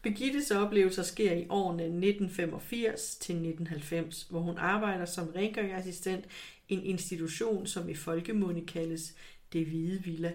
Birgittes 0.01 0.51
oplevelser 0.51 1.03
sker 1.03 1.33
i 1.33 1.45
årene 1.49 1.83
1985 1.83 3.15
til 3.15 3.35
1990, 3.35 4.23
hvor 4.29 4.39
hun 4.39 4.57
arbejder 4.57 5.05
som 5.05 5.27
rengøringsassistent 5.27 6.25
i 6.69 6.73
en 6.73 6.83
institution, 6.83 7.67
som 7.67 7.89
i 7.89 7.95
folkemunde 7.95 8.65
kaldes 8.65 9.15
Det 9.53 9.65
Hvide 9.65 10.03
Villa. 10.03 10.33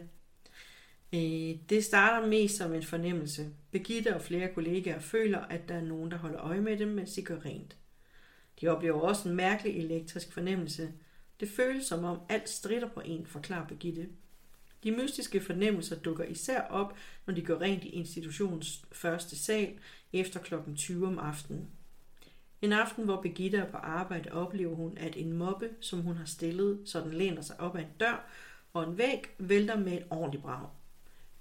Øh, 1.12 1.57
Det 1.68 1.85
starter 1.85 2.29
mest 2.29 2.57
som 2.57 2.74
en 2.74 2.83
fornemmelse. 2.83 3.50
Birgitte 3.70 4.14
og 4.14 4.22
flere 4.22 4.55
kollegaer 4.55 4.99
føler, 4.99 5.38
at 5.38 5.68
der 5.68 5.74
er 5.74 5.84
nogen, 5.84 6.11
der 6.11 6.16
holder 6.18 6.41
øje 6.41 6.61
med 6.61 6.78
dem, 6.78 6.88
mens 6.88 7.12
de 7.12 7.22
gør 7.22 7.41
rent. 7.45 7.76
De 8.61 8.68
oplever 8.68 9.01
også 9.01 9.28
en 9.28 9.36
mærkelig 9.36 9.76
elektrisk 9.76 10.32
fornemmelse. 10.32 10.93
Det 11.41 11.49
føles 11.49 11.86
som 11.86 12.05
om 12.05 12.18
alt 12.28 12.49
strider 12.49 12.88
på 12.88 13.01
en, 13.05 13.26
forklarer 13.26 13.66
Birgitte. 13.68 14.09
De 14.85 14.91
mystiske 14.91 15.41
fornemmelser 15.41 15.97
dukker 15.97 16.24
især 16.24 16.61
op, 16.61 16.97
når 17.27 17.35
de 17.35 17.43
går 17.43 17.61
rent 17.61 17.85
i 17.85 17.89
institutionens 17.89 18.85
første 18.93 19.39
sal 19.39 19.79
efter 20.12 20.41
kl. 20.41 20.55
20 20.77 21.07
om 21.07 21.18
aftenen. 21.18 21.68
En 22.62 22.72
aften, 22.72 23.05
hvor 23.05 23.22
Birgitte 23.22 23.59
er 23.59 23.70
på 23.70 23.77
arbejde, 23.77 24.33
oplever 24.33 24.74
hun, 24.74 24.99
at 24.99 25.16
en 25.16 25.33
moppe, 25.33 25.70
som 25.81 26.01
hun 26.01 26.16
har 26.16 26.24
stillet, 26.24 26.81
så 26.85 27.01
den 27.01 27.14
læner 27.14 27.43
sig 27.43 27.61
op 27.61 27.77
ad 27.77 27.81
en 27.81 27.87
dør 28.01 28.29
og 28.72 28.91
en 28.91 28.99
væg, 28.99 29.27
vælter 29.39 29.79
med 29.79 29.93
et 29.93 30.07
ordentligt 30.11 30.43
brag. 30.43 30.68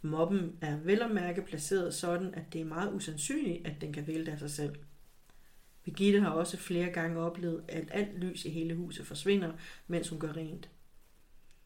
Moppen 0.02 0.58
er 0.62 0.78
vel 0.78 1.02
og 1.02 1.12
mærke 1.12 1.42
placeret 1.42 1.94
sådan, 1.94 2.34
at 2.34 2.54
det 2.54 2.62
er 2.62 2.66
meget 2.66 2.94
usandsynligt, 2.94 3.68
at 3.68 3.82
den 3.82 3.94
kan 3.94 4.08
vælte 4.08 4.32
af 4.32 4.40
sig 4.40 4.52
selv. 4.52 4.76
Birgitte 5.84 6.20
har 6.20 6.30
også 6.30 6.58
flere 6.58 6.90
gange 6.90 7.20
oplevet, 7.20 7.64
at 7.68 7.88
alt 7.92 8.20
lys 8.20 8.46
i 8.46 8.50
hele 8.50 8.76
huset 8.76 9.08
forsvinder, 9.08 9.52
mens 9.88 10.10
hun 10.10 10.20
gør 10.20 10.34
rent. 10.34 10.70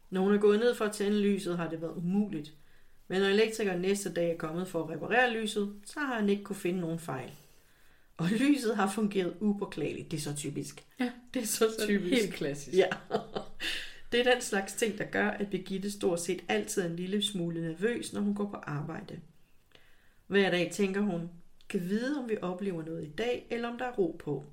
Når 0.10 0.22
hun 0.22 0.34
er 0.34 0.38
gået 0.38 0.60
ned 0.60 0.76
for 0.76 0.86
at 0.86 0.92
tænde 0.92 1.20
lyset, 1.20 1.58
har 1.58 1.70
det 1.70 1.82
været 1.82 1.96
umuligt. 1.98 2.54
Men 3.08 3.22
når 3.22 3.28
elektrikeren 3.28 3.82
næste 3.82 4.14
dag 4.14 4.32
er 4.32 4.38
kommet 4.38 4.68
for 4.68 4.84
at 4.84 4.90
reparere 4.90 5.32
lyset, 5.34 5.74
så 5.86 6.00
har 6.00 6.16
han 6.16 6.30
ikke 6.30 6.44
kunne 6.44 6.56
finde 6.56 6.80
nogen 6.80 7.00
fejl. 7.00 7.32
Og 8.18 8.30
lyset 8.48 8.76
har 8.76 8.90
fungeret 8.92 9.34
upåklageligt. 9.40 10.12
Det 10.12 10.18
er 10.18 10.22
så 10.22 10.36
typisk. 10.36 10.86
Ja. 11.00 11.12
Det 11.34 11.42
er 11.42 11.46
så 11.46 11.70
Så 11.80 11.86
typisk. 11.86 12.22
helt 12.22 12.34
klassisk. 12.34 12.78
Ja. 12.78 12.88
Det 14.12 14.20
er 14.28 14.34
den 14.34 14.42
slags 14.42 14.74
ting, 14.74 14.98
der 14.98 15.04
gør, 15.06 15.28
at 15.30 15.50
Birgitte 15.50 15.92
stort 15.92 16.20
set 16.22 16.42
altid 16.48 16.82
er 16.82 16.86
en 16.90 16.96
lille 16.96 17.22
smule 17.22 17.62
nervøs, 17.62 18.14
når 18.14 18.22
hun 18.22 18.36
går 18.36 18.46
på 18.50 18.56
arbejde. 18.64 19.20
Hver 20.28 20.52
dag 20.52 20.72
tænker 20.72 21.02
hun, 21.02 21.30
Kan 21.70 21.82
vide, 21.90 22.20
om 22.20 22.30
vi 22.30 22.38
oplever 22.42 22.84
noget 22.86 23.04
i 23.04 23.10
dag, 23.10 23.48
eller 23.50 23.70
om 23.70 23.78
der 23.78 23.86
er 23.86 23.92
ro 23.92 24.16
på. 24.24 24.46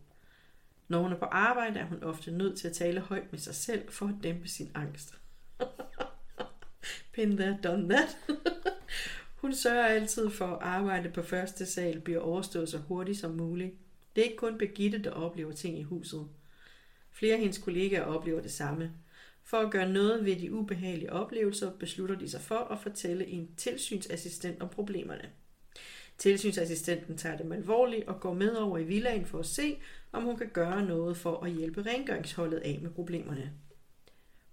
Når 0.88 1.02
hun 1.02 1.12
er 1.12 1.16
på 1.16 1.24
arbejde, 1.24 1.80
er 1.80 1.84
hun 1.86 2.02
ofte 2.02 2.30
nødt 2.30 2.58
til 2.58 2.68
at 2.68 2.74
tale 2.74 3.00
højt 3.00 3.32
med 3.32 3.38
sig 3.40 3.54
selv 3.54 3.88
for 3.90 4.06
at 4.06 4.14
dæmpe 4.22 4.48
sin 4.48 4.70
angst. 4.74 5.14
Been 7.14 7.36
there, 7.36 7.58
done 7.62 7.88
that. 7.88 8.18
hun 9.42 9.54
sørger 9.54 9.86
altid 9.86 10.30
for, 10.30 10.46
at 10.46 10.62
arbejde 10.62 11.10
på 11.10 11.22
første 11.22 11.66
sal 11.66 12.00
bliver 12.00 12.20
overstået 12.20 12.68
så 12.68 12.78
hurtigt 12.78 13.18
som 13.18 13.30
muligt. 13.30 13.74
Det 14.16 14.22
er 14.22 14.24
ikke 14.24 14.36
kun 14.36 14.58
Begitte, 14.58 14.98
der 14.98 15.10
oplever 15.10 15.52
ting 15.52 15.78
i 15.78 15.82
huset. 15.82 16.28
Flere 17.10 17.34
af 17.34 17.40
hendes 17.40 17.58
kollegaer 17.58 18.02
oplever 18.02 18.40
det 18.40 18.52
samme. 18.52 18.92
For 19.44 19.56
at 19.56 19.70
gøre 19.70 19.92
noget 19.92 20.24
ved 20.24 20.36
de 20.36 20.52
ubehagelige 20.52 21.12
oplevelser, 21.12 21.70
beslutter 21.70 22.18
de 22.18 22.30
sig 22.30 22.40
for 22.40 22.58
at 22.58 22.80
fortælle 22.80 23.26
en 23.26 23.48
tilsynsassistent 23.56 24.62
om 24.62 24.68
problemerne. 24.68 25.30
Tilsynsassistenten 26.18 27.16
tager 27.16 27.36
dem 27.36 27.52
alvorligt 27.52 28.08
og 28.08 28.20
går 28.20 28.34
med 28.34 28.54
over 28.54 28.78
i 28.78 28.84
villaen 28.84 29.26
for 29.26 29.38
at 29.38 29.46
se, 29.46 29.78
om 30.12 30.22
hun 30.22 30.36
kan 30.36 30.48
gøre 30.48 30.86
noget 30.86 31.16
for 31.16 31.44
at 31.44 31.52
hjælpe 31.52 31.82
rengøringsholdet 31.82 32.58
af 32.58 32.78
med 32.82 32.90
problemerne. 32.90 33.52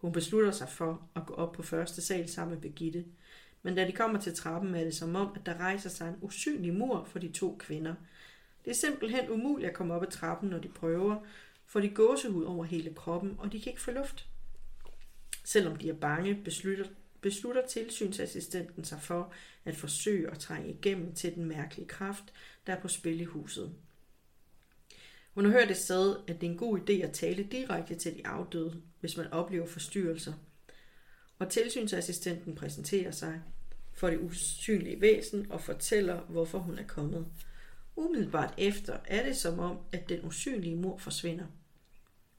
Hun 0.04 0.12
beslutter 0.12 0.52
sig 0.52 0.70
for 0.70 1.10
at 1.16 1.26
gå 1.26 1.34
op 1.34 1.52
på 1.52 1.64
første 1.64 2.02
sal 2.02 2.30
sammen 2.30 2.54
med 2.54 2.62
Begitte, 2.62 3.06
men 3.62 3.76
da 3.76 3.88
de 3.88 3.92
kommer 3.92 4.20
til 4.20 4.36
trappen, 4.36 4.76
er 4.76 4.84
det 4.84 4.96
som 4.96 5.16
om, 5.16 5.32
at 5.36 5.46
der 5.46 5.58
rejser 5.58 5.90
sig 5.90 6.10
en 6.10 6.16
usynlig 6.22 6.74
mur 6.74 7.04
for 7.04 7.20
de 7.20 7.32
to 7.32 7.56
kvinder. 7.60 7.96
Det 8.66 8.72
er 8.72 8.76
simpelthen 8.76 9.30
umuligt 9.30 9.70
at 9.70 9.76
komme 9.76 9.94
op 9.94 10.04
ad 10.04 10.12
trappen, 10.12 10.50
når 10.50 10.60
de 10.60 10.68
prøver, 10.68 11.18
for 11.66 11.80
de 11.80 11.90
gåsehud 11.90 12.44
over 12.44 12.66
hele 12.66 12.94
kroppen, 12.94 13.36
og 13.38 13.52
de 13.52 13.62
kan 13.62 13.72
ikke 13.72 13.82
få 13.82 13.92
luft. 13.92 14.28
Selvom 15.44 15.76
de 15.76 15.90
er 15.90 15.94
bange, 15.94 16.42
beslutter, 16.44 16.86
beslutter 17.22 17.68
tilsynsassistenten 17.68 18.84
sig 18.84 19.02
for 19.02 19.34
at 19.66 19.76
forsøge 19.76 20.32
at 20.32 20.40
trænge 20.40 20.70
igennem 20.70 21.14
til 21.14 21.36
den 21.36 21.46
mærkelige 21.46 21.88
kraft, 21.88 22.34
der 22.68 22.74
er 22.74 22.82
på 22.82 22.88
spil 22.88 23.22
i 23.22 23.26
huset. 23.26 23.76
Hun 25.34 25.46
har 25.46 25.52
hørt 25.52 25.72
et 25.72 25.78
sted, 25.78 26.16
at 26.28 26.42
det 26.42 26.48
er 26.48 26.52
en 26.52 26.58
god 26.58 26.80
idé 26.80 26.94
at 26.94 27.12
tale 27.12 27.44
direkte 27.44 27.96
til 27.96 28.16
de 28.18 28.28
afdøde, 28.28 28.82
hvis 29.00 29.18
man 29.18 29.34
oplever 29.34 29.66
forstyrrelser. 29.66 30.34
Og 31.40 31.50
tilsynsassistenten 31.50 32.56
præsenterer 32.56 33.12
sig 33.12 33.42
for 33.94 34.10
det 34.10 34.20
usynlige 34.20 35.02
væsen 35.02 35.52
og 35.52 35.62
fortæller, 35.62 36.22
hvorfor 36.22 36.60
hun 36.60 36.80
er 36.80 36.88
kommet. 36.88 37.26
Umiddelbart 37.96 38.54
efter 38.58 38.98
er 39.06 39.26
det 39.26 39.38
som 39.38 39.60
om, 39.60 39.78
at 39.92 40.10
den 40.10 40.26
usynlige 40.26 40.76
mor 40.76 40.98
forsvinder. 40.98 41.46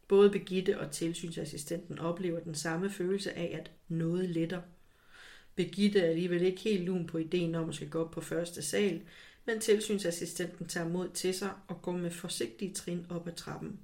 Både 0.08 0.30
Begitte 0.30 0.80
og 0.80 0.90
tilsynsassistenten 0.90 1.98
oplever 1.98 2.40
den 2.40 2.54
samme 2.54 2.90
følelse 2.90 3.32
af, 3.32 3.58
at 3.60 3.70
noget 3.88 4.30
letter. 4.30 4.60
Begitte 5.54 6.00
er 6.00 6.08
alligevel 6.08 6.42
ikke 6.42 6.60
helt 6.60 6.84
lun 6.84 7.06
på 7.06 7.18
ideen 7.18 7.54
om 7.54 7.68
at 7.68 7.74
skal 7.74 7.88
gå 7.88 8.04
op 8.04 8.10
på 8.10 8.20
første 8.20 8.62
sal, 8.62 9.02
men 9.46 9.60
tilsynsassistenten 9.60 10.68
tager 10.68 10.88
mod 10.88 11.08
til 11.08 11.34
sig 11.34 11.50
og 11.68 11.82
går 11.82 11.92
med 11.92 12.10
forsigtige 12.10 12.74
trin 12.74 13.06
op 13.10 13.28
ad 13.28 13.32
trappen. 13.32 13.80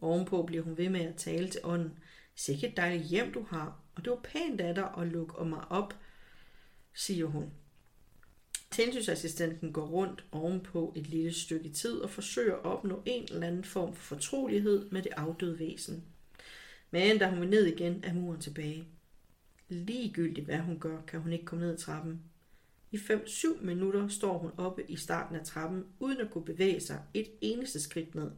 Ovenpå 0.00 0.42
bliver 0.42 0.62
hun 0.62 0.76
ved 0.76 0.88
med 0.88 1.00
at 1.00 1.16
tale 1.16 1.48
til 1.48 1.60
ånden. 1.64 1.98
Sikke 2.34 2.66
et 2.66 2.76
dejligt 2.76 3.08
hjem, 3.08 3.32
du 3.32 3.42
har, 3.42 3.80
og 3.94 4.04
det 4.04 4.10
var 4.10 4.20
pænt 4.24 4.60
af 4.60 4.74
dig 4.74 4.90
at 4.98 5.06
lukke 5.06 5.44
mig 5.44 5.70
op, 5.70 5.94
siger 6.94 7.26
hun. 7.26 7.50
Tilsynsassistenten 8.70 9.72
går 9.72 9.86
rundt 9.86 10.24
ovenpå 10.32 10.92
et 10.96 11.06
lille 11.06 11.34
stykke 11.34 11.68
tid 11.68 11.98
og 11.98 12.10
forsøger 12.10 12.54
at 12.54 12.64
opnå 12.64 13.02
en 13.06 13.24
eller 13.32 13.46
anden 13.46 13.64
form 13.64 13.94
for 13.94 14.02
fortrolighed 14.02 14.90
med 14.90 15.02
det 15.02 15.12
afdøde 15.16 15.58
væsen. 15.58 16.04
Men 16.90 17.18
da 17.18 17.30
hun 17.30 17.40
vil 17.40 17.48
ned 17.48 17.66
igen, 17.66 18.04
er 18.04 18.14
muren 18.14 18.40
tilbage. 18.40 18.84
Ligegyldigt 19.68 20.46
hvad 20.46 20.58
hun 20.58 20.80
gør, 20.80 21.02
kan 21.02 21.20
hun 21.20 21.32
ikke 21.32 21.44
komme 21.44 21.64
ned 21.64 21.72
ad 21.72 21.78
trappen. 21.78 22.22
I 22.92 22.96
5-7 22.96 23.64
minutter 23.64 24.08
står 24.08 24.38
hun 24.38 24.50
oppe 24.56 24.90
i 24.90 24.96
starten 24.96 25.36
af 25.36 25.44
trappen, 25.44 25.84
uden 26.00 26.20
at 26.20 26.30
kunne 26.30 26.44
bevæge 26.44 26.80
sig 26.80 27.02
et 27.14 27.30
eneste 27.40 27.80
skridt 27.80 28.14
ned. 28.14 28.30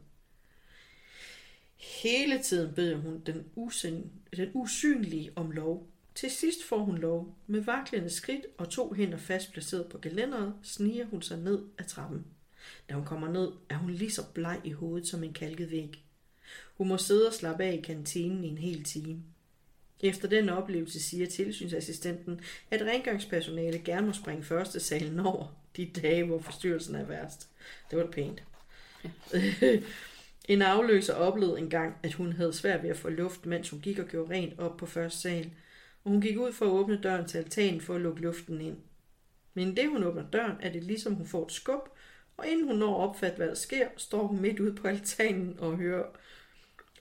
Hele 1.75 2.43
tiden 2.43 2.75
beder 2.75 2.97
hun 2.97 3.19
den, 3.25 3.45
usyn, 3.55 4.03
den 4.37 4.51
usynlige 4.53 5.31
om 5.35 5.51
lov. 5.51 5.87
Til 6.15 6.31
sidst 6.31 6.63
får 6.63 6.77
hun 6.77 6.97
lov. 6.97 7.37
Med 7.47 7.61
vaklende 7.61 8.09
skridt 8.09 8.45
og 8.57 8.69
to 8.69 8.93
hænder 8.93 9.17
fast 9.17 9.51
placeret 9.51 9.87
på 9.89 9.97
gelænderet, 9.97 10.53
sniger 10.63 11.05
hun 11.05 11.21
sig 11.21 11.39
ned 11.39 11.65
ad 11.77 11.85
trappen. 11.85 12.25
Da 12.89 12.93
hun 12.93 13.05
kommer 13.05 13.29
ned, 13.31 13.51
er 13.69 13.77
hun 13.77 13.89
lige 13.89 14.11
så 14.11 14.25
bleg 14.33 14.61
i 14.63 14.71
hovedet 14.71 15.07
som 15.07 15.23
en 15.23 15.33
kalket 15.33 15.71
væg. 15.71 16.03
Hun 16.77 16.87
må 16.87 16.97
sidde 16.97 17.27
og 17.27 17.33
slappe 17.33 17.63
af 17.63 17.73
i 17.73 17.81
kantinen 17.81 18.43
i 18.43 18.47
en 18.47 18.57
hel 18.57 18.83
time. 18.83 19.23
Efter 19.99 20.27
den 20.27 20.49
oplevelse 20.49 20.99
siger 20.99 21.27
tilsynsassistenten, 21.27 22.41
at 22.71 22.81
rengøringspersonale 22.81 23.79
gerne 23.79 24.07
må 24.07 24.13
springe 24.13 24.43
første 24.43 24.79
salen 24.79 25.19
over 25.19 25.59
de 25.77 25.91
dage, 26.01 26.23
hvor 26.23 26.39
forstyrrelsen 26.39 26.95
er 26.95 27.05
værst. 27.05 27.47
Det 27.91 27.99
var 27.99 28.05
pænt. 28.05 28.43
Ja. 29.03 29.09
en 30.53 30.61
afløser 30.61 31.13
oplevede 31.13 31.59
engang, 31.59 31.95
at 32.03 32.13
hun 32.13 32.33
havde 32.33 32.53
svært 32.53 32.83
ved 32.83 32.89
at 32.89 32.97
få 32.97 33.09
luft, 33.09 33.45
mens 33.45 33.69
hun 33.69 33.79
gik 33.79 33.99
og 33.99 34.05
gjorde 34.05 34.33
rent 34.33 34.59
op 34.59 34.77
på 34.77 34.85
første 34.85 35.19
sal, 35.19 35.51
og 36.03 36.11
hun 36.11 36.21
gik 36.21 36.37
ud 36.37 36.53
for 36.53 36.65
at 36.65 36.71
åbne 36.71 36.99
døren 37.03 37.27
til 37.27 37.37
altanen 37.37 37.81
for 37.81 37.95
at 37.95 38.01
lukke 38.01 38.21
luften 38.21 38.61
ind. 38.61 38.77
Men 39.53 39.77
det 39.77 39.89
hun 39.89 40.03
åbner 40.03 40.29
døren, 40.29 40.57
er 40.61 40.71
det 40.71 40.83
ligesom 40.83 41.13
hun 41.13 41.27
får 41.27 41.45
et 41.45 41.51
skub, 41.51 41.89
og 42.37 42.47
inden 42.47 42.67
hun 42.67 42.75
når 42.75 43.03
at 43.03 43.09
opfatte, 43.09 43.37
hvad 43.37 43.47
der 43.47 43.55
sker, 43.55 43.87
står 43.97 44.27
hun 44.27 44.41
midt 44.41 44.59
ude 44.59 44.75
på 44.75 44.87
altanen 44.87 45.59
og 45.59 45.77
hører, 45.77 46.05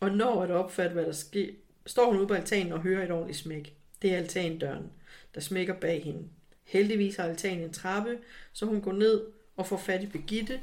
og 0.01 0.11
når 0.11 0.43
at 0.43 0.51
opfatte, 0.51 0.95
hvad 0.95 1.05
der 1.05 1.13
sker, 1.13 1.51
står 1.89 2.07
hun 2.07 2.19
ude 2.19 2.27
på 2.27 2.35
altanen 2.35 2.73
og 2.73 2.81
hører 2.81 3.05
et 3.05 3.11
ordentligt 3.11 3.39
smæk. 3.39 3.77
Det 4.03 4.13
er 4.13 4.17
altandøren, 4.17 4.93
der 5.35 5.41
smækker 5.41 5.75
bag 5.75 6.05
hende. 6.05 6.29
Heldigvis 6.65 7.17
har 7.17 7.25
altanen 7.25 7.65
en 7.65 7.73
trappe, 7.73 8.19
så 8.53 8.67
hun 8.67 8.81
går 8.81 8.93
ned 8.93 9.27
og 9.57 9.67
får 9.67 9.77
fat 9.77 10.03
i 10.03 10.07
Begitte. 10.07 10.61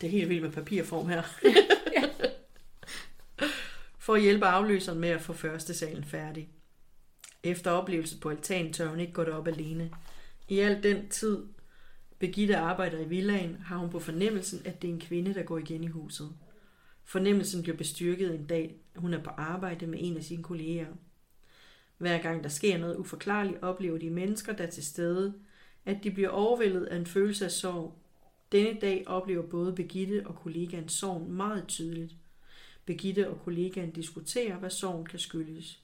Det 0.00 0.06
er 0.06 0.10
helt 0.10 0.28
vildt 0.28 0.42
med 0.42 0.52
papirform 0.52 1.08
her. 1.08 1.22
for 3.98 4.14
at 4.14 4.22
hjælpe 4.22 4.46
afløseren 4.46 4.98
med 4.98 5.08
at 5.08 5.20
få 5.20 5.32
første 5.32 5.74
salen 5.74 6.04
færdig. 6.04 6.48
Efter 7.42 7.70
oplevelsen 7.70 8.20
på 8.20 8.30
altanen 8.30 8.72
tør 8.72 8.88
hun 8.88 9.00
ikke 9.00 9.12
gå 9.12 9.24
derop 9.24 9.48
alene. 9.48 9.90
I 10.48 10.58
al 10.58 10.82
den 10.82 11.08
tid, 11.08 11.46
Begitte 12.18 12.56
arbejder 12.56 12.98
i 12.98 13.08
villaen, 13.08 13.56
har 13.66 13.76
hun 13.76 13.90
på 13.90 14.00
fornemmelsen, 14.00 14.62
at 14.64 14.82
det 14.82 14.90
er 14.90 14.92
en 14.92 15.00
kvinde, 15.00 15.34
der 15.34 15.42
går 15.42 15.58
igen 15.58 15.84
i 15.84 15.86
huset. 15.86 16.32
Fornemmelsen 17.08 17.62
bliver 17.62 17.76
bestyrket 17.76 18.34
en 18.34 18.46
dag, 18.46 18.76
hun 18.96 19.14
er 19.14 19.22
på 19.22 19.30
arbejde 19.30 19.86
med 19.86 19.98
en 20.02 20.16
af 20.16 20.24
sine 20.24 20.42
kolleger. 20.42 20.86
Hver 21.98 22.22
gang 22.22 22.42
der 22.42 22.48
sker 22.48 22.78
noget 22.78 22.96
uforklarligt, 22.96 23.62
oplever 23.62 23.98
de 23.98 24.10
mennesker, 24.10 24.52
der 24.52 24.64
er 24.66 24.70
til 24.70 24.84
stede, 24.84 25.34
at 25.84 26.04
de 26.04 26.10
bliver 26.10 26.28
overvældet 26.28 26.84
af 26.84 26.96
en 26.96 27.06
følelse 27.06 27.44
af 27.44 27.50
sorg. 27.50 27.94
Denne 28.52 28.80
dag 28.80 29.04
oplever 29.06 29.42
både 29.42 29.72
Begitte 29.72 30.26
og 30.26 30.36
kollegaen 30.36 30.88
sorgen 30.88 31.32
meget 31.32 31.64
tydeligt. 31.68 32.14
Begitte 32.84 33.30
og 33.30 33.40
kollegaen 33.44 33.90
diskuterer, 33.90 34.56
hvad 34.56 34.70
sorgen 34.70 35.06
kan 35.06 35.18
skyldes. 35.18 35.82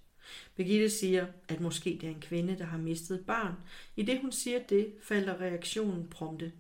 Begitte 0.57 0.91
siger, 0.91 1.27
at 1.49 1.61
måske 1.61 1.99
det 2.01 2.07
er 2.07 2.15
en 2.15 2.21
kvinde, 2.21 2.59
der 2.59 2.65
har 2.65 2.79
mistet 2.79 3.19
et 3.19 3.27
barn. 3.27 3.55
I 3.97 4.03
det 4.03 4.21
hun 4.21 4.33
siger 4.33 4.59
det, 4.69 4.93
falder 5.03 5.41
reaktionen 5.41 6.09
prompte. 6.09 6.53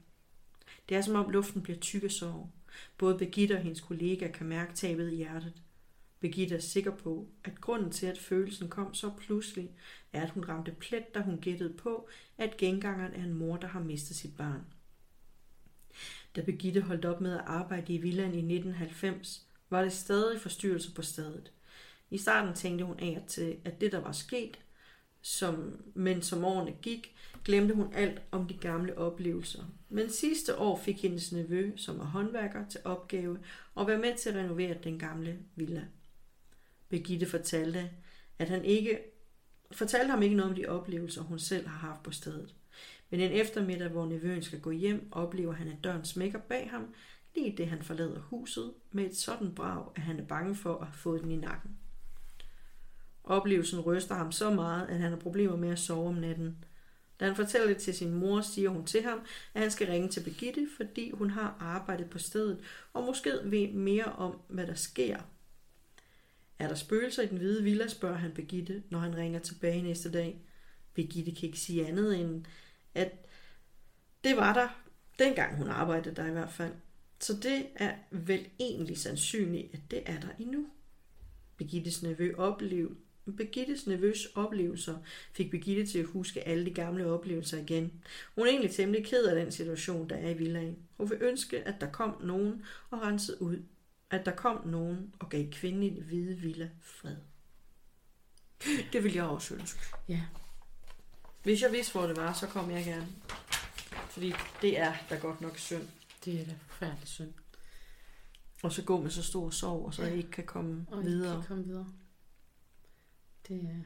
Det 0.88 0.96
er 0.96 1.00
som 1.02 1.14
om 1.14 1.30
luften 1.30 1.62
bliver 1.62 1.78
tyk 1.78 2.04
af 2.04 2.10
sorg. 2.10 2.50
Både 2.98 3.18
Begitte 3.18 3.52
og 3.52 3.62
hendes 3.62 3.80
kollega 3.80 4.28
kan 4.28 4.46
mærke 4.46 4.74
tabet 4.74 5.12
i 5.12 5.16
hjertet. 5.16 5.52
Begitte 6.20 6.54
er 6.54 6.60
sikker 6.60 6.96
på, 6.96 7.28
at 7.44 7.60
grunden 7.60 7.90
til, 7.90 8.06
at 8.06 8.18
følelsen 8.18 8.68
kom 8.68 8.94
så 8.94 9.10
pludselig, 9.18 9.70
er, 10.12 10.22
at 10.22 10.30
hun 10.30 10.44
ramte 10.48 10.72
plet, 10.72 11.14
da 11.14 11.20
hun 11.20 11.38
gættede 11.40 11.72
på, 11.72 12.08
at 12.38 12.56
gengangeren 12.56 13.12
er 13.12 13.24
en 13.24 13.34
mor, 13.34 13.56
der 13.56 13.68
har 13.68 13.80
mistet 13.80 14.16
sit 14.16 14.36
barn. 14.36 14.64
Da 16.36 16.40
Begitte 16.40 16.80
holdt 16.80 17.04
op 17.04 17.20
med 17.20 17.32
at 17.32 17.44
arbejde 17.46 17.94
i 17.94 17.98
villaen 17.98 18.34
i 18.34 18.54
1990, 18.54 19.46
var 19.70 19.82
det 19.82 19.92
stadig 19.92 20.40
forstyrrelse 20.40 20.94
på 20.94 21.02
stedet. 21.02 21.52
I 22.10 22.18
starten 22.18 22.54
tænkte 22.54 22.84
hun 22.84 22.98
af 22.98 23.24
til, 23.26 23.56
at 23.64 23.80
det, 23.80 23.92
der 23.92 24.00
var 24.00 24.12
sket, 24.12 24.58
som, 25.22 25.82
men 25.94 26.22
som 26.22 26.44
årene 26.44 26.72
gik, 26.82 27.14
glemte 27.44 27.74
hun 27.74 27.92
alt 27.94 28.22
om 28.30 28.46
de 28.48 28.54
gamle 28.54 28.98
oplevelser. 28.98 29.62
Men 29.88 30.10
sidste 30.10 30.58
år 30.58 30.78
fik 30.78 31.02
hendes 31.02 31.32
nevø, 31.32 31.72
som 31.76 32.00
er 32.00 32.04
håndværker, 32.04 32.68
til 32.68 32.80
opgave 32.84 33.38
at 33.80 33.86
være 33.86 33.98
med 33.98 34.16
til 34.16 34.30
at 34.30 34.36
renovere 34.36 34.76
den 34.84 34.98
gamle 34.98 35.38
villa. 35.56 35.84
Begitte 36.88 37.26
fortalte, 37.26 37.90
at 38.38 38.48
han 38.48 38.64
ikke 38.64 38.98
fortalte 39.72 40.10
ham 40.10 40.22
ikke 40.22 40.36
noget 40.36 40.50
om 40.50 40.56
de 40.56 40.66
oplevelser, 40.66 41.22
hun 41.22 41.38
selv 41.38 41.66
har 41.66 41.88
haft 41.88 42.02
på 42.02 42.10
stedet. 42.10 42.54
Men 43.10 43.20
en 43.20 43.32
eftermiddag, 43.32 43.88
hvor 43.88 44.06
nevøen 44.06 44.42
skal 44.42 44.60
gå 44.60 44.70
hjem, 44.70 45.08
oplever 45.12 45.52
han, 45.52 45.68
at 45.68 45.84
døren 45.84 46.04
smækker 46.04 46.38
bag 46.38 46.70
ham, 46.70 46.94
lige 47.34 47.56
det 47.56 47.66
han 47.66 47.82
forlader 47.82 48.20
huset, 48.20 48.72
med 48.90 49.04
et 49.04 49.16
sådan 49.16 49.54
brag, 49.54 49.84
at 49.94 50.02
han 50.02 50.20
er 50.20 50.24
bange 50.24 50.54
for 50.54 50.78
at 50.78 50.88
få 50.94 51.18
den 51.18 51.30
i 51.30 51.36
nakken. 51.36 51.70
Oplevelsen 53.24 53.80
ryster 53.80 54.14
ham 54.14 54.32
så 54.32 54.50
meget, 54.50 54.86
at 54.86 54.98
han 54.98 55.10
har 55.10 55.18
problemer 55.18 55.56
med 55.56 55.68
at 55.68 55.78
sove 55.78 56.08
om 56.08 56.14
natten. 56.14 56.64
Da 57.22 57.26
han 57.26 57.36
fortæller 57.36 57.66
det 57.66 57.76
til 57.76 57.94
sin 57.94 58.14
mor, 58.14 58.40
siger 58.40 58.70
hun 58.70 58.86
til 58.86 59.02
ham, 59.02 59.20
at 59.54 59.60
han 59.60 59.70
skal 59.70 59.86
ringe 59.86 60.08
til 60.08 60.20
Begitte, 60.20 60.68
fordi 60.76 61.10
hun 61.10 61.30
har 61.30 61.56
arbejdet 61.60 62.10
på 62.10 62.18
stedet, 62.18 62.58
og 62.92 63.04
måske 63.04 63.30
ved 63.44 63.72
mere 63.72 64.04
om, 64.04 64.40
hvad 64.48 64.66
der 64.66 64.74
sker. 64.74 65.18
Er 66.58 66.68
der 66.68 66.74
spøgelser 66.74 67.22
i 67.22 67.26
den 67.26 67.38
hvide 67.38 67.62
villa, 67.62 67.88
spørger 67.88 68.16
han 68.16 68.32
Begitte, 68.32 68.82
når 68.90 68.98
han 68.98 69.16
ringer 69.16 69.38
tilbage 69.38 69.82
næste 69.82 70.12
dag. 70.12 70.40
Begitte 70.94 71.32
kan 71.32 71.42
ikke 71.42 71.58
sige 71.58 71.86
andet 71.86 72.20
end, 72.20 72.44
at 72.94 73.26
det 74.24 74.36
var 74.36 74.54
der, 74.54 74.68
dengang 75.18 75.56
hun 75.56 75.68
arbejdede 75.68 76.14
der 76.14 76.26
i 76.26 76.32
hvert 76.32 76.52
fald. 76.52 76.72
Så 77.20 77.36
det 77.42 77.66
er 77.76 77.94
vel 78.10 78.48
egentlig 78.60 78.98
sandsynligt, 78.98 79.74
at 79.74 79.80
det 79.90 80.02
er 80.06 80.20
der 80.20 80.28
endnu. 80.38 80.66
Birgittes 81.56 82.02
nevø 82.02 82.34
oplev, 82.36 82.96
Birgittes 83.36 83.86
nevøs 83.86 84.26
oplevelser 84.34 84.98
fik 85.32 85.50
Birgitte 85.50 85.86
til 85.86 85.98
at 85.98 86.06
huske 86.06 86.48
alle 86.48 86.64
de 86.64 86.74
gamle 86.74 87.06
oplevelser 87.06 87.58
igen. 87.58 87.92
Hun 88.34 88.46
er 88.46 88.50
egentlig 88.50 88.70
temmelig 88.70 89.06
ked 89.06 89.24
af 89.24 89.34
den 89.44 89.52
situation, 89.52 90.08
der 90.08 90.16
er 90.16 90.30
i 90.30 90.34
villaen. 90.34 90.78
Hun 90.96 91.10
vil 91.10 91.18
ønske, 91.20 91.62
at 91.62 91.80
der 91.80 91.90
kom 91.90 92.16
nogen 92.22 92.62
og 92.90 93.02
rensede 93.02 93.42
ud. 93.42 93.62
At 94.10 94.26
der 94.26 94.34
kom 94.36 94.66
nogen 94.66 95.14
og 95.18 95.28
gav 95.28 95.50
kvinden 95.50 95.82
i 95.82 95.90
det 95.90 96.02
hvide 96.02 96.36
villa 96.36 96.70
fred. 96.80 97.16
Det 98.92 99.04
vil 99.04 99.12
jeg 99.14 99.24
også 99.24 99.54
ønske. 99.54 99.80
Ja. 100.08 100.22
Hvis 101.42 101.62
jeg 101.62 101.72
vidste, 101.72 101.92
hvor 101.92 102.06
det 102.06 102.16
var, 102.16 102.32
så 102.32 102.46
kom 102.46 102.70
jeg 102.70 102.84
gerne. 102.84 103.08
Fordi 104.10 104.32
det 104.62 104.78
er 104.78 104.94
da 105.10 105.16
godt 105.16 105.40
nok 105.40 105.58
synd. 105.58 105.88
Det 106.24 106.40
er 106.40 106.44
da 106.44 106.54
forfærdeligt 106.66 107.08
synd. 107.08 107.32
Og 108.62 108.72
så 108.72 108.82
gå 108.82 109.00
med 109.00 109.10
så 109.10 109.22
stor 109.22 109.50
sorg, 109.50 109.86
og 109.86 109.94
så 109.94 110.04
ikke 110.06 110.30
kan 110.30 110.44
komme 110.44 110.86
Og 110.90 111.04
videre. 111.04 111.36
ikke 111.36 111.46
kan 111.46 111.56
komme 111.56 111.64
videre. 111.64 111.92
Det 113.60 113.70
er 113.70 113.82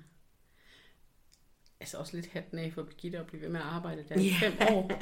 altså 1.80 1.98
også 1.98 2.16
lidt 2.16 2.26
hatten 2.26 2.58
af 2.58 2.72
for 2.72 2.82
Birgitte 2.82 3.18
at 3.18 3.26
blive 3.26 3.42
ved 3.42 3.48
med 3.48 3.60
at 3.60 3.66
arbejde 3.66 4.04
der 4.08 4.14
i 4.18 4.28
Ja. 4.28 4.34
fem 4.48 4.54
år. 4.76 4.92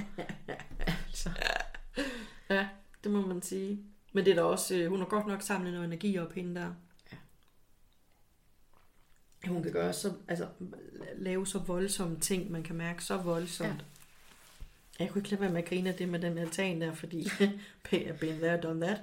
altså, 1.06 1.30
Ja, 2.50 2.68
det 3.04 3.12
må 3.12 3.26
man 3.26 3.42
sige. 3.42 3.78
Men 4.12 4.24
det 4.24 4.30
er 4.30 4.34
da 4.34 4.42
også, 4.42 4.74
øh, 4.76 4.88
hun 4.88 4.98
har 4.98 5.06
godt 5.06 5.26
nok 5.26 5.42
samlet 5.42 5.72
noget 5.72 5.86
energi 5.86 6.18
op 6.18 6.32
hende 6.32 6.60
der. 6.60 6.72
Ja. 7.12 7.16
Hun 9.48 9.62
kan 9.62 9.72
gøre 9.72 9.92
så, 9.92 10.12
altså 10.28 10.48
lave 11.16 11.46
så 11.46 11.58
voldsomme 11.58 12.20
ting, 12.20 12.50
man 12.50 12.62
kan 12.62 12.76
mærke 12.76 13.04
så 13.04 13.16
voldsomt. 13.16 13.68
Ja. 13.70 13.74
Jeg 14.98 15.10
kunne 15.10 15.20
ikke 15.20 15.30
lade 15.30 15.40
være 15.40 15.50
med 15.52 15.62
at 15.62 15.68
grine 15.68 15.88
af 15.88 15.94
det 15.94 16.08
med 16.08 16.20
den 16.20 16.38
altan 16.38 16.80
der, 16.80 16.94
fordi 16.94 17.28
pay 17.90 18.06
a 18.08 18.12
been 18.12 18.38
there, 18.38 18.60
done 18.60 18.86
that. 18.86 19.00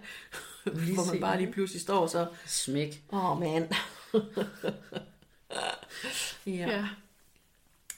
Lige 0.65 0.93
Hvor 0.95 1.11
man 1.13 1.21
bare 1.21 1.37
lige 1.41 1.51
pludselig 1.51 1.81
står 1.81 2.07
så, 2.07 2.27
smæk. 2.45 3.03
åh 3.11 3.31
oh, 3.31 3.39
man. 3.39 3.67
Ja. 6.45 6.51
ja. 6.51 6.87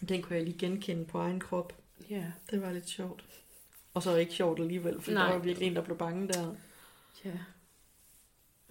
Den 0.09 0.21
kunne 0.21 0.35
jeg 0.35 0.45
lige 0.45 0.57
genkende 0.57 1.05
på 1.05 1.19
egen 1.19 1.39
krop. 1.39 1.73
Ja. 2.09 2.31
Det 2.51 2.61
var 2.61 2.71
lidt 2.71 2.89
sjovt. 2.89 3.25
Og 3.93 4.03
så 4.03 4.15
ikke 4.15 4.33
sjovt 4.33 4.59
alligevel, 4.59 5.01
for 5.01 5.11
Nej. 5.11 5.25
der 5.25 5.33
var 5.33 5.39
virkelig 5.39 5.67
en, 5.67 5.75
der 5.75 5.81
blev 5.81 5.97
bange 5.97 6.27
der. 6.27 6.55
Ja. 7.25 7.37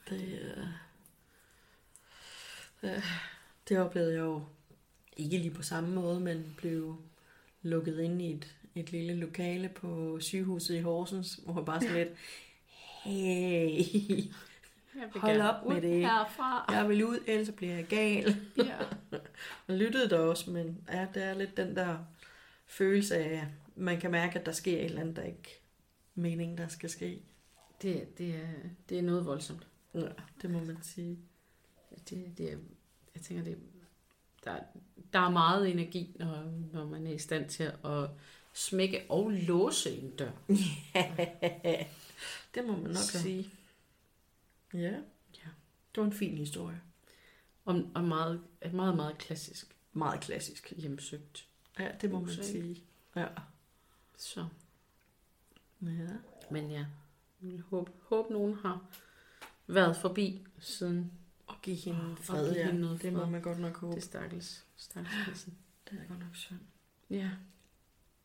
Det, 0.09 0.41
øh, 0.43 0.67
øh, 2.83 3.05
det 3.69 3.79
oplevede 3.79 4.13
jeg 4.13 4.21
jo 4.21 4.45
ikke 5.17 5.39
lige 5.39 5.55
på 5.55 5.63
samme 5.63 5.95
måde, 5.95 6.21
men 6.21 6.55
blev 6.57 6.97
lukket 7.63 8.01
ind 8.01 8.23
i 8.23 8.33
et, 8.33 8.55
et 8.75 8.93
lille 8.93 9.15
lokale 9.15 9.69
på 9.69 10.19
sygehuset 10.21 10.75
i 10.75 10.81
Horsens, 10.81 11.41
hvor 11.45 11.55
jeg 11.55 11.65
bare 11.65 11.81
sådan 11.81 11.97
lidt, 11.97 12.09
hey, 13.03 14.25
Hold 15.15 15.41
op 15.41 15.69
med 15.69 15.83
det. 15.83 16.01
Herfra. 16.01 16.73
jeg 16.73 16.89
vil 16.89 17.05
ud, 17.05 17.19
ellers 17.27 17.47
så 17.47 17.53
bliver 17.53 17.75
jeg 17.75 17.87
gal. 17.87 18.37
Ja. 18.57 18.77
Og 19.67 19.75
lyttede 19.75 20.11
der 20.11 20.19
også, 20.19 20.51
men 20.51 20.85
ja, 20.93 21.07
det 21.15 21.23
er 21.23 21.35
lidt 21.35 21.57
den 21.57 21.77
der 21.77 21.99
følelse 22.67 23.17
af, 23.17 23.41
at 23.41 23.47
man 23.77 24.01
kan 24.01 24.11
mærke, 24.11 24.39
at 24.39 24.47
der 24.47 24.53
sker 24.53 24.79
et 24.79 24.85
eller 24.85 25.01
andet, 25.01 25.17
der 25.17 25.23
ikke 25.23 25.61
meningen, 26.15 26.59
der 26.59 26.69
skal 26.69 26.91
ske. 26.91 27.23
Det, 27.83 28.19
det, 28.19 28.35
er, 28.35 28.49
det 28.89 28.99
er 28.99 29.03
noget 29.03 29.27
voldsomt. 29.27 29.67
Ja, 29.95 30.01
det 30.43 30.51
må 30.51 30.61
man 30.65 30.79
sige. 30.83 31.19
Det, 32.11 32.39
det 32.39 32.53
er, 32.53 32.57
jeg 33.15 33.23
tænker, 33.23 33.45
det, 33.45 33.59
der, 34.45 34.57
der 35.13 35.19
er 35.19 35.31
meget 35.31 35.71
energi, 35.71 36.17
når, 36.19 36.53
når 36.73 36.87
man 36.87 37.07
er 37.07 37.13
i 37.13 37.19
stand 37.19 37.49
til 37.49 37.63
at 37.85 38.09
smække 38.53 39.03
og 39.09 39.31
låse 39.31 39.91
en 39.91 40.17
dør. 40.17 40.31
det 42.55 42.65
må 42.67 42.73
man 42.73 42.83
nok 42.83 42.97
Så. 42.97 43.19
sige. 43.19 43.51
Ja. 44.75 44.91
Ja. 45.35 45.49
Det 45.95 46.01
var 46.01 46.05
en 46.05 46.13
fin 46.13 46.39
historie. 46.39 46.81
Og, 47.65 47.91
og 47.95 48.05
meget, 48.05 48.43
meget, 48.73 48.97
meget 48.97 49.19
klassisk 49.19 49.77
Meget 49.93 50.21
klassisk. 50.21 50.73
hjemsøgt. 50.77 51.49
Ja, 51.79 51.91
det 52.01 52.11
må 52.11 52.21
man 52.21 52.29
sige. 52.45 52.85
Ja. 53.17 53.27
Så, 54.17 54.47
ja. 55.83 56.09
men 56.51 56.71
ja, 56.71 56.77
jeg 56.77 56.87
vil 57.41 57.61
håbe, 57.61 57.91
håbe 58.03 58.33
nogen 58.33 58.55
har 58.55 58.91
været 59.67 59.97
forbi 59.97 60.47
siden 60.59 61.13
Og 61.47 61.55
give 61.63 61.77
hende 61.77 62.01
Og 62.11 62.19
fred, 62.19 62.49
give 62.49 62.61
ja. 62.61 62.67
hende 62.67 62.81
noget 62.81 63.03
det 63.03 63.13
må 63.13 63.27
man 63.27 63.43
godt 63.43 63.59
nok 63.59 63.77
håbe. 63.77 63.95
det 63.95 64.03
stakkels, 64.03 64.67
stakkels. 64.77 65.45
Det 65.91 65.99
er 66.01 66.07
godt 66.09 66.21
nok 66.21 66.35
synd. 66.37 66.59
Ja, 67.11 67.31